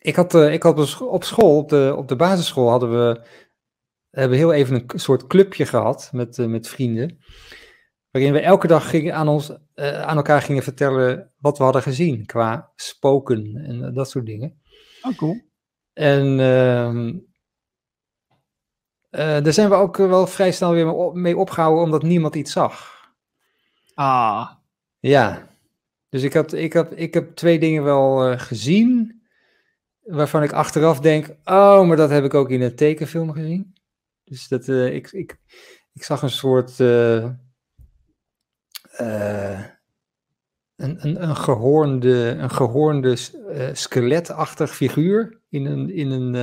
[0.01, 3.21] Ik had, uh, ik had op school, op de, op de basisschool, hadden we
[4.11, 7.19] we hebben heel even een soort clubje gehad met, uh, met vrienden.
[8.11, 11.83] Waarin we elke dag gingen aan, ons, uh, aan elkaar gingen vertellen wat we hadden
[11.83, 14.61] gezien qua spoken en uh, dat soort dingen.
[15.03, 15.41] Oh, cool.
[15.93, 17.19] En ehm,
[19.11, 22.35] eh, daar zijn we ook wel vrij snel weer mee op- mee opgehouden, omdat niemand
[22.35, 22.99] iets zag.
[23.95, 24.51] Ah,
[25.01, 25.49] Ja,
[26.09, 29.23] dus ik, had, ik, had, ik heb twee dingen wel eh, gezien,
[30.01, 33.75] waarvan ik achteraf denk, oh, maar dat heb ik ook in een tekenfilm gezien.
[34.31, 35.39] Dus dat, eh, ik, ik,
[35.93, 37.25] ik zag een soort, eh,
[38.93, 39.65] eh,
[40.77, 43.17] een, een, een gehoornde, een gehoornde
[43.49, 46.35] eh, skeletachtig figuur in een, in, een,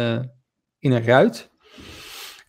[0.79, 1.51] in een ruit.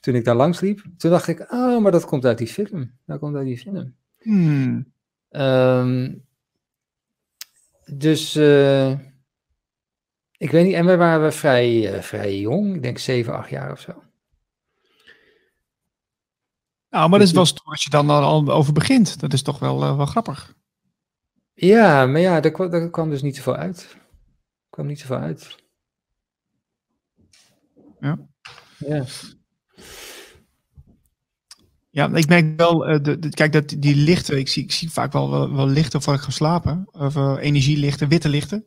[0.00, 2.92] Toen ik daar langs liep, toen dacht ik, oh, maar dat komt uit die film.
[3.06, 3.94] Dat komt uit die film.
[4.18, 4.92] hmm.
[5.28, 6.14] Ehm,
[7.96, 8.36] dus
[10.36, 13.80] ik weet niet, en we waren vrij, vrij jong, ik denk 7, 8 jaar of
[13.80, 14.02] zo.
[16.90, 19.20] Nou, maar dat is wel stoer als je dan al- over begint.
[19.20, 20.54] Dat is toch wel, eh, wel grappig.
[21.54, 23.88] Ja, maar ja, daar, kwa- daar kwam dus niet zoveel uit.
[23.92, 24.00] Er
[24.70, 25.56] kwam niet zoveel uit.
[28.00, 28.18] Ja.
[28.78, 29.04] Ja.
[31.90, 34.90] Ja, ik merk wel, eh, de, de- kijk, dat die lichten, ik zie, ik zie
[34.90, 36.88] vaak wel, wel, wel lichten voor ik ga slapen.
[36.90, 38.64] Of eh, energielichten, witte lichten.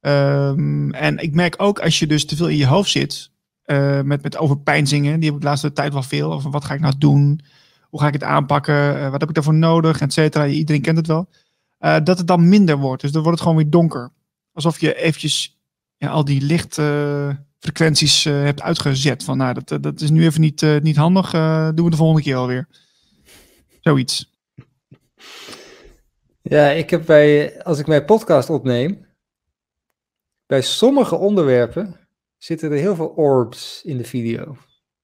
[0.00, 3.30] Ehm, en ik merk ook als je dus te veel in je hoofd zit,
[3.68, 6.74] eh, met, met overpeinzingen, die heb ik de laatste tijd wel veel, over wat ga
[6.74, 7.40] ik nou doen,
[7.82, 10.46] hoe ga ik het aanpakken, eh, wat heb ik daarvoor nodig, et cetera.
[10.46, 11.28] Iedereen kent het wel.
[11.78, 14.10] Eh, dat het dan minder wordt, dus dan wordt het gewoon weer donker.
[14.52, 15.58] Alsof je eventjes
[15.96, 19.24] ja, al die lichtfrequenties hebt uitgezet.
[19.24, 21.30] Van nou, dat, dat is nu even niet, niet handig,
[21.74, 22.68] doen we de volgende keer alweer.
[23.80, 24.32] Zoiets.
[26.42, 29.06] ja, ik heb bij, als ik mijn podcast opneem,
[30.46, 32.07] bij sommige onderwerpen
[32.38, 34.56] zitten er heel veel orbs in de video.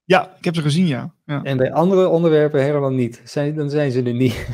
[0.05, 1.15] Ja, ik heb ze gezien, ja.
[1.25, 1.43] ja.
[1.43, 3.21] En bij andere onderwerpen helemaal niet.
[3.25, 4.47] Zijn, dan zijn ze er niet.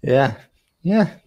[0.14, 0.36] ja,
[0.78, 1.20] ja.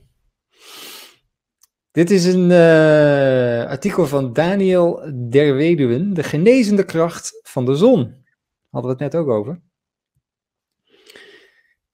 [1.92, 8.26] Dit is een eh, artikel van Daniel Derweduwen, De genezende kracht van de zon.
[8.70, 9.62] Hadden we het net ook over.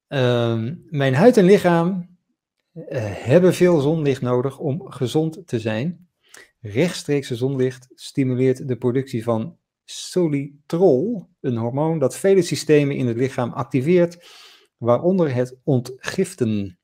[0.07, 2.17] Ehm, mijn huid en lichaam
[2.87, 6.07] hebben veel zonlicht nodig om gezond te zijn.
[6.61, 13.51] Rechtstreekse zonlicht stimuleert de productie van solitrol, een hormoon dat vele systemen in het lichaam
[13.51, 14.27] activeert,
[14.77, 16.79] waaronder het ontgiften.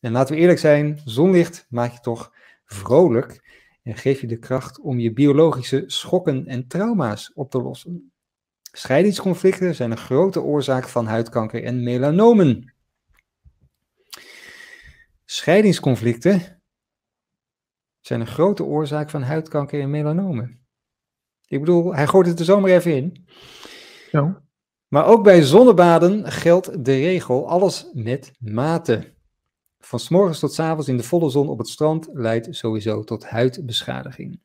[0.00, 3.50] En laten we eerlijk zijn, zonlicht maakt je toch vrolijk
[3.82, 8.12] en geeft je de kracht om je biologische schokken en trauma's op te lossen.
[8.72, 12.71] Scheidingsconflicten zijn een grote oorzaak van huidkanker en melanomen.
[15.32, 16.62] Scheidingsconflicten
[18.00, 20.66] zijn een grote oorzaak van huidkanker en melanomen.
[21.46, 23.26] Ik bedoel, hij gooit het er zomaar even in.
[24.88, 29.14] Maar ook bij zonnebaden geldt de regel: alles met mate.
[29.78, 33.04] Van 's morgens tot 's avonds in de volle zon op het strand leidt sowieso
[33.04, 34.40] tot huidbeschadiging.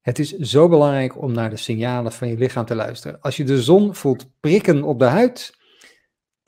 [0.00, 3.20] Het is zo belangrijk om naar de signalen van je lichaam te luisteren.
[3.20, 5.57] Als je de zon voelt prikken op de huid,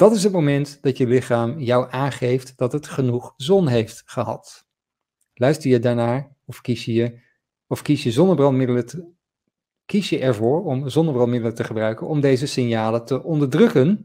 [0.01, 4.67] dat is het moment dat je lichaam jou aangeeft dat het genoeg zon heeft gehad.
[5.35, 7.21] Luister je daarnaar of kies je,
[7.67, 9.19] of kies je zonnebrandmiddelen
[9.85, 14.05] kies je ervoor om zonnebrandmiddelen te gebruiken om deze signalen te onderdrukken?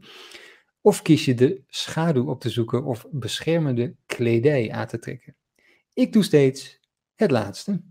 [0.80, 5.36] Of kies je de schaduw op te zoeken of beschermende kledij aan te trekken?
[5.92, 6.80] Ik doe steeds
[7.14, 7.82] het laatste.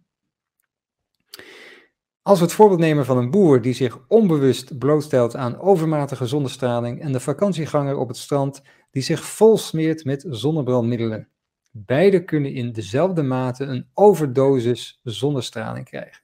[2.28, 7.02] Als we het voorbeeld nemen van een boer die zich onbewust blootstelt aan overmatige zonnestraling
[7.02, 8.62] en de vakantieganger op het strand
[8.92, 11.28] die zich vol smeert met zonnebrandmiddelen.
[11.72, 16.24] Beide kunnen in dezelfde mate een overdosis zonnestraling krijgen.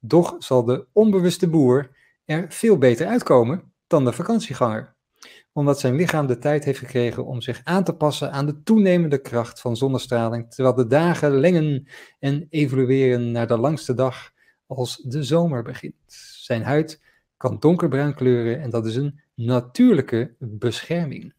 [0.00, 1.90] Doch zal de onbewuste boer
[2.24, 4.96] er veel beter uitkomen dan de vakantieganger,
[5.52, 9.18] omdat zijn lichaam de tijd heeft gekregen om zich aan te passen aan de toenemende
[9.18, 14.34] kracht van zonnestraling, terwijl de dagen lengen en evolueren naar de langste dag
[14.66, 15.94] als de zomer begint.
[16.36, 17.02] Zijn huid
[17.36, 21.34] kan donkerbruin kleuren en dat is een natuurlijke bescherming.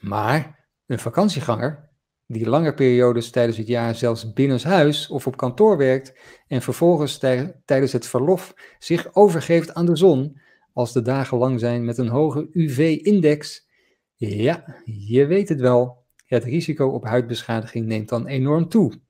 [0.00, 1.88] Maar een vakantieganger,
[2.26, 6.18] die lange periodes tijdens het jaar zelfs binnenshuis of op kantoor werkt
[6.48, 10.40] en vervolgens tij- tijdens het verlof zich overgeeft aan de zon,
[10.72, 13.68] als de dagen lang zijn met een hoge UV-index,
[14.14, 19.00] ja, je weet het wel, het risico op huidbeschadiging neemt dan enorm toe.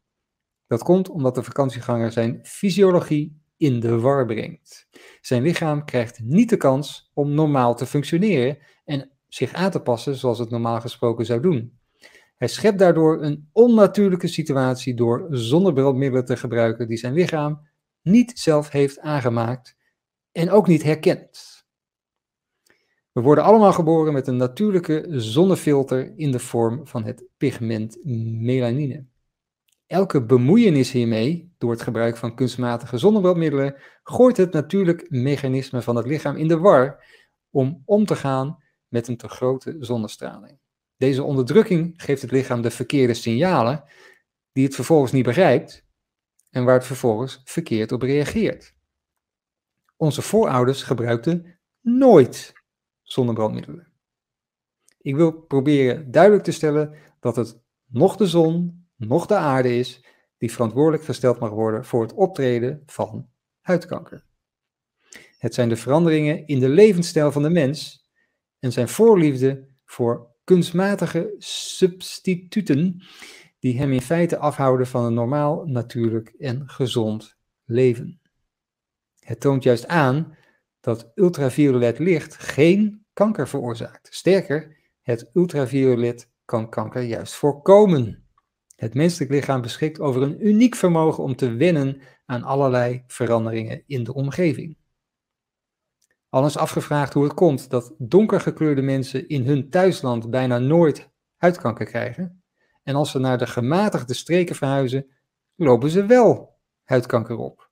[0.67, 4.89] Dat komt omdat de vakantieganger zijn fysiologie in de war brengt.
[5.21, 10.15] Zijn lichaam krijgt niet de kans om normaal te functioneren en zich aan te passen
[10.15, 11.79] zoals het normaal gesproken zou doen.
[12.37, 17.69] Hij schept daardoor een onnatuurlijke situatie door zonnebrandmiddelen te gebruiken die zijn lichaam
[18.03, 19.77] niet zelf heeft aangemaakt
[20.33, 21.65] en ook niet herkent.
[23.13, 29.07] We worden allemaal geboren met een natuurlijke zonnefilter in de vorm van het pigment melanine.
[29.87, 36.07] Elke bemoeienis hiermee, door het gebruik van kunstmatige zonnebrandmiddelen, gooit het natuurlijk mechanisme van het
[36.07, 37.05] lichaam in de war
[37.51, 40.59] om om te gaan met een te grote zonnestraling.
[40.97, 43.85] Deze onderdrukking geeft het lichaam de verkeerde signalen,
[44.53, 45.85] die het vervolgens niet begrijpt
[46.51, 48.75] en waar het vervolgens verkeerd op reageert.
[49.97, 52.53] Onze voorouders gebruikten nooit
[53.03, 53.93] zonnebrandmiddelen.
[54.99, 60.05] Ik wil proberen duidelijk te stellen dat het nog de zon, nog de aarde is
[60.39, 63.29] die verantwoordelijk gesteld mag worden voor het optreden van
[63.61, 64.25] huidkanker.
[65.39, 68.07] Het zijn de veranderingen in de levensstijl van de mens
[68.59, 73.03] en zijn voorliefde voor kunstmatige substituten
[73.59, 78.21] die hem in feite afhouden van een normaal, natuurlijk en gezond leven.
[79.19, 80.37] Het toont juist aan
[80.81, 84.15] dat ultraviolet licht geen kanker veroorzaakt.
[84.15, 88.26] Sterker, het ultraviolet kan kanker juist voorkomen.
[88.77, 94.05] Het menselijk lichaam beschikt over een uniek vermogen om te wennen aan allerlei veranderingen in
[94.05, 94.77] de omgeving.
[96.29, 101.87] Al eens afgevraagd hoe het komt dat donkergekleurde mensen in hun thuisland bijna nooit huidkanker
[101.87, 102.43] krijgen.
[102.83, 105.07] En als ze naar de gematigde streken verhuizen,
[105.55, 107.71] lopen ze wel huidkanker op.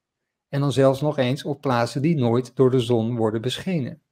[0.49, 4.03] En dan zelfs nog eens op plaatsen die nooit door de zon worden beschenen.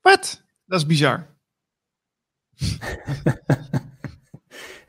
[0.00, 0.44] Wat?
[0.66, 1.36] Dat is bizar.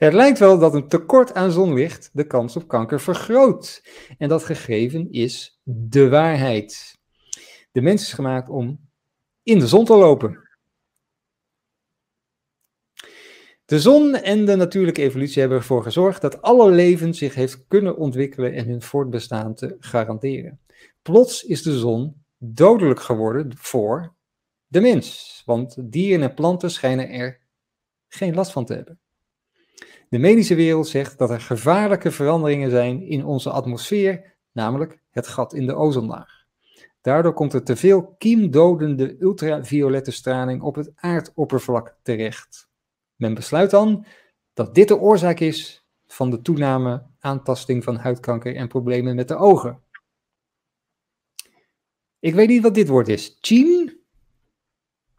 [0.01, 3.83] Het lijkt wel dat een tekort aan zonlicht de kans op kanker vergroot.
[4.17, 6.99] En dat gegeven is de waarheid.
[7.71, 8.89] De mens is gemaakt om
[9.43, 10.49] in de zon te lopen.
[13.65, 17.97] De zon en de natuurlijke evolutie hebben ervoor gezorgd dat alle leven zich heeft kunnen
[17.97, 20.59] ontwikkelen en hun voortbestaan te garanderen.
[21.01, 24.15] Plots is de zon dodelijk geworden voor
[24.67, 27.41] de mens, want dieren en planten schijnen er
[28.07, 28.99] geen last van te hebben.
[30.11, 35.53] De medische wereld zegt dat er gevaarlijke veranderingen zijn in onze atmosfeer, namelijk het gat
[35.53, 36.45] in de ozonlaag.
[37.01, 42.69] Daardoor komt er te veel kiemdodende ultraviolette straling op het aardoppervlak terecht.
[43.15, 44.05] Men besluit dan
[44.53, 49.35] dat dit de oorzaak is van de toename aantasting van huidkanker en problemen met de
[49.35, 49.81] ogen.
[52.19, 53.37] Ik weet niet wat dit woord is.
[53.41, 53.99] Chien?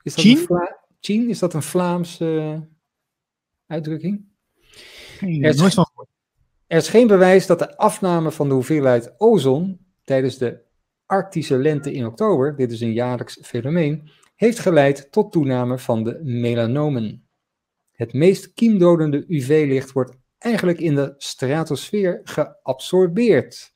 [0.03, 1.29] Is dat, Een, Chien?
[1.29, 2.61] Is dat een Vlaamse
[3.67, 4.31] uitdrukking?
[5.23, 5.91] Er, is, nooit van
[6.67, 10.71] er is geen bewijs dat de afname van de hoeveelheid ozon tijdens de
[11.07, 16.21] Arctische lente in oktober, dit is een jaarlijks fenomeen, heeft geleid tot toename van de
[16.23, 17.27] melanomen.
[17.93, 23.75] Het meest kiemdodende UV-licht wordt eigenlijk in de stratosfeer geabsorbeerd.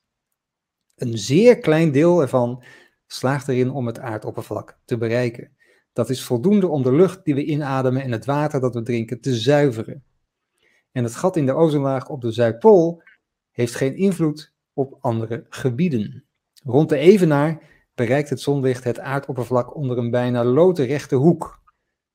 [0.94, 2.62] Een zeer klein deel ervan
[3.06, 5.56] slaagt erin om het aardoppervlak te bereiken.
[5.92, 9.20] Dat is voldoende om de lucht die we inademen en het water dat we drinken
[9.20, 10.04] te zuiveren.
[10.96, 13.02] En het gat in de ozonlaag op de Zuidpool
[13.50, 16.24] heeft geen invloed op andere gebieden.
[16.64, 17.62] Rond de evenaar
[17.94, 21.62] bereikt het zonlicht het aardoppervlak onder een bijna loodrechte hoek.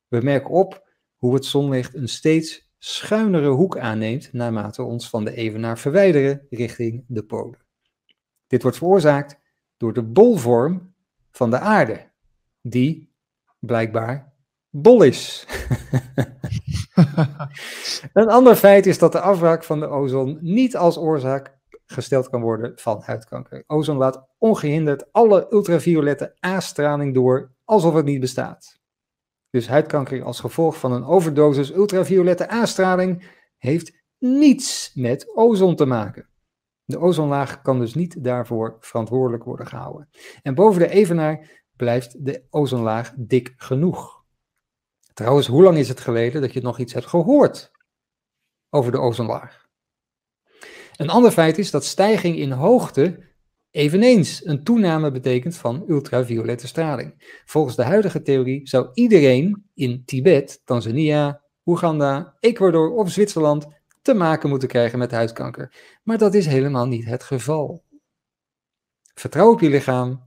[0.08, 5.36] We merken op hoe het zonlicht een steeds schuinere hoek aanneemt naarmate ons van de
[5.36, 7.60] evenaar verwijderen richting de polen.
[8.48, 9.40] Dit wordt veroorzaakt
[9.78, 10.94] door de bolvorm
[11.32, 12.10] van de aarde,
[12.62, 13.14] die
[13.60, 14.34] blijkbaar
[14.70, 15.46] bol is.
[18.14, 22.42] een ander feit is dat de afbraak van de ozon niet als oorzaak gesteld kan
[22.42, 23.64] worden van huidkanker.
[23.68, 28.80] Ozon laat ongehinderd alle ultraviolette A-straling door alsof het niet bestaat.
[29.50, 36.30] Dus huidkanker als gevolg van een overdosis ultraviolette A-straling heeft niets met ozon te maken.
[36.86, 40.10] De ozonlaag kan dus niet daarvoor verantwoordelijk worden gehouden.
[40.42, 44.21] En boven de evenaar blijft de ozonlaag dik genoeg.
[45.22, 47.72] Trouwens, hoe lang is het geleden dat je nog iets hebt gehoord
[48.70, 49.68] over de ozonlaag?
[50.96, 53.30] Een ander feit is dat stijging in hoogte
[53.72, 57.42] eveneens een toename betekent van ultraviolette straling.
[57.46, 63.68] Volgens de huidige theorie zou iedereen in Tibet, Tanzania, Oeganda, Ecuador of Zwitserland
[64.02, 66.00] te maken moeten krijgen met huidkanker.
[66.04, 67.84] Maar dat is helemaal niet het geval.
[69.14, 70.24] Vertrouw op je lichaam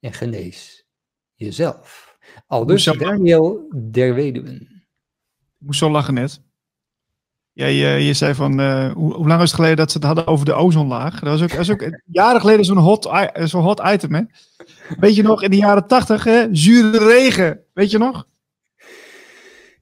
[0.00, 0.86] en genees
[1.34, 2.05] jezelf.
[2.46, 4.60] Al dus Daniel der Weduwen.
[5.58, 6.40] Ik moest zo lachen net.
[7.52, 10.06] Ja, je, je zei van, uh, hoe, hoe, lang is het geleden dat ze het
[10.06, 11.20] hadden over de ozonlaag?
[11.20, 14.22] Dat was ook, dat was ook jaren geleden zo'n hot, zo'n hot item, hè?
[14.98, 16.46] Weet je nog, in de jaren tachtig, hè?
[16.52, 18.28] Zure regen, weet je nog?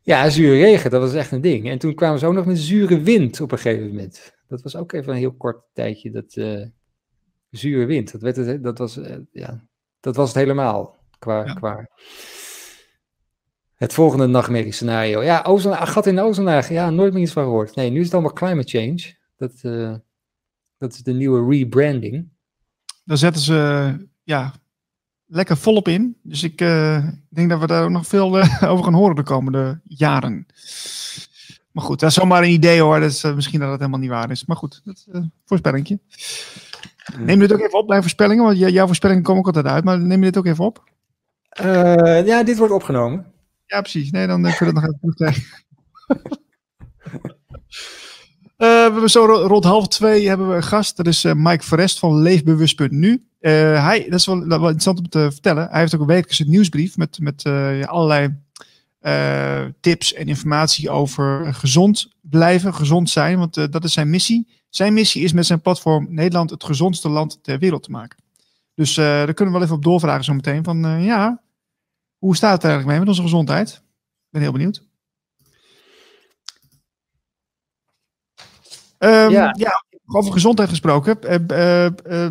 [0.02, 1.68] Ja, zure regen, dat was echt een ding.
[1.68, 4.34] En toen kwamen ze ook nog met zure wind op een gegeven moment.
[4.48, 6.66] Dat was ook even een heel kort tijdje, dat uh,
[7.50, 8.12] zure wind.
[8.12, 9.64] Dat, werd het, dat, was, uh, ja,
[10.00, 11.44] dat was het helemaal, qua...
[11.44, 11.52] Ja.
[11.52, 11.88] qua
[13.74, 15.22] het volgende nachtmerriescenario.
[15.22, 16.68] Ja, ozon, gat in de ozonlaag.
[16.68, 17.74] Ja, nooit meer iets van gehoord.
[17.74, 19.14] Nee, nu is het allemaal climate change.
[19.36, 19.94] Dat, uh,
[20.78, 22.28] Dat is de nieuwe rebranding.
[23.04, 24.52] Daar zetten ze ja,
[25.26, 26.16] lekker volop in.
[26.22, 29.80] Dus ik uh, denk dat we daar nog veel uh, over gaan horen de komende
[29.84, 30.46] jaren.
[31.70, 33.00] Maar goed, dat is zomaar een idee hoor.
[33.00, 34.44] Dat is, misschien dat het helemaal niet waar is.
[34.44, 35.98] Maar goed, dat is voorspellingje.
[37.18, 38.44] Neem dit ook even op, mijn voorspellingen.
[38.44, 39.84] Want jouw voorspellingen komen ook altijd uit.
[39.84, 40.92] Maar neem je dit ook even op?
[42.24, 43.33] ja, dit wordt opgenomen.
[43.66, 44.10] Ja, precies.
[44.10, 45.42] Nee, dan kun je dat nog even terugkrijgen.
[48.58, 50.96] Uh, we hebben zo rond half twee hebben we een gast.
[50.96, 53.26] Dat is uh, Mike Verest van Leefbewust.nu.
[53.40, 53.50] Uh,
[53.84, 55.68] hij, dat is wel, wel, interessant om te vertellen.
[55.70, 57.46] Hij heeft ook een wekelijkse nieuwsbrief met, met
[57.86, 58.42] allerlei
[59.80, 63.38] tips en informatie over gezond blijven, gezond zijn.
[63.38, 64.48] Want dat is zijn missie.
[64.68, 68.18] Zijn missie is met zijn platform Nederland het gezondste land ter wereld te maken.
[68.74, 70.64] Dus daar kunnen we wel even op doorvragen zo meteen.
[70.64, 71.43] Van ja,
[72.24, 73.70] hoe staat het eigenlijk mee met onze gezondheid?
[73.70, 74.82] Ik ben heel benieuwd.
[78.98, 79.54] Um, ja.
[79.58, 79.84] ja.
[80.06, 81.18] over gezondheid gesproken.
[81.50, 82.28] Uh, uh,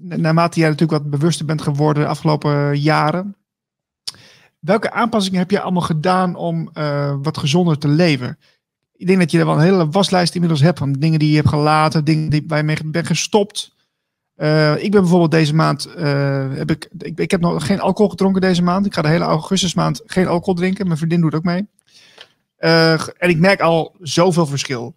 [0.00, 3.36] naarmate jij natuurlijk wat bewuster bent geworden de afgelopen jaren.
[4.58, 6.70] Welke aanpassingen heb je allemaal gedaan om
[7.22, 8.38] wat gezonder te leven?
[8.92, 11.36] Ik denk dat je er wel een hele waslijst inmiddels hebt van dingen die je
[11.36, 13.76] hebt gelaten, dingen die, waar je mee bent gestopt.
[14.78, 15.88] Ik ben bijvoorbeeld deze maand,
[16.54, 18.86] heb ik, ik, ik, heb nog geen alcohol gedronken deze maand.
[18.86, 20.86] Ik ga de hele augustusmaand geen alcohol drinken.
[20.86, 21.66] Mijn vriendin doet ook mee.
[22.56, 24.96] en ik merk al zoveel verschil.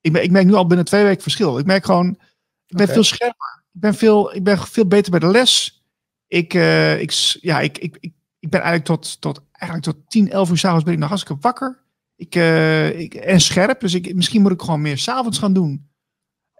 [0.00, 1.58] Ik, ben, ik merk nu al binnen twee weken verschil.
[1.58, 2.18] Ik merk gewoon,
[2.66, 3.62] ik ben veel scherper.
[3.74, 5.84] Ik ben veel, ik ben veel beter bij de les.
[6.26, 6.54] Ik,
[7.00, 8.12] ik, ja, ik, ik, ik,
[8.44, 11.42] ik ben eigenlijk tot, tot, eigenlijk tot 10, 11 uur s'avonds ben ik nog hartstikke
[11.42, 11.82] wakker.
[12.16, 12.34] Ik,
[12.96, 15.88] ik, en scherp, dus ik, misschien moet ik gewoon meer s'avonds gaan doen.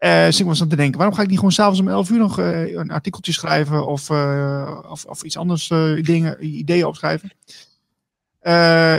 [0.05, 2.11] Uh, dus ik was aan te denken, waarom ga ik niet gewoon s'avonds om 11
[2.11, 5.69] uur nog uh, een artikeltje schrijven of, uh, of, of iets anders,
[6.03, 7.33] dingen, ideeën opschrijven?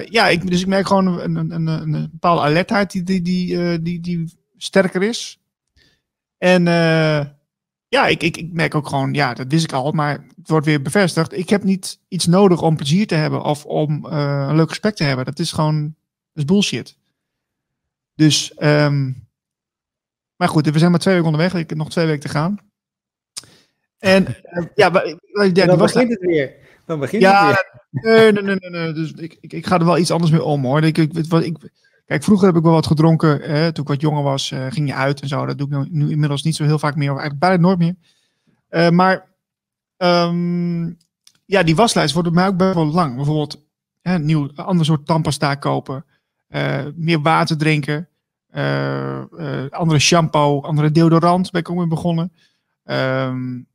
[0.10, 4.02] Ja, ik, dus ik merk gewoon een, een, een, een bepaalde alertheid die, die, die,
[4.02, 5.40] die, sterker is.
[6.38, 6.64] En
[7.88, 10.66] ja, ik, ik, ik merk ook gewoon, ja, dat wist ik al, maar het wordt
[10.66, 11.38] weer bevestigd.
[11.38, 15.04] Ik heb niet iets nodig om plezier te hebben of om een leuk gesprek te
[15.04, 15.26] hebben.
[15.26, 15.94] Dat is gewoon, dat
[16.34, 16.98] is bullshit.
[18.16, 19.25] Dus, um,
[20.36, 21.54] maar goed, we zijn maar twee weken onderweg.
[21.54, 22.60] Ik heb nog twee weken te gaan.
[24.00, 24.24] En
[24.76, 25.04] ja,
[25.54, 26.54] ja, dan begint het weer.
[26.86, 27.56] Dan begint ja, het
[27.92, 28.32] weer.
[28.32, 28.94] Nee, nee, nee, nee.
[28.94, 30.84] Dus ik, ik, ik ga er wel iets anders mee om hoor.
[30.84, 31.72] Ik, ik, ik,
[32.06, 33.42] kijk, vroeger heb ik wel wat gedronken.
[33.42, 35.46] Hè, toen ik wat jonger was, uh, ging je uit en zo.
[35.46, 37.12] Dat doe ik nu, nu, inmiddels niet zo heel vaak meer.
[37.12, 37.96] Of eigenlijk bijna nooit meer.
[38.70, 39.28] Uh, maar
[39.98, 40.98] um,
[41.46, 43.16] ja, die waslijst wordt bij mij ook best wel lang.
[43.16, 43.66] Bijvoorbeeld
[44.02, 46.06] hè, een nieuw, ander soort tandpasta kopen.
[46.96, 48.10] Meer water drinken.
[49.70, 52.32] Andere shampoo, andere deodorant ben ik ook mee begonnen.
[52.84, 53.68] Um,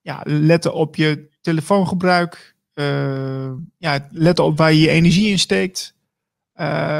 [0.00, 2.56] ja, letten op je telefoongebruik.
[2.74, 5.94] Uh, ja, let op waar je je energie in steekt.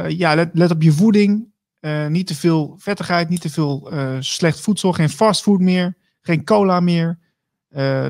[0.08, 1.46] Ja, let, let, op je voeding.
[2.08, 3.90] Niet te veel vettigheid, niet te veel
[4.20, 7.18] slecht voedsel, geen fastfood meer, geen cola meer.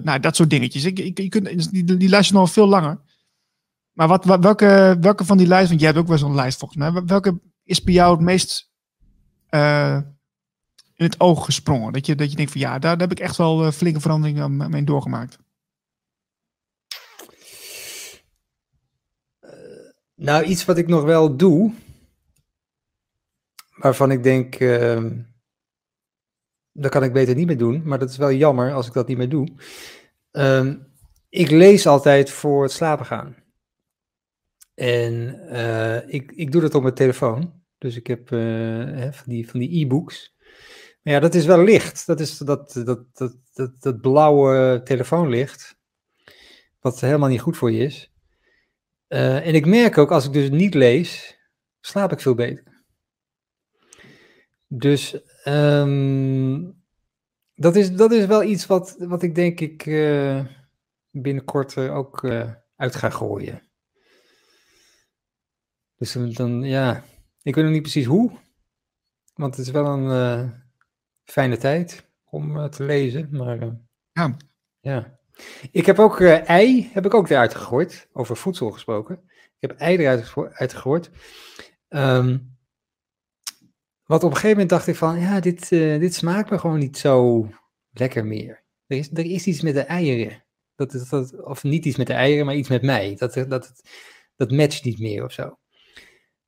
[0.03, 0.85] nou, dat soort dingetjes.
[0.85, 3.01] Ik, ik, je kunt, die, die lijst is nog veel langer.
[3.93, 6.59] Maar wat, wat, welke, welke van die lijsten, want jij hebt ook wel zo'n lijst
[6.59, 8.68] volgens mij, welke is bij jou het meest
[9.51, 11.93] in het oog gesprongen?
[11.93, 14.85] Dat je, dat je denkt van ja, daar, heb ik echt wel flinke veranderingen mee
[14.85, 15.39] doorgemaakt.
[20.15, 21.73] Nou, iets wat ik nog wel doe,
[23.77, 25.11] waarvan ik denk, uh,
[26.73, 29.09] dat kan ik beter niet meer doen, maar dat is wel jammer als ik dat
[29.09, 29.49] niet meer doe.
[30.33, 30.75] Uh,
[31.29, 33.37] ik lees altijd voor het slapen gaan.
[34.75, 35.41] En
[36.09, 37.58] ik, ik doe dat op mijn telefoon.
[37.79, 40.37] Dus ik heb uh, van die van die e-books.
[41.03, 42.07] Maar ja, dat is wel licht.
[42.07, 45.77] Dat is dat, dat, dat, dat, dat blauwe telefoonlicht.
[46.81, 48.13] Wat helemaal niet goed voor je is.
[49.09, 51.39] Uh, en ik merk ook, als ik dus niet lees,
[51.81, 52.85] slaap ik veel beter.
[54.67, 56.83] Dus um,
[57.55, 60.45] dat, is, dat is wel iets wat, wat ik denk ik uh,
[61.11, 62.25] binnenkort ook
[62.77, 63.63] uit ga gooien.
[65.97, 67.05] Dus dan, ja,
[67.49, 68.31] ik weet nog niet precies hoe.
[69.35, 70.53] Want het is wel een
[71.25, 73.29] fijne tijd om te lezen.
[73.31, 73.59] Maar
[74.13, 74.37] ja.
[74.81, 75.19] ja.
[75.71, 79.23] Ik heb ook ei, heb ik ook eruit gegooid, over voedsel gesproken.
[79.59, 81.11] Ik heb ei eruit gegooid.
[81.89, 82.57] Um,
[84.05, 86.99] wat op een gegeven moment dacht ik van, ja, dit, dit smaakt me gewoon niet
[86.99, 87.49] zo
[87.91, 88.65] lekker meer.
[88.87, 90.45] Er is, er is iets met de eieren.
[90.75, 93.15] Dat, dat, dat, of niet iets met de eieren, maar iets met mij.
[93.17, 93.83] Dat, dat, dat,
[94.37, 95.59] dat matcht niet meer of zo.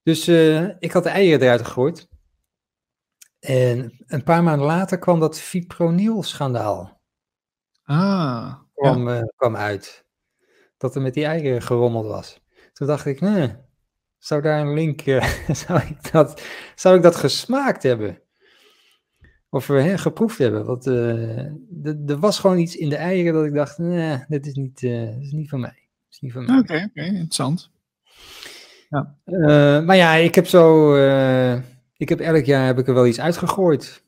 [0.02, 2.09] Dus uh, ik had de eieren eruit gegooid.
[3.39, 7.01] En een paar maanden later kwam dat fipronil-schandaal.
[7.82, 9.20] Ah kwam, ja.
[9.20, 10.05] uh, kwam uit.
[10.77, 12.40] Dat er met die eieren gerommeld was.
[12.72, 13.56] Toen dacht ik, nee,
[14.18, 15.24] zou daar een link, uh,
[15.66, 16.43] zou, ik dat,
[16.74, 18.22] zou ik dat gesmaakt hebben?
[19.51, 20.64] of hè, geproefd hebben.
[20.64, 24.55] Want eh, er was gewoon iets in de eieren dat ik dacht, nee, dit is
[24.55, 25.89] niet, uh, dit is niet van mij.
[26.10, 26.59] is niet van mij.
[26.59, 27.70] Oké, oké, interessant.
[28.91, 29.19] Ja.
[29.25, 30.95] Uh, maar ja, ik heb zo,
[31.97, 34.05] ik heb elk jaar heb ik er wel iets uitgegooid.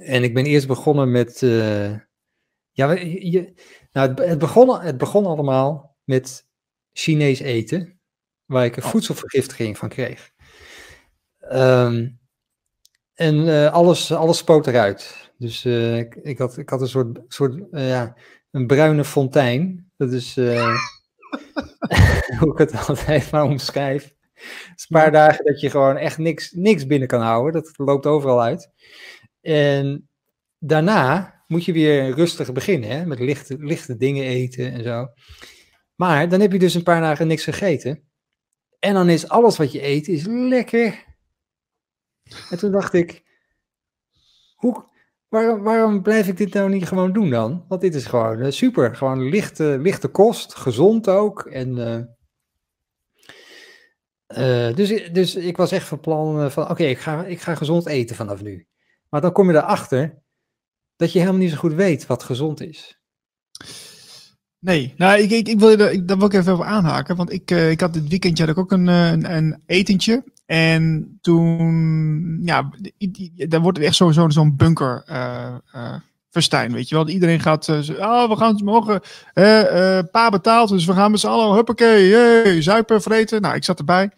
[0.00, 1.40] En ik ben eerst begonnen met,
[2.70, 3.52] ja, je,
[3.92, 6.48] nou, het, het, begon, het begon allemaal met
[6.92, 8.00] Chinees eten,
[8.44, 8.88] waar ik een oh.
[8.88, 10.30] voedselvergiftiging van kreeg.
[11.52, 12.18] Um,
[13.14, 15.30] en alles, alles spoot eruit.
[15.38, 18.16] Dus ik, ik, had, ik had een soort, soort ja,
[18.50, 19.90] een bruine fontein.
[19.96, 20.36] Dat is
[22.38, 24.14] hoe ik het altijd maar omschrijf.
[24.34, 27.52] Het is een paar dagen dat je gewoon echt niks, niks binnen kan houden.
[27.52, 28.70] Dat loopt overal uit.
[29.40, 30.08] En
[30.58, 33.06] daarna moet je weer rustig beginnen, hè?
[33.06, 35.08] met lichte, lichte dingen eten en zo.
[35.94, 38.02] Maar dan heb je dus een paar dagen niks gegeten.
[38.78, 41.04] En dan is alles wat je eet is lekker.
[42.50, 43.24] En toen dacht ik,
[44.54, 44.84] hoe,
[45.62, 47.64] waarom, blijf ik dit nou niet gewoon doen dan?
[47.68, 48.96] Want dit is gewoon uh, super.
[48.96, 51.40] Gewoon lichte, lichte kost, gezond ook.
[51.40, 52.00] En, uh,
[54.68, 57.86] uh, dus, dus ik was echt van plan van, oké, ik, ga, ik ga gezond
[57.86, 58.66] eten vanaf nu.
[59.08, 60.22] Maar dan kom je erachter
[60.96, 63.00] dat je helemaal niet zo goed weet wat gezond is.
[64.58, 67.16] Nee, nou, ik, ik, wil je daar, ik, daar wil ik even over aanhaken.
[67.16, 70.24] Want ik, ik had dit weekendje had ik ook een, een, een etentje.
[70.46, 72.70] En toen, ja,
[73.48, 75.96] daar wordt het echt sowieso zo'n bunker uh,
[76.68, 77.08] weet je wel.
[77.08, 79.00] Iedereen gaat, uh, oh, we gaan mogen,
[80.10, 83.40] pa betaalt, dus we gaan met z'n allen, huppakee, hey, zuipen, vreten.
[83.40, 84.10] Nou, ik zat erbij.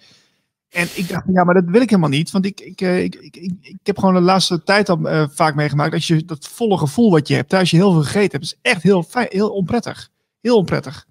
[0.68, 2.30] En ik dacht, ja, maar dat wil ik helemaal niet.
[2.30, 5.94] Want ik, ik, ik, ik, ik, heb gewoon de laatste tijd al vaak meegemaakt.
[5.94, 8.58] Als je dat volle gevoel wat je hebt, als je heel veel gegeten hebt, is
[8.62, 10.08] echt heel, fijn, heel onprettig.
[10.40, 11.06] Heel onprettig.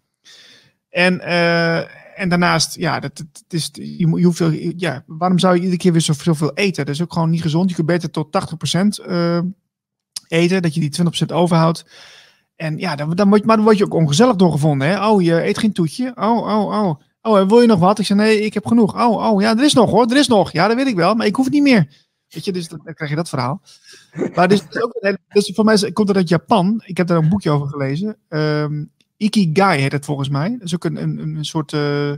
[0.90, 1.20] En,
[2.18, 4.44] en daarnaast, ja, dat, het is, je, je hoeft
[4.78, 6.86] ja, waarom zou je iedere keer weer zoveel eten?
[6.86, 7.70] Dat is ook gewoon niet gezond.
[7.70, 8.28] Je kunt beter tot
[9.02, 9.40] 80% uh,
[10.28, 11.86] eten, dat je die 20% overhoudt.
[12.56, 14.88] En ja, dan, dan, maar dan word je ook ongezellig doorgevonden.
[14.88, 15.08] Hè?
[15.08, 16.12] Oh, je eet geen toetje.
[16.16, 17.02] Oh, oh, oh.
[17.22, 18.00] Oh, wil je nog wat?
[18.00, 18.96] Ik zei, nee, ik heb genoeg.
[18.96, 20.52] Oh, oh, ja, er is nog hoor, er is nog.
[20.52, 22.08] Ja, dat weet ik wel, maar ik hoef het niet meer.
[22.28, 23.62] Weet je, dus dan krijg je dat verhaal.
[24.36, 26.82] Maar dus, ook, dus voor mij komt het uit Japan.
[26.86, 28.18] Ik heb daar een boekje over gelezen.
[28.30, 30.50] Um, Ikigai heet het volgens mij.
[30.50, 32.12] Dat is ook een, een, een soort, uh,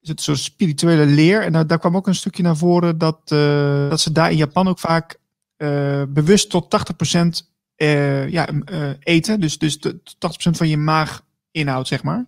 [0.00, 1.42] is het soort spirituele leer.
[1.42, 4.36] En daar, daar kwam ook een stukje naar voren dat, uh, dat ze daar in
[4.36, 5.18] Japan ook vaak
[5.56, 6.76] uh, bewust tot
[7.14, 7.46] 80%
[7.76, 8.48] ja,
[9.00, 9.40] eten.
[9.40, 9.90] Dus, dus 80%
[10.38, 12.26] van je maag inhoud, zeg maar.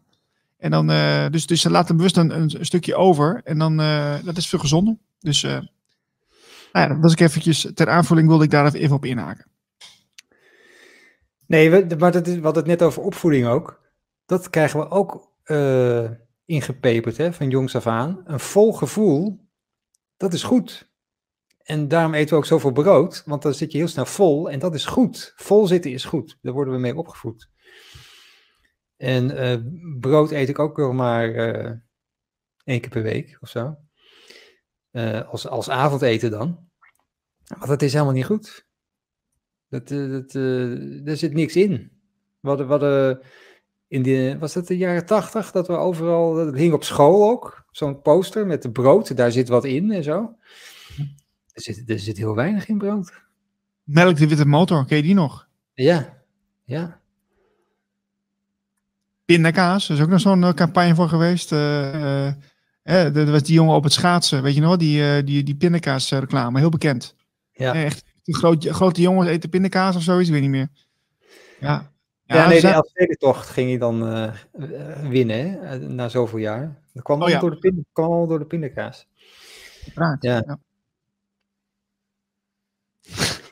[0.58, 0.86] En dan,
[1.30, 3.40] dus, dus ze laten bewust een, een, stukje over.
[3.44, 3.76] En dan,
[4.24, 4.96] dat is veel gezonder.
[5.20, 5.66] Dus nou
[6.72, 9.46] ja, dat was ik eventjes, ter aanvulling wilde ik daar even op inhaken.
[11.48, 13.80] Nee, maar dat is, wat het net over opvoeding ook.
[14.26, 16.10] Dat krijgen we ook uh,
[16.44, 18.20] ingepeperd hè, van jongs af aan.
[18.24, 19.48] Een vol gevoel,
[20.16, 20.92] dat is goed.
[21.62, 24.58] En daarom eten we ook zoveel brood, want dan zit je heel snel vol en
[24.58, 25.32] dat is goed.
[25.36, 27.50] Vol zitten is goed, daar worden we mee opgevoed.
[28.96, 29.56] En uh,
[30.00, 31.72] brood eet ik ook nog maar uh,
[32.64, 33.76] één keer per week of zo.
[35.26, 36.68] als, als avondeten dan.
[37.58, 38.67] Maar dat is helemaal niet goed.
[39.68, 41.90] Dat, eh, dat, uh, daar zit niks in.
[42.40, 43.20] We hadden
[43.88, 47.64] in de, was dat de jaren tachtig, dat we overal, dat hing op school ook,
[47.70, 50.36] zo'n poster met de brood, daar zit wat in en zo.
[51.52, 53.12] Er zit, er zit heel weinig in brood.
[53.82, 55.48] Melk de witte motor, ken je die nog?
[55.74, 56.22] Ja,
[56.64, 57.00] ja.
[59.24, 61.52] Pindakaas, er is ook nog zo'n eh, campagne voor geweest.
[61.52, 62.26] Uh,
[62.84, 66.10] uh, er was die jongen op het schaatsen, weet je nog, die, die, die pindakaas
[66.10, 67.14] reclame, heel bekend.
[67.52, 67.74] Ja.
[67.74, 70.68] Echt groot, grote jongens eten pindakaas of zoiets, weet niet meer.
[71.60, 71.92] Ja,
[72.24, 74.32] ja, ja nee, de Elfstedentocht ging hij dan uh,
[75.10, 76.82] winnen, hè, na zoveel jaar.
[76.92, 77.40] Dat kwam, oh, ja.
[77.40, 79.06] door, de pind, kwam al door de pindakaas.
[79.94, 80.42] Praat, ja.
[80.46, 80.58] ja.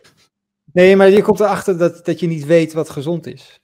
[0.72, 3.60] Nee, maar je komt erachter dat, dat je niet weet wat gezond is.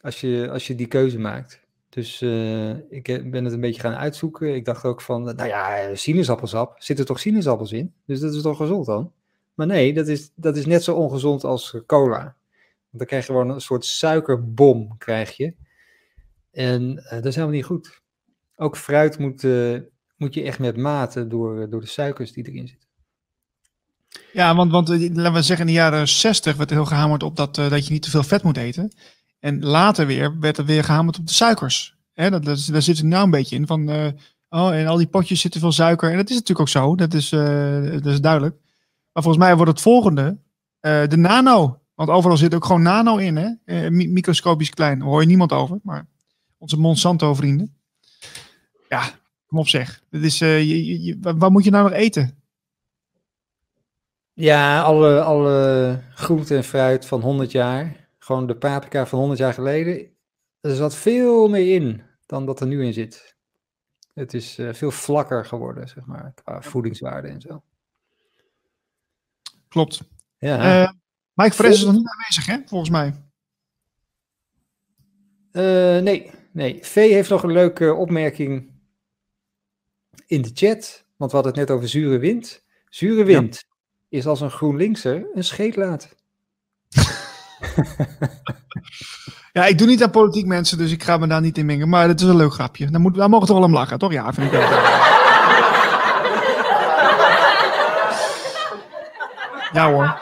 [0.00, 1.60] Als je, als je die keuze maakt.
[1.88, 4.54] Dus uh, ik ben het een beetje gaan uitzoeken.
[4.54, 6.74] Ik dacht ook van, nou ja, sinaasappelsap.
[6.78, 7.94] Zitten toch sinaasappels in?
[8.04, 9.12] Dus dat is toch gezond dan?
[9.56, 12.20] Maar nee, dat is, dat is net zo ongezond als cola.
[12.20, 12.36] Want
[12.90, 15.54] dan krijg je gewoon een soort suikerbom, krijg je.
[16.50, 18.00] En uh, dat is helemaal niet goed.
[18.56, 19.80] Ook fruit moet, uh,
[20.16, 22.88] moet je echt met mate door, door de suikers die erin zitten.
[24.32, 27.22] Ja, want, want eh, laten we zeggen in de jaren 60 werd er heel gehamerd
[27.22, 28.92] op dat, uh, dat je niet te veel vet moet eten.
[29.40, 31.96] En later weer werd er weer gehamerd op de suikers.
[32.14, 34.06] Dat, dat, daar zit er nou een beetje in van, uh,
[34.48, 36.10] oh, en al die potjes zitten veel suiker.
[36.10, 37.28] En dat is natuurlijk ook zo, dat is,
[38.02, 38.56] dat is duidelijk.
[39.16, 40.38] Maar volgens mij wordt het volgende
[40.80, 41.80] uh, de nano.
[41.94, 43.50] Want overal zit ook gewoon nano in, hè?
[43.64, 44.98] Uh, microscopisch klein.
[44.98, 45.78] Daar hoor je niemand over.
[45.82, 46.06] Maar
[46.58, 47.76] onze Monsanto-vrienden.
[48.88, 49.10] Ja,
[49.46, 50.02] kom op zeg.
[50.10, 52.42] Dit is, uh, je, je, moet je nou nog eten?
[54.32, 58.08] Ja, alle, alle groente en fruit van 100 jaar.
[58.18, 60.10] Gewoon de paprika van 100 jaar geleden.
[60.60, 63.36] Er zat veel meer in dan dat er nu in zit.
[64.14, 67.62] Het is eh, veel vlakker geworden, zeg maar, qua voedingswaarde en zo.
[69.68, 70.00] Klopt.
[70.38, 70.82] Ja.
[70.82, 70.90] Eh,
[71.34, 72.58] Mike Fres is nog niet aanwezig, hè?
[72.66, 73.14] Volgens mij.
[75.52, 76.78] Eh, nee, nee.
[76.82, 78.70] V heeft nog een leuke opmerking
[80.26, 81.04] in de chat.
[81.16, 82.64] Want we hadden het net over zure wind.
[82.88, 83.64] Zure wind
[84.08, 86.14] is als een GroenLinkser een scheetlaat.
[89.56, 91.88] Ja, ik doe niet aan politiek mensen, dus ik ga me daar niet in mengen.
[91.88, 92.90] Maar het is een leuk grapje.
[92.90, 94.12] Daar, moet, daar mogen we toch wel om lachen, toch?
[94.12, 94.68] Ja, vind ik wel.
[99.76, 100.20] Ja hoor.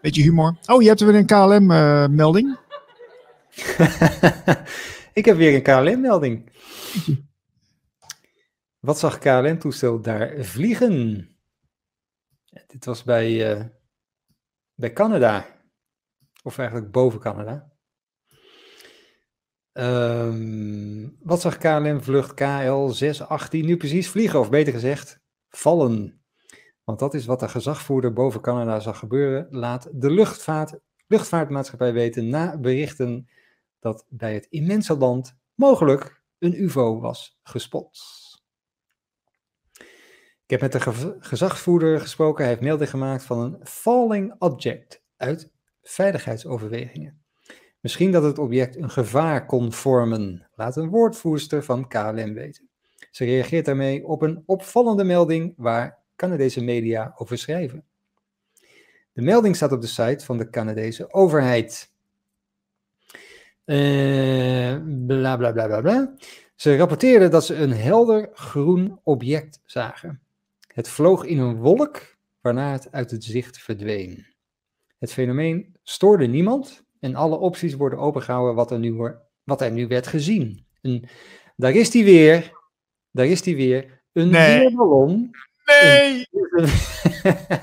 [0.00, 0.56] Beetje humor.
[0.66, 2.58] Oh, je hebt weer een KLM-melding.
[5.18, 6.50] Ik heb weer een KLM-melding.
[8.80, 11.28] Wat zag KLM-toestel daar vliegen?
[12.66, 13.64] Dit was bij, eh,
[14.74, 15.46] bij Canada.
[16.42, 17.72] Of eigenlijk boven Canada.
[19.72, 24.40] Ehm, wat zag KLM vlucht KL 618 nu precies vliegen?
[24.40, 26.21] Of beter gezegd, vallen.
[26.84, 29.46] Want dat is wat de gezagvoerder boven Canada zag gebeuren.
[29.50, 33.28] Laat de luchtvaart, luchtvaartmaatschappij weten na berichten
[33.78, 37.98] dat bij het immense land mogelijk een UFO was gespot.
[40.44, 42.38] Ik heb met de ge- gezagvoerder gesproken.
[42.40, 45.50] Hij heeft melding gemaakt van een falling object uit
[45.82, 47.22] veiligheidsoverwegingen.
[47.80, 52.68] Misschien dat het object een gevaar kon vormen, laat een woordvoerster van KLM weten.
[53.10, 57.84] Ze reageert daarmee op een opvallende melding waar Canadese media over schrijven.
[59.12, 61.90] De melding staat op de site van de Canadese overheid.
[63.64, 64.76] Eh,
[65.06, 66.14] bla bla bla bla bla.
[66.56, 70.20] Ze rapporteerden dat ze een helder groen object zagen.
[70.66, 74.26] Het vloog in een wolk, waarna het uit het zicht verdween.
[74.98, 79.86] Het fenomeen stoorde niemand en alle opties worden opengehouden wat er nu, wat er nu
[79.86, 80.66] werd gezien.
[80.80, 81.04] Een,
[81.56, 82.52] daar is die weer,
[83.10, 84.58] daar is die weer, een Nee.
[84.58, 85.30] weerballon.
[85.64, 86.26] Nee!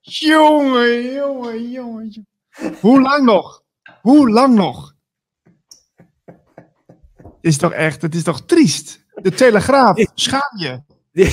[0.00, 2.26] Jongen, jongen, jongen.
[2.80, 3.64] Hoe lang nog?
[4.00, 4.94] Hoe lang nog?
[7.40, 9.06] Is toch echt, het is toch triest?
[9.14, 10.82] De Telegraaf, schaam je.
[11.12, 11.30] Die,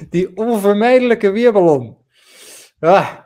[0.10, 1.96] die onvermijdelijke weerballon.
[2.78, 3.18] Ah,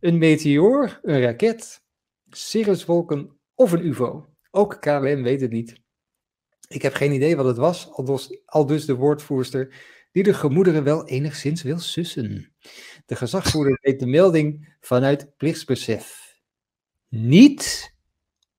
[0.00, 1.82] een meteoor, een raket,
[2.30, 4.28] cirruswolken of een UFO.
[4.50, 5.79] Ook KLM weet het niet.
[6.70, 9.74] Ik heb geen idee wat het was, al dus, al dus de woordvoerster
[10.12, 12.52] die de gemoederen wel enigszins wil sussen.
[13.06, 16.34] De gezagvoerder deed de melding vanuit plichtsbesef.
[17.08, 17.94] Niet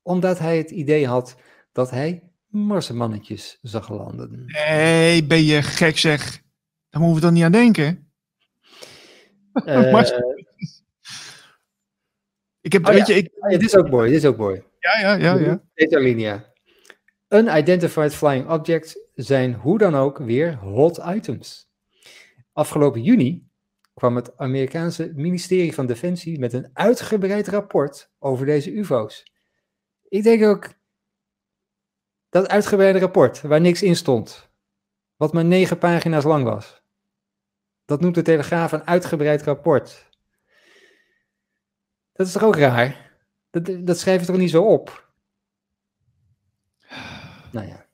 [0.02, 1.36] omdat hij het idee had
[1.72, 4.44] dat hij marsmannetjes zag landen.
[4.46, 6.42] Nee, ben je gek zeg.
[6.90, 8.12] Daar moeten we dan niet aan denken.
[9.92, 10.12] Mars-
[12.62, 13.16] Ik heb, Oh, weet ja.
[13.16, 14.64] je, ik, ja, dit is ook mooi, dit is ook mooi.
[14.80, 15.64] ja, ja, ja, ja.
[15.74, 16.51] Deze alinea.
[17.34, 21.70] Unidentified flying objects zijn hoe dan ook weer hot items.
[22.54, 23.50] Afgelopen juni
[23.94, 29.32] kwam het Amerikaanse ministerie van Defensie met een uitgebreid rapport over deze UFO's.
[30.10, 30.74] Ik denk ook
[32.30, 34.50] dat uitgebreide rapport, waar niks in stond,
[35.16, 36.84] wat maar negen pagina's lang was.
[37.86, 40.10] Dat noemt de Telegraaf een uitgebreid rapport.
[42.14, 43.20] Dat is toch ook raar?
[43.50, 45.11] Dat, dat schrijf je toch niet zo op?
[47.52, 47.86] Nou ja.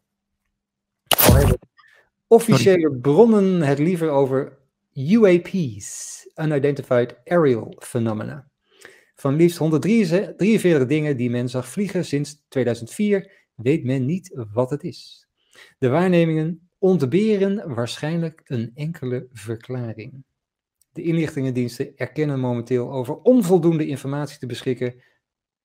[1.27, 1.59] Al hebben
[2.27, 4.57] Officiële bronnen het liever over
[4.93, 8.49] UAP's, Unidentified Aerial Phenomena.
[9.15, 14.83] Van liefst 143 dingen die men zag vliegen sinds 2004, weet men niet wat het
[14.83, 15.27] is.
[15.77, 20.23] De waarnemingen ontberen waarschijnlijk een enkele verklaring.
[20.91, 25.01] De inlichtingendiensten erkennen momenteel over onvoldoende informatie te beschikken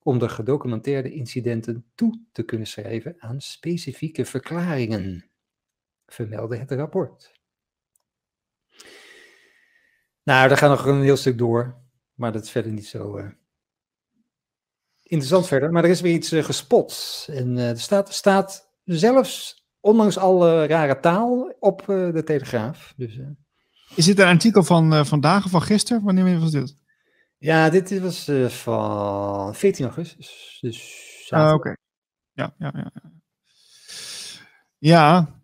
[0.02, 5.24] om de gedocumenteerde incidenten toe te kunnen schrijven aan specifieke verklaringen,
[6.06, 7.40] vermeldde het rapport.
[10.22, 11.76] Nou, daar gaat nog een heel stuk door,
[12.14, 13.28] maar dat is verder niet zo eh,
[15.02, 15.72] interessant verder.
[15.72, 17.26] Maar er is weer iets eh, gespot.
[17.30, 22.94] En eh, er staat, staat zelfs, ondanks alle rare taal, op de Telegraaf.
[22.96, 23.18] Dus,
[23.94, 26.02] Is dit een artikel van vandaag of van gisteren?
[26.02, 26.81] Wanneer was dit?
[27.42, 30.58] Ja, dit was eh, van 14 augustus.
[30.60, 31.54] Dus Ah.
[31.54, 31.76] Oké.
[32.32, 32.92] Ja, ja, ja.
[34.78, 35.40] Ja,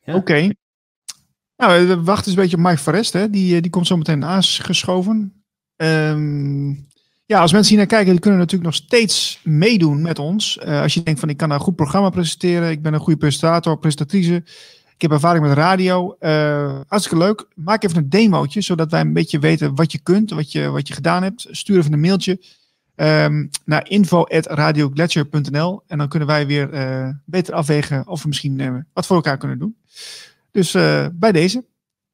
[0.00, 0.14] Ja.
[0.14, 0.48] oké.
[1.56, 3.30] Nou, we wachten eens een beetje op Mike Forrest, hè.
[3.30, 5.44] Die, eh, die komt zo meteen aangeschoven.
[5.76, 6.72] Ehm
[7.26, 10.58] ja, als mensen hier naar kijken, die kunnen natuurlijk nog steeds meedoen met ons.
[10.58, 13.18] Eh, als je denkt van, ik kan een goed programma presenteren, ik ben een goede
[13.18, 14.44] presentator, presentatrice.
[15.04, 16.16] Heb ervaring met radio.
[16.20, 17.46] Uh, hartstikke leuk.
[17.54, 20.88] Maak even een demootje, zodat wij een beetje weten wat je kunt, wat je, wat
[20.88, 21.46] je gedaan hebt.
[21.50, 22.40] Stuur even een mailtje
[22.96, 28.76] um, naar info.radioglacier.nl en dan kunnen wij weer uh, beter afwegen of we misschien uh,
[28.92, 29.76] wat voor elkaar kunnen doen.
[30.50, 30.72] Dus
[31.12, 31.64] bij deze.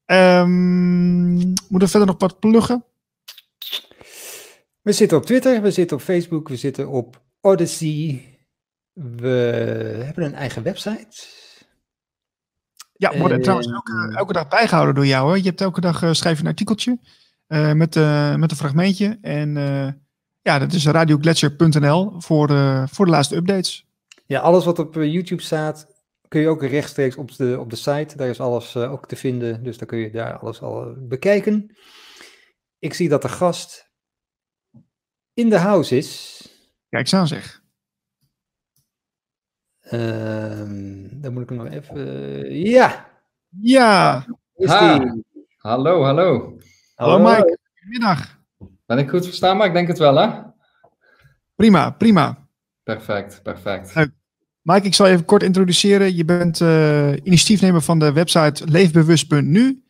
[0.06, 2.84] Um, moeten we verder nog wat pluggen?
[4.82, 8.24] We zitten op Twitter, we zitten op Facebook, we zitten op Odyssey.
[8.92, 9.28] We
[10.04, 11.39] hebben een eigen website.
[13.00, 15.26] Ja, wordt uh, trouwens elke, elke, dag bijgehouden door jou.
[15.26, 15.36] Hoor.
[15.36, 16.98] Je hebt elke dag uh, schrijf je een artikeltje
[17.48, 17.94] uh, met,
[18.38, 19.18] met een fragmentje.
[19.20, 19.54] En
[20.42, 22.48] ja, dat is radioglacier.nl voor,
[22.88, 23.86] voor de laatste updates.
[24.26, 25.86] Ja, alles wat op YouTube staat,
[26.28, 28.16] kun je ook rechtstreeks op de, op de site.
[28.16, 31.76] Daar is alles ook te vinden, dus dan kun je daar alles al bekijken.
[32.78, 33.90] Ik zie dat de gast
[35.34, 36.42] in de house is.
[36.88, 37.59] Kijk, zou zeg.
[39.90, 42.54] Uh, dan moet ik hem nog even.
[42.54, 43.08] ja!
[43.60, 44.26] Ja!
[45.56, 46.58] Hallo, hallo.
[46.94, 48.38] Hallo Mike, goedemiddag.
[48.86, 50.28] Ben ik goed verstaan, maar ik denk het wel, hè?
[51.54, 52.48] Prima, prima.
[52.82, 53.94] Perfect, perfect.
[53.94, 54.10] Leuk.
[54.62, 56.16] Mike, ik zal je even kort introduceren.
[56.16, 59.82] Je bent uh, initiatiefnemer van de website leefbewust.nu.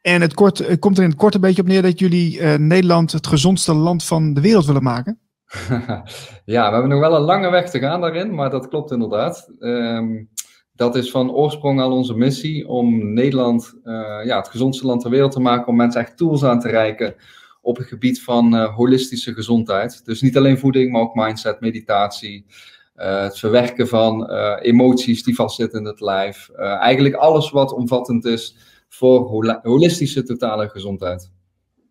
[0.00, 2.54] En het, kort, komt er in het kort een beetje op neer dat jullie uh,
[2.54, 5.20] Nederland het gezondste land van de wereld willen maken.
[6.54, 9.52] ja, we hebben nog wel een lange weg te gaan daarin, maar dat klopt inderdaad.
[9.58, 10.28] Um,
[10.72, 15.10] dat is van oorsprong al onze missie om Nederland uh, ja, het gezondste land ter
[15.10, 17.14] wereld te maken, om mensen echt tools aan te reiken
[17.60, 20.04] op het gebied van uh, holistische gezondheid.
[20.04, 22.46] Dus niet alleen voeding, maar ook mindset, meditatie,
[22.94, 24.30] het verwerken van
[24.60, 26.50] emoties die vastzitten in het lijf.
[26.58, 28.56] eigenlijk alles wat omvattend is
[28.88, 29.20] voor
[29.62, 31.30] holistische totale gezondheid.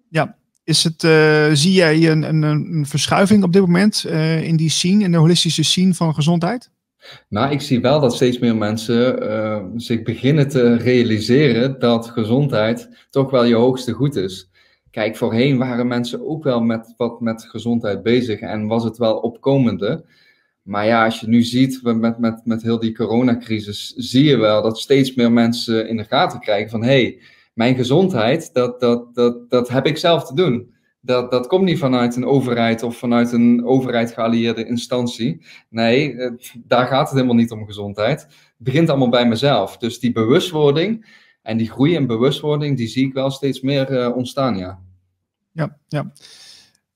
[0.09, 4.55] Ja, is het, uh, zie jij een, een, een, verschuiving op dit moment uh, in
[4.55, 6.71] die scene, in de holistische scene van gezondheid?
[7.29, 13.07] Nou, ik zie wel dat steeds meer mensen uh, zich beginnen te realiseren dat gezondheid
[13.09, 14.49] toch wel je hoogste goed is.
[14.91, 19.17] Kijk, voorheen waren mensen ook wel met wat met gezondheid bezig en was het wel
[19.17, 20.05] opkomende.
[20.61, 24.61] Maar ja, als je nu ziet met, met, met heel die coronacrisis, zie je wel
[24.61, 27.19] dat steeds meer mensen in de gaten krijgen van hé, hey,
[27.53, 30.73] mijn gezondheid, dat, dat, dat, dat heb ik zelf te doen.
[31.01, 35.45] Dat, dat komt niet vanuit een overheid of vanuit een overheid geallieerde instantie.
[35.69, 36.15] Nee,
[36.63, 38.21] daar gaat het helemaal niet om gezondheid.
[38.21, 39.77] Het begint allemaal bij mezelf.
[39.77, 44.15] Dus die bewustwording en die groei in bewustwording, die zie ik wel steeds meer uh,
[44.15, 44.79] ontstaan, ja.
[45.51, 46.11] Ja, ja.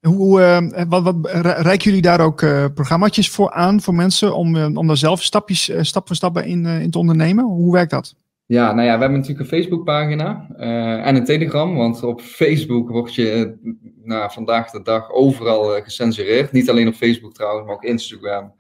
[0.01, 4.77] Hoe, uh, wat, wat reiken jullie daar ook uh, programma's voor aan voor mensen om,
[4.77, 7.45] om daar zelf stapjes, stap voor stap in, in te ondernemen?
[7.45, 8.15] Hoe werkt dat?
[8.47, 10.47] Ja, nou ja, we hebben natuurlijk een Facebookpagina
[11.03, 13.57] en een Telegram, want op Facebook word je
[14.03, 16.51] nou, vandaag de dag overal gecensureerd.
[16.51, 18.53] Niet alleen op Facebook trouwens, maar ook Instagram,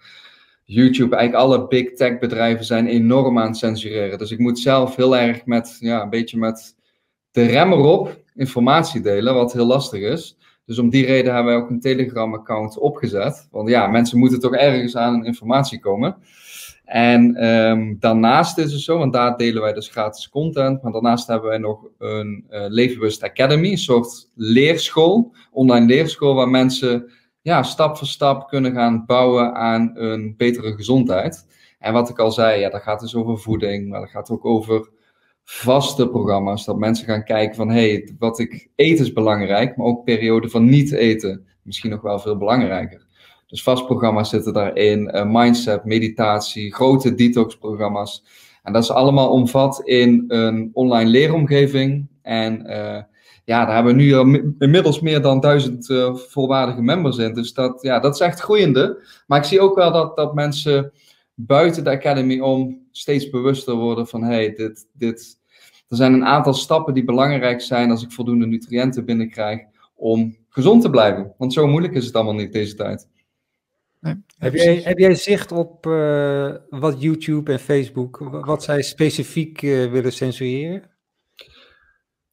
[0.63, 1.15] YouTube.
[1.15, 4.17] Eigenlijk alle big tech bedrijven zijn enorm aan het censureren.
[4.17, 6.75] Dus ik moet zelf heel erg met, ja, een beetje met
[7.31, 10.37] de rem erop informatie delen, wat heel lastig is.
[10.65, 13.47] Dus om die reden hebben wij ook een Telegram-account opgezet.
[13.51, 16.17] Want ja, mensen moeten toch ergens aan informatie komen.
[16.87, 20.81] En um, daarnaast is het zo, want daar delen wij dus gratis content.
[20.81, 27.11] Maar daarnaast hebben wij nog een uh, Academy, een soort leerschool, online leerschool, waar mensen
[27.41, 31.47] ja, stap voor stap kunnen gaan bouwen aan een betere gezondheid.
[31.79, 34.45] En wat ik al zei, ja, dat gaat dus over voeding, maar dat gaat ook
[34.45, 34.89] over
[35.43, 36.65] vaste programma's.
[36.65, 40.49] Dat mensen gaan kijken van, hé, hey, wat ik eet is belangrijk, maar ook periode
[40.49, 41.47] van niet eten.
[41.63, 43.05] Misschien nog wel veel belangrijker.
[43.47, 48.23] Dus vast programma's zitten daarin, uh, mindset, meditatie, grote detox-programma's.
[48.63, 52.07] En dat is allemaal omvat in een online leeromgeving.
[52.21, 53.01] En uh,
[53.45, 57.33] ja, daar hebben we nu inmiddels meer dan duizend uh, volwaardige members in.
[57.33, 59.03] Dus dat, ja, dat is echt groeiende.
[59.27, 60.91] Maar ik zie ook wel dat, dat mensen
[61.33, 65.39] buiten de Academy om steeds bewuster worden van hey, dit, dit,
[65.87, 69.61] er zijn een aantal stappen die belangrijk zijn als ik voldoende nutriënten binnenkrijg
[69.95, 71.33] om gezond te blijven.
[71.37, 73.07] Want zo moeilijk is het allemaal niet deze tijd.
[73.99, 79.61] Nee, heb, jij, heb jij zicht op uh, wat YouTube en Facebook, wat zij specifiek
[79.61, 80.83] uh, willen censureren?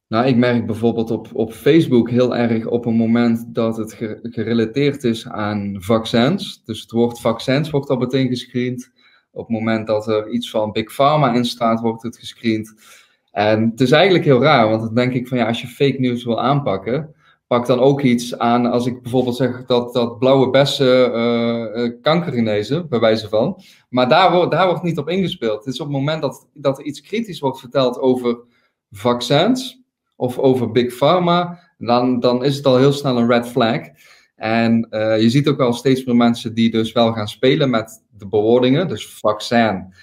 [0.07, 5.03] Nou, ik merk bijvoorbeeld op, op Facebook heel erg op een moment dat het gerelateerd
[5.03, 6.63] is aan vaccins.
[6.63, 8.91] Dus het woord vaccins wordt al meteen gescreend.
[9.31, 12.73] Op het moment dat er iets van Big Pharma in staat, wordt het gescreend.
[13.31, 15.99] En het is eigenlijk heel raar, want dan denk ik van ja, als je fake
[15.99, 17.15] news wil aanpakken,
[17.47, 22.33] pak dan ook iets aan als ik bijvoorbeeld zeg dat, dat blauwe bessen uh, kanker
[22.33, 23.61] genezen, bij wijze van.
[23.89, 25.65] Maar daar wordt, daar wordt niet op ingespeeld.
[25.65, 28.37] Het is op het moment dat, dat er iets kritisch wordt verteld over
[28.91, 29.83] vaccins
[30.15, 33.79] of over Big Pharma, dan, dan is het al heel snel een red flag.
[34.35, 38.03] En uh, je ziet ook wel steeds meer mensen die dus wel gaan spelen met
[38.09, 39.93] de bewoordingen, dus vaccin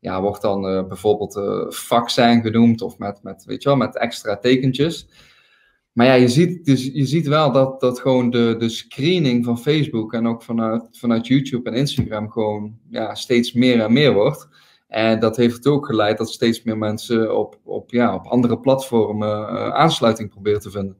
[0.00, 1.40] ja, wordt dan bijvoorbeeld
[1.74, 5.08] vaccin genoemd of met, met, weet je wel, met extra tekentjes.
[6.00, 9.58] Maar ja, je ziet, dus, je ziet wel dat, dat gewoon de, de screening van
[9.58, 14.48] Facebook en ook vanuit, vanuit YouTube en Instagram gewoon ja, steeds meer en meer wordt.
[14.88, 19.28] En dat heeft ook geleid dat steeds meer mensen op, op, ja, op andere platformen
[19.28, 20.96] uh, aansluiting proberen te vinden.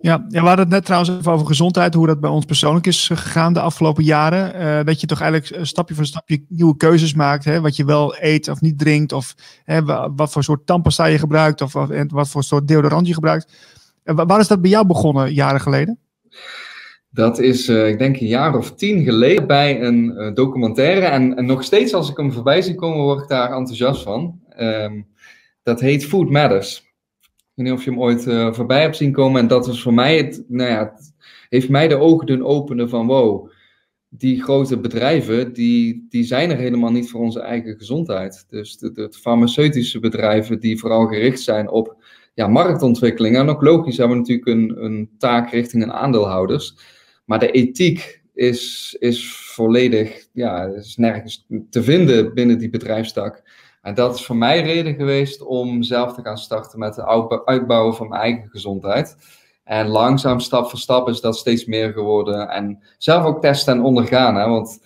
[0.00, 2.86] Ja, ja, we hadden het net trouwens even over gezondheid, hoe dat bij ons persoonlijk
[2.86, 4.60] is gegaan de afgelopen jaren.
[4.60, 7.44] Uh, dat je toch eigenlijk stapje voor stapje nieuwe keuzes maakt.
[7.44, 9.12] Hè, wat je wel eet of niet drinkt.
[9.12, 9.34] Of
[9.64, 9.82] hè,
[10.14, 11.60] wat voor soort tandpasta je gebruikt.
[11.60, 11.72] Of
[12.08, 13.52] wat, voor soort deodorant je gebruikt.
[14.04, 15.98] Waar is dat bij jou begonnen jaren geleden?
[17.10, 21.06] Dat is, ik denk, een jaar of tien geleden bij een documentaire.
[21.06, 24.40] En, nog steeds als ik hem voorbij zie komen, word ik daar enthousiast van.
[24.60, 25.06] Um,
[25.62, 26.87] dat heet Food Matters
[27.58, 29.40] weet niet of je hem ooit uh, voorbij hebt zien komen.
[29.40, 31.12] En dat is voor mij het, nou ja, het
[31.48, 33.50] heeft mij de ogen doen openen van wow,
[34.08, 38.44] die grote bedrijven, die, die zijn er helemaal niet voor onze eigen gezondheid.
[38.48, 42.04] Dus de, de farmaceutische bedrijven die vooral gericht zijn op
[42.34, 43.36] ja, marktontwikkeling.
[43.36, 46.74] En ook logisch hebben we natuurlijk een, een taak richting een aandeelhouders.
[47.24, 53.42] Maar de ethiek is, is volledig, ja, is nergens te vinden binnen die bedrijfstak.
[53.82, 57.06] En dat is voor mij reden geweest om zelf te gaan starten met het
[57.44, 59.16] uitbouwen van mijn eigen gezondheid.
[59.64, 62.48] En langzaam, stap voor stap, is dat steeds meer geworden.
[62.48, 64.34] En zelf ook testen en ondergaan.
[64.34, 64.48] Hè?
[64.48, 64.80] Want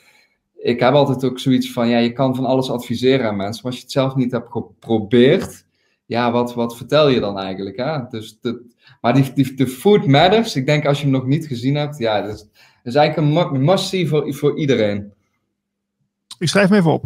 [0.57, 3.63] ik heb altijd ook zoiets van: ja, je kan van alles adviseren aan mensen.
[3.63, 5.65] Maar als je het zelf niet hebt geprobeerd,
[6.07, 7.77] ja, wat, wat vertel je dan eigenlijk?
[7.77, 7.99] Hè?
[8.09, 8.71] Dus de,
[9.01, 11.99] maar die, die, de Food Matters, ik denk als je hem nog niet gezien hebt,
[11.99, 12.49] ja, dat
[12.85, 15.13] is, eigenlijk een must-see voor, voor iedereen.
[16.39, 17.05] Ik schrijf me even op.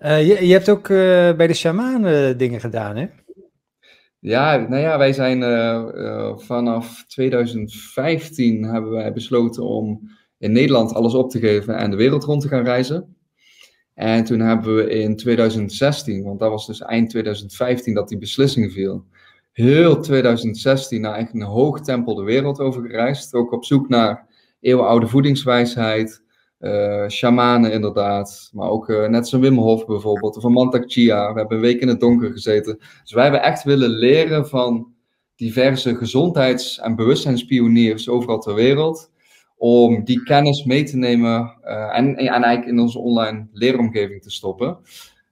[0.00, 3.06] Uh, je, je, hebt ook uh, bij de shamanen dingen gedaan, hè?
[4.20, 5.42] Ja, nou ja, wij zijn
[6.40, 12.24] vanaf 2015 hebben wij besloten om in Nederland alles op te geven en de wereld
[12.24, 13.16] rond te gaan reizen.
[13.94, 18.72] En toen hebben we in 2016, want dat was dus eind 2015 dat die beslissing
[18.72, 19.04] viel,
[19.52, 23.34] heel 2016 naar eigenlijk een hoog tempel de wereld over gereisd.
[23.34, 24.26] Ook op zoek naar
[24.60, 26.22] eeuwenoude voedingswijsheid,
[26.60, 31.32] uh, shamanen inderdaad, maar ook uh, net zo'n Wim Hof bijvoorbeeld, of een Mantak Chia.
[31.32, 32.78] We hebben een week in het donker gezeten.
[33.02, 34.92] Dus wij hebben echt willen leren van
[35.36, 39.10] diverse gezondheids- en bewustzijnspioniers overal ter wereld,
[39.56, 44.30] om die kennis mee te nemen uh, en, en eigenlijk in onze online leeromgeving te
[44.30, 44.78] stoppen.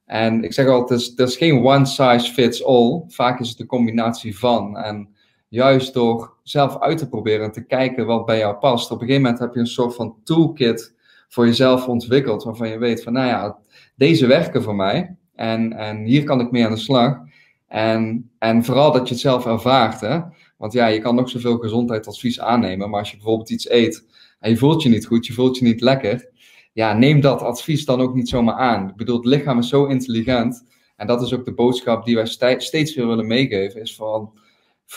[0.05, 3.03] En ik zeg altijd, er is, geen one size fits all.
[3.09, 4.77] Vaak is het een combinatie van.
[4.77, 5.09] En
[5.49, 8.91] juist door zelf uit te proberen en te kijken wat bij jou past.
[8.91, 10.95] Op een gegeven moment heb je een soort van toolkit
[11.29, 13.59] voor jezelf ontwikkeld, waarvan je weet van, nou ja,
[13.95, 17.19] deze werken voor mij en, en hier kan ik mee aan de slag.
[17.67, 20.21] En, en vooral dat je het zelf ervaart, hè.
[20.57, 24.07] Want ja, je kan nog zoveel gezondheidsadvies aannemen, maar als je bijvoorbeeld iets eet
[24.41, 26.31] en je voelt je niet goed, je voelt je niet lekker,
[26.73, 28.89] ja, neem dat advies dan ook niet zomaar aan.
[28.89, 30.65] Ik bedoel, het lichaam is zo intelligent
[30.97, 32.27] en dat is ook de boodschap die wij
[32.59, 34.39] steeds weer willen meegeven, is van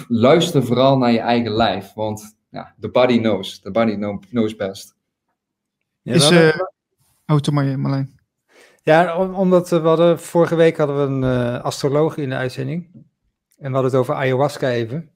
[0.07, 3.97] luister vooral naar je eigen lijf, want ja, the body knows, the body
[4.29, 4.97] knows best.
[6.09, 6.59] Ja, is, uh,
[7.27, 8.19] oh, toen maar, Marlijn.
[8.83, 12.89] Ja, omdat we hadden, vorige week hadden we een uh, astroloog in de uitzending.
[13.57, 15.09] En we hadden het over ayahuasca even.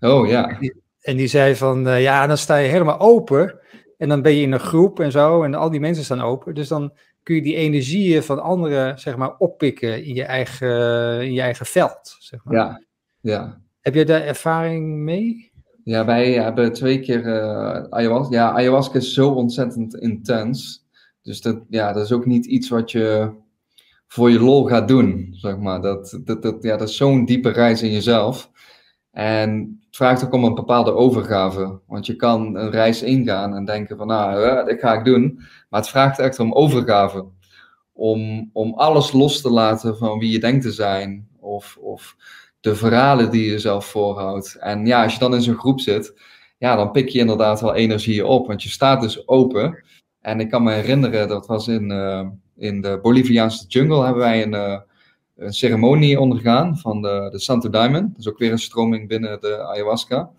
[0.00, 0.58] Oh ja.
[1.00, 3.58] En die, zei van, uh, ja, dan sta je helemaal open.
[3.96, 5.42] En dan ben je in een groep en zo.
[5.42, 6.54] En al die mensen staan open.
[6.54, 6.92] Dus dan
[7.22, 11.66] kun je die energieën van anderen, zeg maar, oppikken in je eigen, in je eigen
[11.66, 12.16] veld.
[12.18, 12.54] Zeg maar.
[12.54, 12.82] Ja,
[13.20, 13.60] ja.
[13.80, 15.52] Heb je daar ervaring mee?
[15.88, 18.34] Ja, wij hebben twee keer uh, ayahuasca.
[18.34, 20.86] Ja, ayahuasca is zo ontzettend intens.
[21.22, 23.32] Dus dat, ja, dat is ook niet iets wat je
[24.06, 25.80] voor je lol gaat doen, zeg maar.
[25.80, 28.50] Dat, dat, dat, ja, dat is zo'n diepe reis in jezelf.
[29.10, 31.80] En het vraagt ook om een bepaalde overgave.
[31.86, 35.34] Want je kan een reis ingaan en denken van, nou, dat ga ik doen.
[35.68, 37.26] Maar het vraagt echt om overgave.
[37.92, 41.28] Om, om alles los te laten van wie je denkt te zijn.
[41.40, 42.16] Of, of
[42.60, 44.56] de verhalen die je zelf voorhoudt.
[44.60, 46.14] En ja, als je dan in zo'n groep zit,
[46.58, 49.84] ja, dan pik je inderdaad wel energie op, want je staat dus open.
[50.20, 52.26] En ik kan me herinneren, dat was in, uh,
[52.56, 54.78] in de Boliviaanse jungle, hebben wij een, uh,
[55.36, 58.08] een ceremonie ondergaan van de, de Santo Diamond.
[58.08, 60.30] Dat is ook weer een stroming binnen de ayahuasca.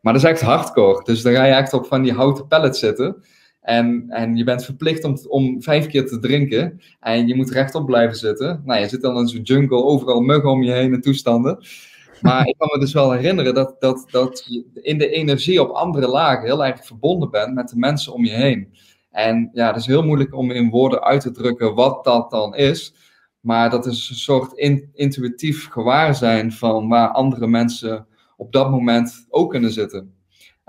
[0.00, 1.04] Maar dat is echt hardcore.
[1.04, 3.24] Dus dan ga je echt op van die houten pallets zitten.
[3.60, 6.80] En, en je bent verplicht om, om vijf keer te drinken.
[7.00, 8.62] En je moet rechtop blijven zitten.
[8.64, 11.64] Nou, je zit dan in zo'n jungle, overal muggen om je heen en toestanden.
[12.20, 15.70] Maar ik kan me dus wel herinneren dat, dat, dat je in de energie op
[15.70, 18.74] andere lagen heel erg verbonden bent met de mensen om je heen.
[19.10, 22.54] En ja, het is heel moeilijk om in woorden uit te drukken wat dat dan
[22.54, 22.94] is.
[23.40, 24.52] Maar dat is een soort
[24.92, 28.06] intuïtief gewaarzijn van waar andere mensen
[28.36, 30.14] op dat moment ook kunnen zitten.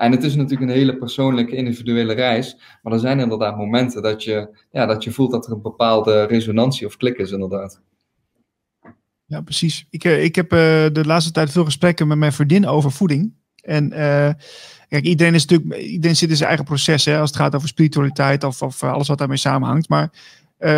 [0.02, 2.58] En het is natuurlijk een hele persoonlijke, individuele reis.
[2.82, 6.24] Maar er zijn inderdaad momenten dat je, ja, dat je voelt dat er een bepaalde
[6.24, 7.82] resonantie of klik is, inderdaad.
[9.26, 9.86] Ja, precies.
[9.90, 10.60] Ik, eh, ik heb uh,
[10.92, 13.34] de laatste tijd veel gesprekken met mijn vriendin over voeding.
[13.62, 14.30] En uh,
[14.88, 17.68] kijk, iedereen, is natuurlijk, iedereen zit in zijn eigen proces hè, als het gaat over
[17.68, 19.90] spiritualiteit of, of alles wat daarmee samenhangt.
[19.90, 20.10] Maar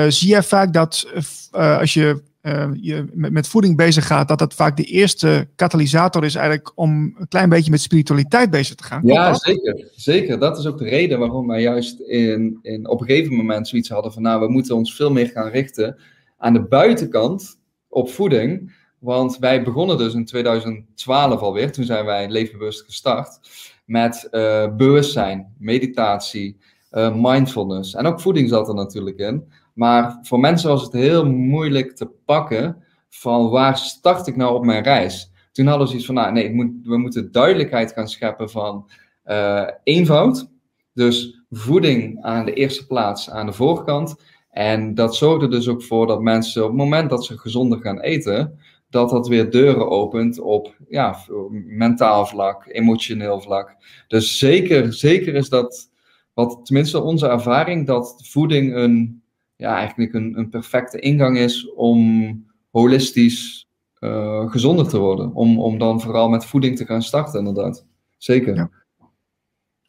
[0.07, 1.07] zie jij vaak dat
[1.51, 6.23] als je uh, je met, met, voeding bezig gaat, dat dat vaak de eerste katalysator
[6.23, 9.01] is eigenlijk om een klein beetje met spiritualiteit bezig te gaan.
[9.03, 9.87] ja, zeker.
[9.95, 10.39] Zeker.
[10.39, 13.89] Dat is ook de reden waarom wij juist in, in, op een gegeven moment zoiets
[13.89, 15.97] hadden van, nou, we moeten ons veel meer gaan richten
[16.37, 18.73] aan de buitenkant op voeding.
[18.99, 23.39] Want wij begonnen dus in 2012 alweer, toen zijn wij leefbewust gestart,
[23.85, 26.57] met uh, bewustzijn, meditatie,
[26.91, 27.95] uh, mindfulness.
[27.95, 29.43] En ook voeding zat er natuurlijk in.
[29.73, 34.65] Maar voor mensen was het heel moeilijk te pakken van waar start ik nou op
[34.65, 35.31] mijn reis.
[35.51, 38.89] Toen hadden we zoiets van, nou nee, we moeten duidelijkheid gaan scheppen van
[39.25, 40.49] uh, eenvoud.
[40.93, 44.15] Dus voeding aan de eerste plaats aan de voorkant.
[44.49, 47.99] En dat zorgde dus ook voor dat mensen op het moment dat ze gezonder gaan
[47.99, 48.59] eten,
[48.89, 51.17] dat dat weer deuren opent op ja,
[51.65, 53.75] mentaal vlak, emotioneel vlak.
[54.07, 55.89] Dus zeker, zeker is dat,
[56.33, 59.22] wat tenminste onze ervaring, dat voeding een
[59.55, 63.67] ja, eigenlijk een, een perfecte ingang is om holistisch
[63.99, 65.33] uh, gezonder te worden.
[65.33, 67.85] Om, om dan vooral met voeding te gaan starten, inderdaad.
[68.17, 68.55] Zeker.
[68.55, 68.69] Ja.
[68.99, 69.09] Oké.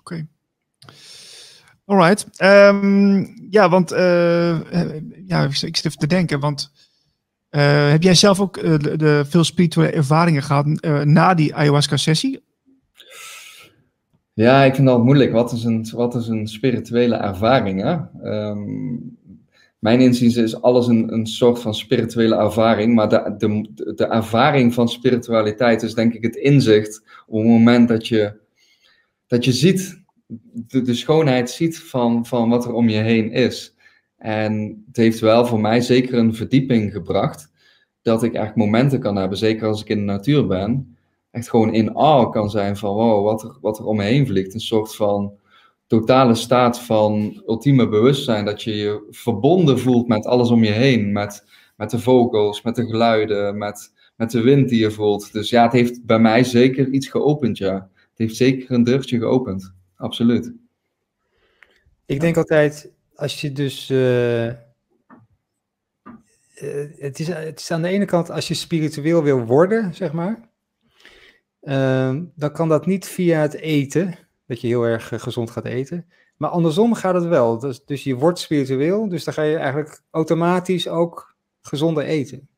[0.00, 0.26] Okay.
[1.84, 2.42] Alright.
[2.42, 4.60] Um, ja, want uh,
[5.26, 6.72] ja, ik zit even te denken, want
[7.50, 10.66] uh, heb jij zelf ook de, de, veel spirituele ervaringen gehad
[11.04, 12.42] na die ayahuasca-sessie?
[14.32, 15.32] Ja, ik vind dat moeilijk.
[15.32, 17.82] Wat is een, wat is een spirituele ervaring?
[17.82, 17.96] Hè?
[18.48, 19.18] Um,
[19.84, 22.94] mijn inziens is alles een, een soort van spirituele ervaring.
[22.94, 27.88] Maar de, de, de ervaring van spiritualiteit is denk ik het inzicht op het moment
[27.88, 28.40] dat je,
[29.26, 30.02] dat je ziet,
[30.66, 33.74] de, de schoonheid ziet van, van wat er om je heen is.
[34.16, 37.50] En het heeft wel voor mij zeker een verdieping gebracht.
[38.02, 40.96] Dat ik echt momenten kan hebben, zeker als ik in de natuur ben.
[41.30, 44.26] Echt gewoon in awe kan zijn van wow, wat er, wat er om me heen
[44.26, 44.54] vliegt.
[44.54, 45.32] Een soort van
[45.86, 48.44] totale staat van ultieme bewustzijn.
[48.44, 51.12] Dat je je verbonden voelt met alles om je heen.
[51.12, 51.44] Met,
[51.76, 55.32] met de vogels, met de geluiden, met, met de wind die je voelt.
[55.32, 57.74] Dus ja, het heeft bij mij zeker iets geopend, ja.
[57.94, 59.72] Het heeft zeker een deurtje geopend.
[59.96, 60.52] Absoluut.
[62.06, 63.90] Ik denk altijd, als je dus...
[63.90, 64.52] Uh,
[66.98, 70.52] het, is, het is aan de ene kant, als je spiritueel wil worden, zeg maar...
[71.62, 75.64] Uh, dan kan dat niet via het eten dat je heel erg eh, gezond gaat
[75.64, 76.06] eten.
[76.36, 77.58] Maar andersom gaat het wel.
[77.58, 82.48] Dus, dus je wordt spiritueel, dus dan ga je eigenlijk automatisch ook gezonder eten.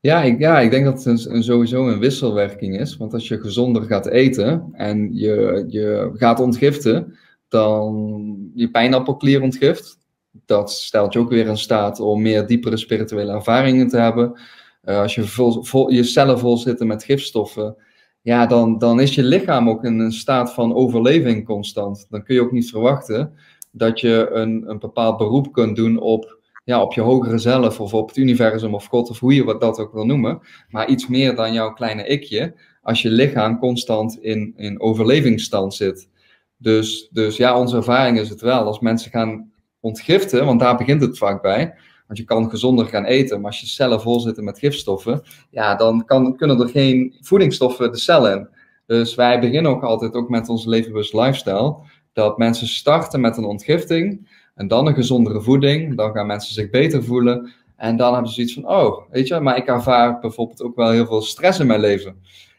[0.00, 2.96] Ja ik, ja, ik denk dat het een, sowieso een wisselwerking is.
[2.96, 7.18] Want als je gezonder gaat eten en je, je gaat ontgiften,
[7.48, 9.98] dan je pijnappelklier ontgift.
[10.46, 14.40] Dat stelt je ook weer in staat om meer diepere spirituele ervaringen te hebben.
[14.84, 17.76] Uh, als je vol, vol, je cellen vol zitten met gifstoffen,
[18.24, 22.06] ja, dan, dan is je lichaam ook in een staat van overleving constant.
[22.10, 23.34] Dan kun je ook niet verwachten
[23.70, 27.94] dat je een, een bepaald beroep kunt doen op, ja, op je hogere zelf of
[27.94, 30.40] op het universum of God of hoe je dat ook wil noemen.
[30.68, 36.08] Maar iets meer dan jouw kleine ikje als je lichaam constant in, in overlevingsstand zit.
[36.56, 38.64] Dus, dus ja, onze ervaring is het wel.
[38.64, 41.74] Als mensen gaan ontgiften, want daar begint het vaak bij
[42.06, 45.74] want je kan gezonder gaan eten, maar als je cellen vol zitten met gifstoffen, ja,
[45.74, 48.48] dan kan, kunnen er geen voedingsstoffen de cellen in.
[48.86, 51.76] Dus wij beginnen ook altijd ook met onze levenbewust lifestyle.
[52.12, 55.96] Dat mensen starten met een ontgifting en dan een gezondere voeding.
[55.96, 57.52] Dan gaan mensen zich beter voelen.
[57.76, 60.90] En dan hebben ze zoiets van, oh, weet je, maar ik ervaar bijvoorbeeld ook wel
[60.90, 62.16] heel veel stress in mijn leven.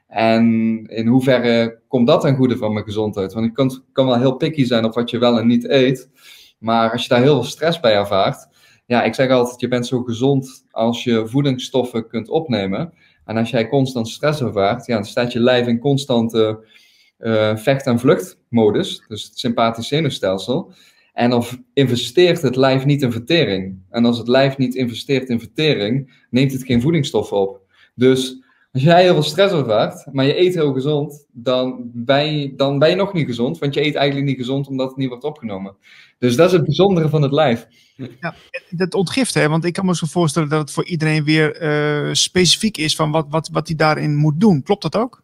[0.07, 0.43] En
[0.87, 3.33] in hoeverre komt dat ten goede van mijn gezondheid?
[3.33, 6.09] Want ik kan, kan wel heel picky zijn op wat je wel en niet eet.
[6.57, 8.47] Maar als je daar heel veel stress bij ervaart,
[8.85, 12.93] ja, ik zeg altijd, je bent zo gezond als je voedingsstoffen kunt opnemen.
[13.25, 16.65] En als jij constant stress ervaart, ja, dan staat je lijf in constante
[17.19, 20.73] uh, vecht- en vluchtmodus, dus het sympathisch zenuwstelsel.
[21.13, 23.79] En dan investeert het lijf niet in vertering.
[23.89, 27.61] En als het lijf niet investeert in vertering, neemt het geen voedingsstoffen op.
[27.95, 28.43] Dus
[28.75, 32.79] als jij heel veel stress ervaart, maar je eet heel gezond, dan ben, je, dan
[32.79, 35.23] ben je nog niet gezond, want je eet eigenlijk niet gezond omdat het niet wordt
[35.23, 35.75] opgenomen.
[36.19, 37.67] Dus dat is het bijzondere van het lijf.
[38.19, 38.35] Ja,
[38.69, 39.49] dat ontgiften, hè?
[39.49, 43.11] want ik kan me zo voorstellen dat het voor iedereen weer uh, specifiek is van
[43.11, 44.63] wat, wat, wat hij daarin moet doen.
[44.63, 45.23] Klopt dat ook?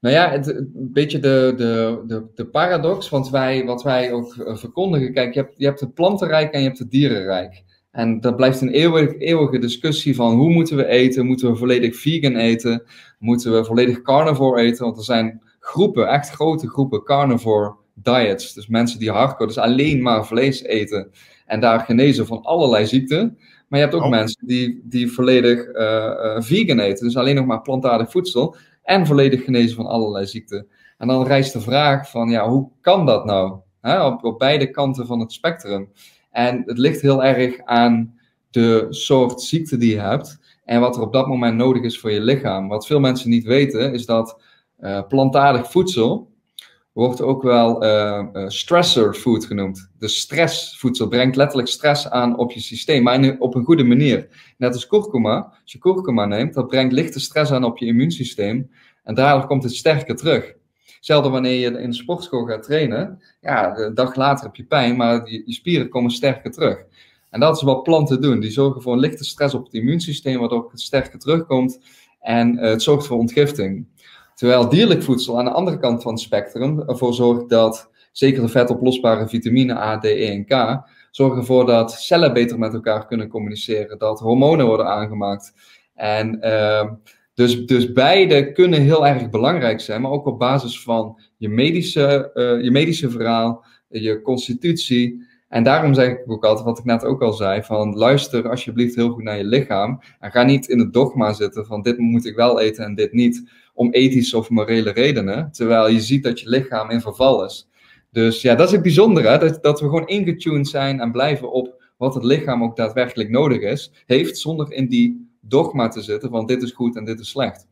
[0.00, 4.36] Nou ja, het, een beetje de, de, de, de paradox, want wij, wat wij ook
[4.36, 7.64] eh, verkondigen, kijk, je hebt, je hebt het plantenrijk en je hebt het dierenrijk.
[7.90, 11.26] En dat blijft een eeuwige, eeuwige discussie van hoe moeten we eten?
[11.26, 12.82] Moeten we volledig vegan eten?
[13.18, 14.84] Moeten we volledig carnivore eten?
[14.84, 18.54] Want er zijn groepen, echt grote groepen carnivore diets.
[18.54, 21.10] Dus mensen die hardcore, dus alleen maar vlees eten
[21.46, 23.38] en daar genezen van allerlei ziekten.
[23.68, 24.10] Maar je hebt ook Oh.
[24.10, 29.06] mensen die, die volledig eh, eh, vegan eten, dus alleen nog maar plantaardig voedsel en
[29.06, 30.68] volledig genezen van allerlei ziekten.
[30.98, 33.58] En dan rijst de vraag van, ja, hoe kan dat nou?
[33.82, 35.92] Op, op beide kanten van het spectrum.
[36.38, 38.18] En het ligt heel erg aan
[38.50, 42.10] de soort ziekte die je hebt en wat er op dat moment nodig is voor
[42.10, 42.68] je lichaam.
[42.68, 44.42] Wat veel mensen niet weten, is dat
[44.76, 46.30] eh, plantaardig voedsel
[46.92, 49.90] wordt ook wel eh, stressor food genoemd.
[49.98, 54.28] Dus stressvoedsel brengt letterlijk stress aan op je systeem, maar op een goede manier.
[54.58, 58.70] Net als kurkuma, als je kurkuma neemt, dat brengt lichte stress aan op je immuunsysteem
[59.04, 60.54] en daardoor komt het sterker terug.
[60.98, 64.96] Hetzelfde wanneer je in de sportschool gaat trainen, ja, een dag later heb je pijn,
[64.96, 66.84] maar je, je spieren komen sterker terug.
[67.30, 68.40] En dat is wat planten doen.
[68.40, 71.80] Die zorgen voor een lichte stress op het immuunsysteem, waardoor het sterker terugkomt.
[72.20, 73.86] En eh, het zorgt voor ontgifting.
[74.34, 78.48] Terwijl dierlijk voedsel aan de andere kant van het spectrum ervoor zorgt dat zeker de
[78.48, 83.28] vetoplosbare vitamine A, D, E en K zorgen ervoor dat cellen beter met elkaar kunnen
[83.28, 85.52] communiceren, dat hormonen worden aangemaakt.
[85.94, 86.94] En ehm,
[87.38, 92.32] dus, dus beide kunnen heel erg belangrijk zijn, maar ook op basis van je medische,
[92.32, 95.26] eh, je medische verhaal, je constitutie.
[95.48, 98.94] En daarom zeg ik ook altijd, wat ik net ook al zei, van luister alsjeblieft
[98.94, 100.00] heel goed naar je lichaam.
[100.20, 103.12] En ga niet in het dogma zitten van dit moet ik wel eten en dit
[103.12, 105.52] niet, om ethische of morele redenen.
[105.52, 107.68] Terwijl je ziet dat je lichaam in verval is.
[108.10, 109.38] Dus ja, dat is het bijzondere?
[109.38, 113.60] Dat, dat we gewoon ingetuned zijn en blijven op wat het lichaam ook daadwerkelijk nodig
[113.60, 117.28] is, heeft, zonder in die dogma te zitten van dit is goed en dit is
[117.28, 117.66] slecht.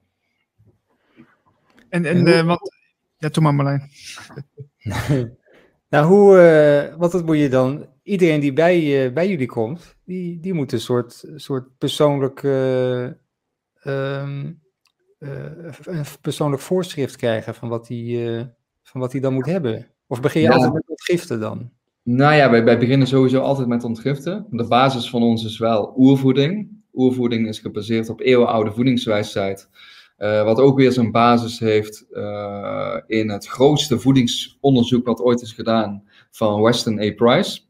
[1.88, 2.74] En, en En hoe- eh, wat...
[3.18, 3.82] Ja, doe maar Marlijn.
[5.88, 9.96] Nou, hoe, eh, wat dat moet je dan, iedereen die bij, eh, bij jullie komt,
[10.04, 14.52] die, die moet een soort, soort persoonlijk, eh, ehm,
[15.18, 15.44] eh,
[15.84, 18.44] een persoonlijk voorschrift krijgen van wat hij eh,
[18.82, 19.86] van wat hij dan moet hebben.
[20.06, 20.52] Of begin je Ja.
[20.54, 21.70] altijd met ontgiften dan?
[22.02, 24.46] Nou ja, wij, wij beginnen sowieso altijd met ontgiften.
[24.50, 26.68] De basis van ons is wel oervoeding.
[26.96, 29.68] Oervoeding is gebaseerd op eeuwenoude voedingswijsheid.
[30.16, 35.52] Eh, wat ook weer zijn basis heeft eh, in het grootste voedingsonderzoek wat ooit is
[35.52, 37.12] gedaan van Weston A.
[37.12, 37.60] Price.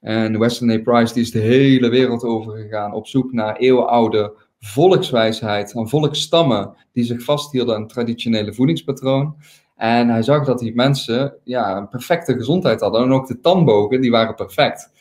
[0.00, 0.78] En Weston A.
[0.78, 7.04] Price is de hele wereld over gegaan op zoek naar eeuwenoude volkswijsheid en volksstammen die
[7.04, 9.36] zich vasthielden aan het traditionele voedingspatroon.
[9.76, 13.02] En hij zag dat die mensen ja, een perfecte gezondheid hadden.
[13.02, 14.92] En ook de tandbogen, die waren perfect.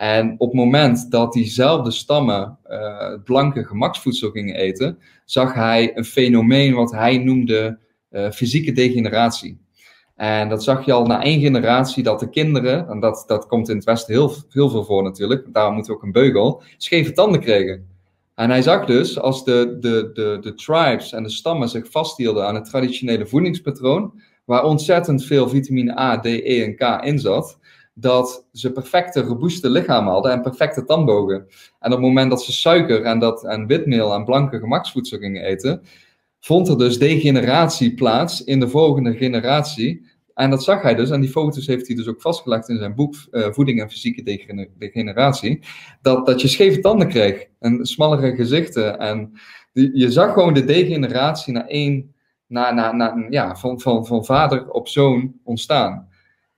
[0.00, 6.04] En op het moment dat diezelfde stammen het blanke gemaksvoedsel gingen eten, zag hij een
[6.04, 7.78] fenomeen wat hij noemde
[8.08, 9.60] eh, fysieke degeneratie.
[10.16, 13.68] En dat zag je al na één generatie dat de kinderen, en dat, dat komt
[13.68, 17.12] in het Westen heel, heel veel voor natuurlijk, daarom moeten we ook een beugel, scheve
[17.12, 17.88] tanden kregen.
[18.34, 22.46] En hij zag dus, als de, de, de, de tribes en de stammen zich vasthielden
[22.46, 27.58] aan het traditionele voedingspatroon, waar ontzettend veel vitamine A, D, E en K in zat,
[28.00, 31.46] dat ze perfecte, robuuste lichamen hadden en perfecte tandbogen.
[31.80, 35.44] En op het moment dat ze suiker en, dat, en witmeel en blanke gemaksvoedsel gingen
[35.44, 35.82] eten,
[36.40, 40.08] vond er dus degeneratie plaats in de volgende generatie.
[40.34, 42.94] En dat zag hij dus, en die foto's heeft hij dus ook vastgelegd in zijn
[42.94, 45.62] boek eh, Voeding en Fysieke Degen- Degeneratie,
[46.02, 48.98] dat, dat je scheve tanden kreeg en smallere gezichten.
[48.98, 49.32] En
[49.72, 52.14] die, je zag gewoon de degeneratie naar één,
[52.46, 56.08] na, na, na, ja, van, van, van vader op zoon ontstaan.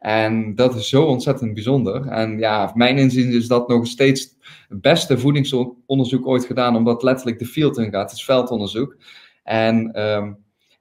[0.02, 2.06] En dat is zo ontzettend bijzonder.
[2.06, 4.28] En ja, mijn inzien is dat nog steeds
[4.68, 8.10] het beste voedingsonderzoek ooit gedaan, omdat letterlijk de field in gaat.
[8.10, 8.96] Het is veldonderzoek.
[9.42, 10.32] En ehm,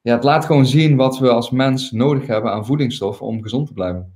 [0.02, 3.68] ja, het laat gewoon zien wat we als mens nodig hebben aan voedingsstoffen om gezond
[3.68, 4.14] te blijven.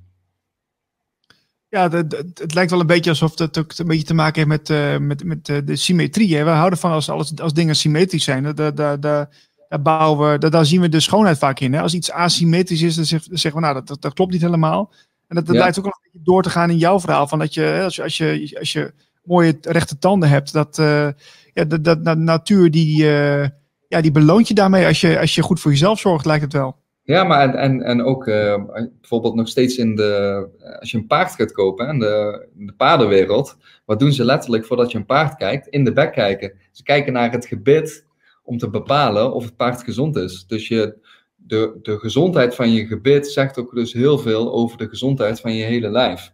[1.69, 4.47] Ja, het, het, lijkt wel een beetje alsof het ook een beetje te maken heeft
[4.47, 6.35] met, eh, met, met eh, de symmetrie.
[6.35, 6.43] Hè?
[6.43, 8.55] We houden van als, alles, als dingen symmetrisch zijn.
[8.55, 9.29] Daar, daar, daar,
[9.69, 11.73] daar, bouwen we, daar, daar zien we de schoonheid vaak in.
[11.73, 11.81] Hè?
[11.81, 14.41] Als iets asymmetrisch is, dan zeg- dan zeggen we, nou, dat, dat, dat klopt niet
[14.41, 14.93] helemaal.
[15.27, 15.61] En dat, dat Ja.
[15.61, 17.27] lijkt ook wel een beetje door te gaan in jouw verhaal.
[17.27, 18.93] Van dat je, als je, als je, als je
[19.23, 21.07] mooie rechte tanden hebt, dat, eh,
[21.53, 23.47] ja, dat, dat, dat natuur die, eh,
[23.87, 24.85] ja, die beloont je daarmee.
[24.85, 26.83] Als je, als je goed voor jezelf zorgt, lijkt het wel.
[27.03, 28.63] Ja, maar en, en, en ook eh,
[28.99, 30.47] bijvoorbeeld nog steeds in de.
[30.79, 33.57] Als je een paard gaat kopen, in de, in de paardenwereld.
[33.85, 35.67] Wat doen ze letterlijk voordat je een paard kijkt?
[35.67, 36.51] In de bek kijken.
[36.71, 38.05] Ze kijken naar het gebit
[38.45, 40.45] om te bepalen of het paard gezond is.
[40.47, 40.97] Dus je,
[41.35, 45.53] de, de gezondheid van je gebit zegt ook dus heel veel over de gezondheid van
[45.53, 46.33] je hele lijf.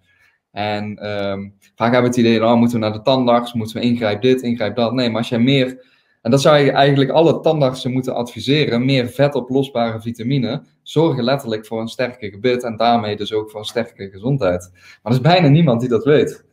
[0.51, 3.85] En ehm, vaak hebben we het idee, oh, moeten we naar de tandarts, moeten we
[3.85, 4.93] ingrijp dit, ingrijp dat.
[4.93, 5.85] Nee, maar als jij meer,
[6.21, 11.81] en dat zou je eigenlijk alle tandartsen moeten adviseren, meer vetoplosbare vitamine zorgen letterlijk voor
[11.81, 14.69] een sterker gebit en daarmee dus ook voor een sterke gezondheid.
[14.73, 16.45] Maar er is bijna niemand die dat weet.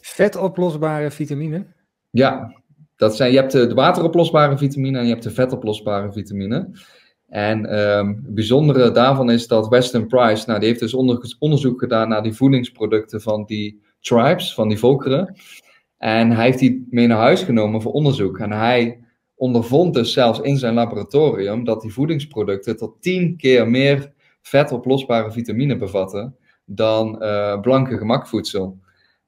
[0.00, 1.66] Vetoplosbare vitamine?
[2.10, 2.61] Ja,
[3.02, 6.70] dat zijn, je hebt de, de wateroplosbare vitamine en je hebt de vetoplosbare vitamine.
[7.28, 10.94] En ehm, het bijzondere daarvan is dat Weston Price, nou, die heeft dus
[11.38, 15.34] onderzoek gedaan naar die voedingsproducten van die tribes, van die volkeren.
[15.98, 18.38] En hij heeft die mee naar huis genomen voor onderzoek.
[18.38, 19.04] En hij
[19.34, 24.12] ondervond dus zelfs in zijn laboratorium dat die voedingsproducten tot tien keer meer
[24.42, 28.78] vetoplosbare vitamine bevatten dan uh, blanke gemakvoedsel.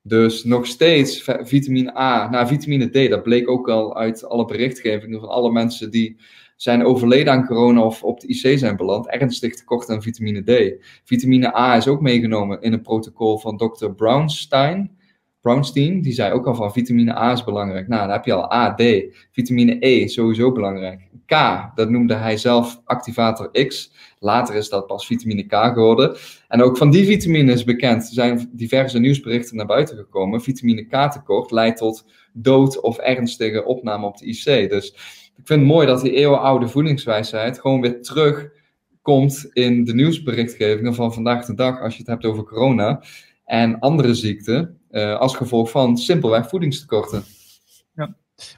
[0.07, 5.21] Dus nog steeds vitamine A, nou vitamine D, dat bleek ook al uit alle berichtgevingen
[5.21, 6.17] van alle mensen die
[6.57, 10.85] zijn overleden aan corona of op de IC zijn beland, ernstig tekort aan vitamine D.
[11.05, 13.87] Vitamine A is ook meegenomen in een protocol van Dr.
[13.87, 14.97] Brownstein.
[15.41, 17.89] Brownstein, die zei ook al van vitamine A is belangrijk.
[17.89, 18.83] Nou, dan heb je al A, D.
[19.31, 21.09] Vitamine E, sowieso belangrijk.
[21.27, 21.35] K,
[21.75, 23.93] dat noemde hij zelf activator X.
[24.25, 26.17] Later is dat pas vitamine K geworden.
[26.49, 28.07] En ook van die vitamine is bekend.
[28.07, 30.43] Er zijn diverse nieuwsberichten naar buiten gekomen.
[30.43, 34.71] Vitamine K tekort leidt tot dood of ernstige opname op de IC.
[34.71, 34.91] Dus
[35.37, 41.15] ik vind het mooi dat die eeuwenoude voedingswijsheid gewoon weer terugkomt in de nieuwsberichtgevingen van
[41.15, 43.03] vandaag de dag als je het hebt over corona
[43.45, 47.25] en andere ziekten uh, als gevolg van simpelweg voedingstekorten.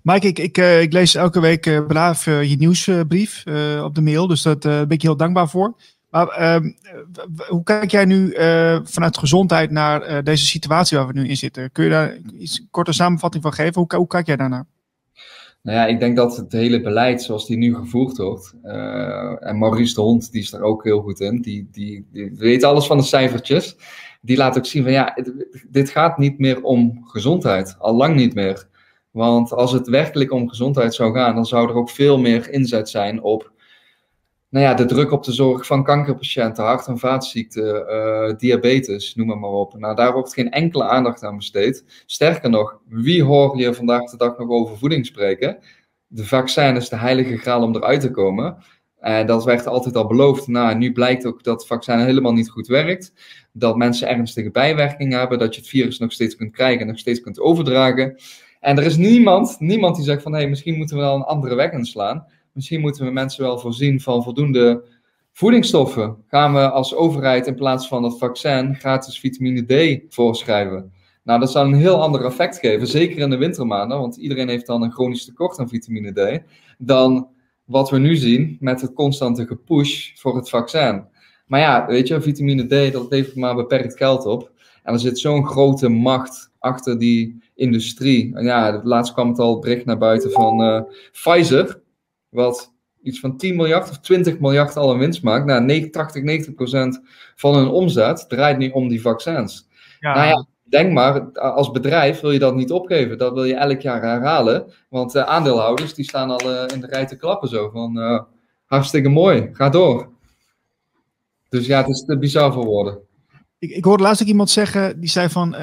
[0.03, 3.45] Mike, ik, uh, ik lees elke week uh, braaf je nieuwsbrief
[3.83, 5.75] op de mail, dus daar ben ik heel dankbaar voor.
[6.11, 6.73] Maar ehm,
[7.49, 8.35] hoe kijk jij nu
[8.85, 11.73] vanuit gezondheid naar deze situatie waar we nu in zitten?
[11.73, 13.75] Kun je daar iets korte samenvatting van geven?
[13.75, 14.67] Hoe, hoe kijk jij daarnaar?
[15.63, 18.55] Nou ja, ik denk dat het hele beleid zoals die nu gevoerd wordt,
[19.41, 22.65] en Maurice de Hond, die is daar ook heel goed in, die, die, die weet
[22.65, 23.77] alles van de cijfertjes
[24.27, 25.17] die laat ook zien van ja,
[25.69, 28.69] dit gaat niet meer om gezondheid, al lang niet meer.
[29.17, 32.89] Want als het werkelijk om gezondheid zou gaan, dan zou er ook veel meer inzet
[32.89, 33.53] zijn op
[34.49, 39.27] nou ja, de druk op de zorg van kankerpatiënten, hart- en vaatziekten, uh, diabetes, noem
[39.27, 39.79] maar, maar op.
[39.79, 42.03] Nou, daar wordt geen enkele aandacht aan besteed.
[42.07, 45.59] Sterker nog, wie hoor je vandaag de dag nog over voeding spreken?
[46.07, 48.57] De vaccin is de heilige graal om eruit te komen.
[48.99, 50.47] En dat werd altijd al beloofd.
[50.47, 53.13] Nou, nu blijkt ook dat het vaccin helemaal niet goed werkt.
[53.53, 55.39] Dat mensen ernstige bijwerkingen hebben.
[55.39, 58.17] Dat je het virus nog steeds kunt krijgen en nog steeds kunt overdragen.
[58.61, 61.23] En er is niemand, niemand die zegt van hé, hey, misschien moeten we wel een
[61.23, 62.27] andere weg inslaan.
[62.53, 64.85] Misschien moeten we mensen wel voorzien van voldoende
[65.33, 66.17] voedingsstoffen.
[66.29, 70.93] Gaan we als overheid in plaats van het vaccin gratis vitamine D voorschrijven?
[71.25, 74.67] Nou, dat zou een heel ander effect geven, zeker in de wintermaanden, want iedereen heeft
[74.67, 76.43] dan een chronisch tekort aan vitamine D,
[76.79, 77.29] dan
[77.65, 81.05] wat we nu zien met het constante gepush voor het vaccin.
[81.47, 84.51] Maar ja, weet je, vitamine D, dat levert maar beperkt geld op.
[84.83, 88.37] En er zit zo'n grote macht achter die industrie.
[88.37, 90.81] En ja, laatst kwam het al bericht naar buiten van uh,
[91.13, 91.81] Pfizer,
[92.29, 95.45] wat iets van 10 miljard of 20 miljard al een winst maakt.
[95.45, 97.01] Nou, 80, 90 procent
[97.35, 99.69] van hun omzet draait nu om die vaccins.
[100.01, 100.15] Ja.
[100.15, 103.19] Nou ja, denk maar, als bedrijf wil je dat niet opgeven.
[103.19, 104.73] Dat wil je elk jaar herhalen.
[104.89, 108.21] Want uh, aandeelhouders die staan al uh, in de rij te klappen zo van uh,
[108.65, 110.09] hartstikke mooi, ga door.
[111.49, 112.99] Dus ja, het is te bizar voor woorden.
[113.59, 115.55] Ik, ik hoorde laatst ook iemand zeggen, die zei van,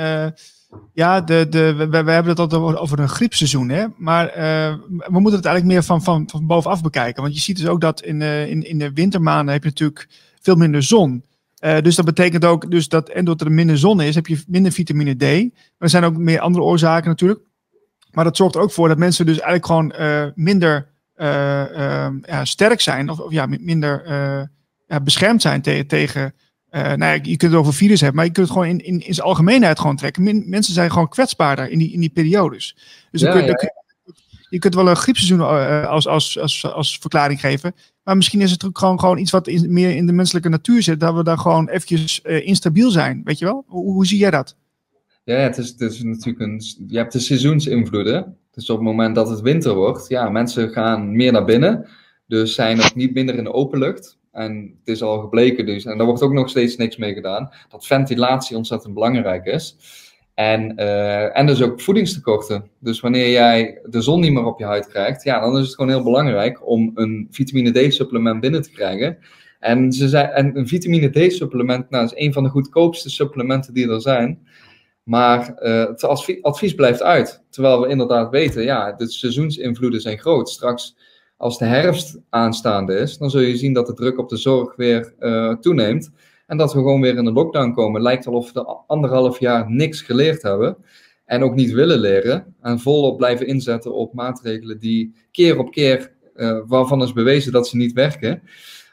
[0.94, 3.86] ja, de, de, we, we, hebben het altijd over een griepseizoen, hè?
[3.98, 4.26] maar
[4.88, 7.22] we moeten het eigenlijk meer van, van, van bovenaf bekijken.
[7.22, 10.08] Want je ziet dus ook dat in, in, in de wintermaanden heb je natuurlijk
[10.42, 11.24] veel minder zon.
[11.64, 14.44] Uh, dus dat betekent ook dus dat, en doordat er minder zon is, heb je
[14.48, 15.22] minder vitamine D.
[15.22, 17.40] Maar er zijn ook meer andere oorzaken natuurlijk.
[18.12, 20.88] Maar dat zorgt er ook voor dat mensen dus eigenlijk gewoon uh, minder
[21.18, 23.10] uh, ja, sterk zijn.
[23.10, 24.08] Of, ja, minder
[24.88, 26.34] ja, beschermd zijn te tegen.
[26.82, 29.06] Nou ja, je kunt het over virus hebben, maar je kunt het gewoon in, in,
[29.06, 30.50] in zijn algemeenheid gewoon trekken.
[30.50, 32.78] Mensen zijn gewoon kwetsbaarder in die, in die periodes.
[33.12, 33.72] Dus ja, dan kun,
[34.06, 34.14] ja.
[34.50, 35.42] je kunt wel een griepseizoen
[35.88, 37.76] als, als, als, als verklaring geven.
[38.04, 40.84] Maar misschien is het ook gewoon, gewoon iets wat in, meer in de menselijke natuur
[40.84, 41.00] zit.
[41.00, 43.22] Dat we daar gewoon eventjes instabiel zijn.
[43.24, 43.64] Weet je wel?
[43.68, 44.56] Hoe, hoe zie jij dat?
[45.24, 46.62] Ja, het is, het is natuurlijk een.
[46.88, 48.38] Je hebt de seizoensinvloeden.
[48.52, 51.88] Dus op het moment dat het winter wordt, ja, mensen gaan meer naar binnen.
[52.28, 54.18] Dus zijn ook niet minder in de openlucht.
[54.34, 57.50] En het is al gebleken dus, en daar wordt ook nog steeds niks mee gedaan,
[57.70, 59.78] dat ventilatie ontzettend belangrijk is.
[60.34, 62.70] En, uh, en dus ook voedingstekorten.
[62.80, 65.76] Dus wanneer jij de zon niet meer op je huid krijgt, ja, dan is het
[65.76, 69.18] gewoon heel belangrijk om een vitamine D-supplement binnen te krijgen.
[69.60, 73.90] En, ze zei, en een vitamine D-supplement nou, is een van de goedkoopste supplementen die
[73.90, 74.48] er zijn.
[75.04, 77.44] Maar uh, het advies, advies blijft uit.
[77.50, 80.50] Terwijl we inderdaad weten, ja, de seizoensinvloeden zijn groot.
[80.50, 80.96] Straks,
[81.38, 84.76] als de herfst aanstaande is, dan zul je zien dat de druk op de zorg
[84.76, 86.12] weer uh, toeneemt.
[86.48, 88.02] En dat we gewoon weer in een lockdown komen.
[88.02, 90.78] Lijkt wel of we de anderhalf jaar niks geleerd hebben.
[91.26, 92.56] En ook niet willen leren.
[92.62, 97.68] En volop blijven inzetten op maatregelen die keer op keer, uh, waarvan is bewezen dat
[97.68, 98.42] ze niet werken.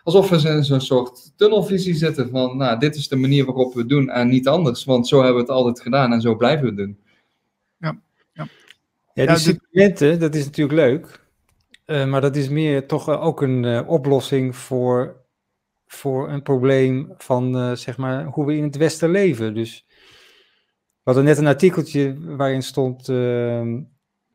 [0.03, 3.79] Alsof we in zo'n soort tunnelvisie zitten van, nou, dit is de manier waarop we
[3.81, 4.85] het doen en niet anders.
[4.85, 6.99] Want zo hebben we het altijd gedaan en zo blijven we het doen.
[7.77, 8.01] Ja,
[8.33, 8.49] ja.
[9.15, 11.20] ja die supplementen, dat is natuurlijk leuk.
[11.91, 15.25] Uh, maar dat is meer toch ook een uh, oplossing voor,
[15.87, 19.55] voor een probleem van uh, zeg maar hoe we in het Westen leven.
[19.55, 19.87] Dus
[21.03, 23.09] we hadden net een artikeltje waarin stond.
[23.09, 23.81] Ehm,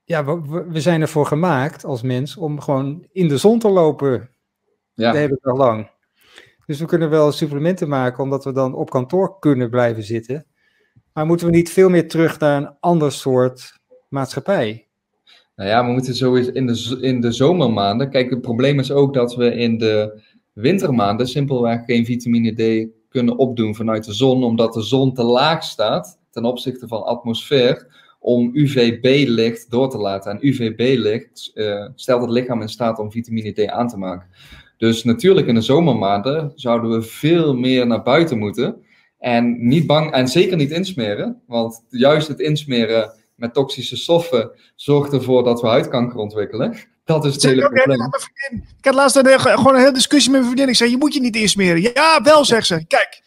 [0.03, 4.29] ja, we, we, zijn ervoor gemaakt als mens om gewoon in de zon te lopen.
[4.93, 5.11] Ja.
[5.11, 5.89] Dat heb ik al lang.
[6.65, 10.45] Dus we kunnen wel supplementen maken, omdat we dan op kantoor kunnen blijven zitten.
[11.13, 13.79] Maar moeten we niet veel meer terug naar een ander soort
[14.09, 14.84] maatschappij?
[15.55, 18.09] Nou ja, we moeten sowieso in de, in de zomermaanden.
[18.09, 20.21] Kijk, het probleem is ook dat we in de
[20.53, 25.63] wintermaanden simpelweg geen vitamine D kunnen opdoen vanuit de zon, omdat de zon te laag
[25.63, 27.87] staat ten opzichte van atmosfeer
[28.19, 30.31] om UVB-licht door te laten.
[30.31, 34.29] En UVB-licht uh, stelt het lichaam in staat om vitamine D aan te maken.
[34.77, 38.83] Dus natuurlijk in de zomermaanden zouden we veel meer naar buiten moeten.
[39.17, 41.41] En niet bang, en zeker niet insmeren.
[41.47, 46.77] Want juist het insmeren met toxische stoffen zorgt ervoor dat we huidkanker ontwikkelen.
[47.03, 48.11] Dat is het hele probleem.
[48.77, 50.71] Ik had laatst een, gewoon een hele discussie met mijn vriendin.
[50.71, 51.81] Ik zei, je moet je niet insmeren.
[51.81, 52.85] Ja, wel, zegt ze.
[52.87, 53.21] Kijk.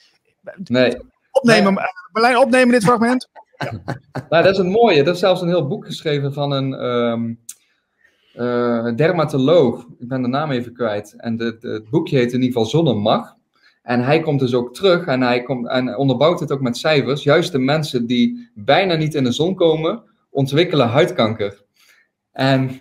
[0.64, 0.96] Nee.
[1.30, 1.84] Opnemen, nee.
[2.12, 3.28] Berlijn, opnemen dit fragment.
[4.30, 5.02] nou, dat is een mooie.
[5.02, 7.40] Er is zelfs een heel boek geschreven van een um,
[8.34, 9.86] uh, dermatoloog.
[9.98, 11.14] Ik ben de naam even kwijt.
[11.16, 13.36] En de, de, het boekje heet in ieder geval Zonnemacht.
[13.88, 17.22] En hij komt dus ook terug en hij komt, en onderbouwt het ook met cijfers.
[17.22, 21.64] Juist de mensen die bijna niet in de zon komen, ontwikkelen huidkanker.
[22.32, 22.80] En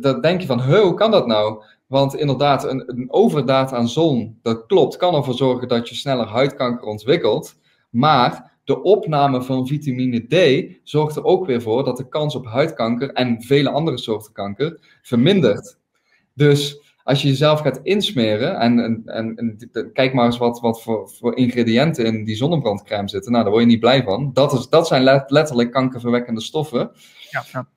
[0.00, 1.62] dan denk je van, hoe kan dat nou?
[1.86, 6.26] Want inderdaad, een, een overdaad aan zon, dat klopt, kan ervoor zorgen dat je sneller
[6.26, 7.54] huidkanker ontwikkelt.
[7.90, 12.46] Maar de opname van vitamine D zorgt er ook weer voor dat de kans op
[12.46, 15.78] huidkanker en vele andere soorten kanker vermindert.
[16.34, 21.10] Dus als je jezelf gaat insmeren en, en, en, kijk maar eens wat, wat voor,
[21.10, 24.30] voor, ingrediënten in die zonnebrandcrème zitten, nou daar word je niet blij van.
[24.32, 26.90] Dat, is, dat zijn letterlijk kankerverwekkende stoffen.
[27.30, 27.68] Ja, ja.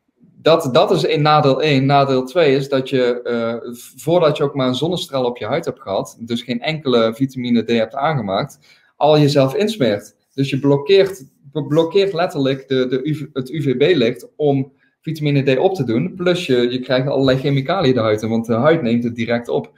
[0.41, 1.85] Dat, dat is in nadeel 1.
[1.85, 5.65] Nadeel 2 is dat je, uh, voordat je ook maar een zonnestraal op je huid
[5.65, 8.59] hebt gehad, dus geen enkele vitamine D hebt aangemaakt,
[8.95, 10.15] al jezelf insmeert.
[10.33, 14.71] Dus je blokkeert, blokkeert letterlijk de, de UV, het UVB-licht om
[15.01, 16.13] vitamine D op te doen.
[16.15, 19.71] Plus je, je krijgt allerlei chemicaliën in, want de huid neemt het direct op.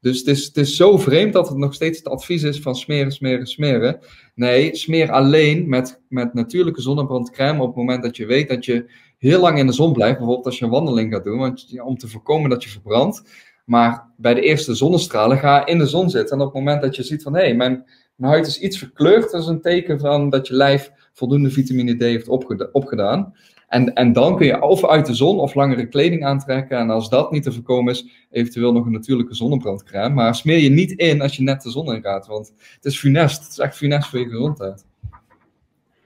[0.00, 2.76] Dus het is, het is zo vreemd dat het nog steeds het advies is van
[2.76, 3.98] smeren, smeren, smeren.
[4.34, 8.90] Nee, smeer alleen met, met natuurlijke zonnebrandcrème op het moment dat je weet dat je
[9.18, 10.16] heel lang in de zon blijft.
[10.16, 13.22] Bijvoorbeeld als je een wandeling gaat doen, want, om te voorkomen dat je verbrandt.
[13.64, 16.36] Maar bij de eerste zonnestralen ga in de zon zitten.
[16.36, 17.84] En op het moment dat je ziet van hé, hey, mijn,
[18.14, 21.96] mijn huid is iets verkleurd, dat is een teken van dat je lijf voldoende vitamine
[21.96, 22.28] D heeft
[22.72, 23.34] opgedaan.
[23.70, 26.78] En, en dan kun je of uit de zon of langere kleding aantrekken.
[26.78, 30.14] En als dat niet te voorkomen is, eventueel nog een natuurlijke zonnebrandcrème.
[30.14, 32.26] Maar smeer je niet in als je net de zon in gaat.
[32.26, 33.42] Want het is funest.
[33.42, 34.84] Het is echt funest voor je gezondheid.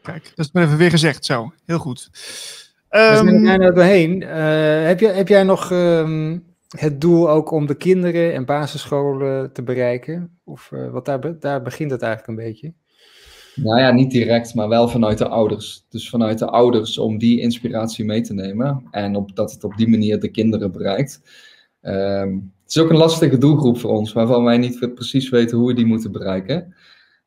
[0.03, 1.53] Kijk, dat is maar even weer gezegd zo.
[1.65, 2.11] Heel goed.
[2.91, 4.21] Um, we zijn er nou doorheen.
[4.21, 6.45] Uh, heb, jij, heb jij nog um,
[6.79, 10.39] het doel ook om de kinderen en basisscholen te bereiken?
[10.45, 12.73] Of uh, wat daar, daar begint het eigenlijk een beetje?
[13.55, 15.87] Nou ja, niet direct, maar wel vanuit de ouders.
[15.89, 18.85] Dus vanuit de ouders om die inspiratie mee te nemen.
[18.91, 21.23] En op, dat het op die manier de kinderen bereikt.
[21.83, 25.67] Um, het is ook een lastige doelgroep voor ons, waarvan wij niet precies weten hoe
[25.67, 26.75] we die moeten bereiken.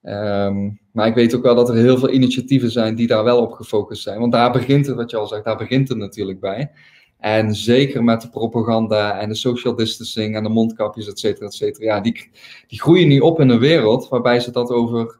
[0.03, 3.41] Um, maar ik weet ook wel dat er heel veel initiatieven zijn die daar wel
[3.41, 4.19] op gefocust zijn.
[4.19, 6.71] Want daar begint het, wat je al zegt, daar begint het natuurlijk bij.
[7.17, 11.53] En zeker met de propaganda en de social distancing en de mondkapjes, et cetera, et
[11.53, 11.85] cetera.
[11.85, 12.29] Ja, die,
[12.67, 15.19] die groeien nu op in een wereld waarbij ze dat over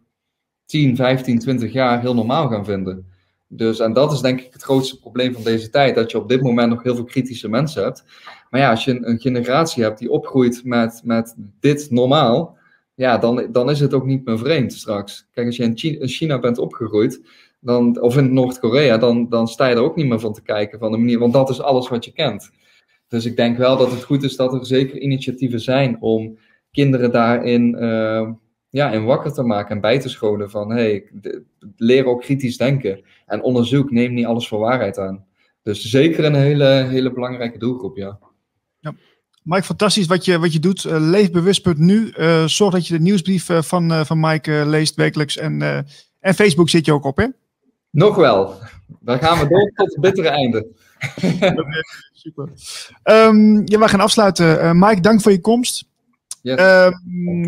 [0.68, 3.06] 10, 15, 20 jaar heel normaal gaan vinden.
[3.48, 6.30] Dus, en dat is denk ik het grootste probleem van deze tijd, dat je op
[6.30, 8.04] dit moment nog heel veel kritische mensen hebt.
[8.50, 12.58] Maar ja, als je een, generatie hebt die opgroeit met, met dit normaal,
[12.94, 15.28] ja, dan, dan is het ook niet meer vreemd straks.
[15.32, 17.22] Kijk, als je in China, in China bent opgegroeid,
[17.60, 20.80] dan, of in Noord-Korea, dan, dan sta je er ook niet meer van te kijken,
[20.80, 22.52] van de manier, want dat is alles wat je kent.
[23.08, 26.38] Dus ik denk wel dat het goed is dat er zeker initiatieven zijn om
[26.72, 28.30] kinderen daarin uh,
[28.70, 31.10] ja, en wakker te maken en bij te scholen van hey,
[31.76, 33.04] leer ook kritisch denken.
[33.26, 35.26] En onderzoek, neem niet alles voor waarheid aan.
[35.64, 38.20] Dus zeker een hele, hele belangrijke doelgroep, ja.
[38.80, 38.96] ja.
[39.44, 40.84] Mike, fantastisch wat je, wat je doet.
[40.84, 42.14] Uh, leefbewust.nu.
[42.18, 45.38] Uh, zorg dat je de nieuwsbrief uh, van, van Mike leest wekelijks.
[45.38, 45.62] En,
[46.20, 47.28] en Facebook zit je ook op, hè?
[47.90, 48.54] Nog wel.
[49.00, 50.68] Dan gaan we door tot het bittere einde.
[52.14, 52.50] Super.
[53.04, 54.80] Um, ja, we gaan afsluiten.
[54.80, 55.86] Mike, dank voor je komst.
[56.44, 56.92] Ehm,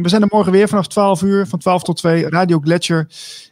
[0.02, 3.08] we zijn er morgen weer vanaf 12 uur, van 12 tot 2, Radio Gletscher.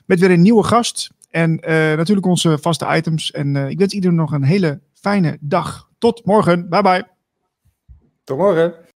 [0.06, 1.10] Met weer een nieuwe gast.
[1.30, 3.32] En uh, natuurlijk onze vaste items.
[3.32, 5.90] En uh, ik wens iedereen nog een hele fijne dag.
[5.98, 6.70] Tot morgen.
[6.70, 7.08] Bye bye.
[8.24, 8.87] Tot morgen.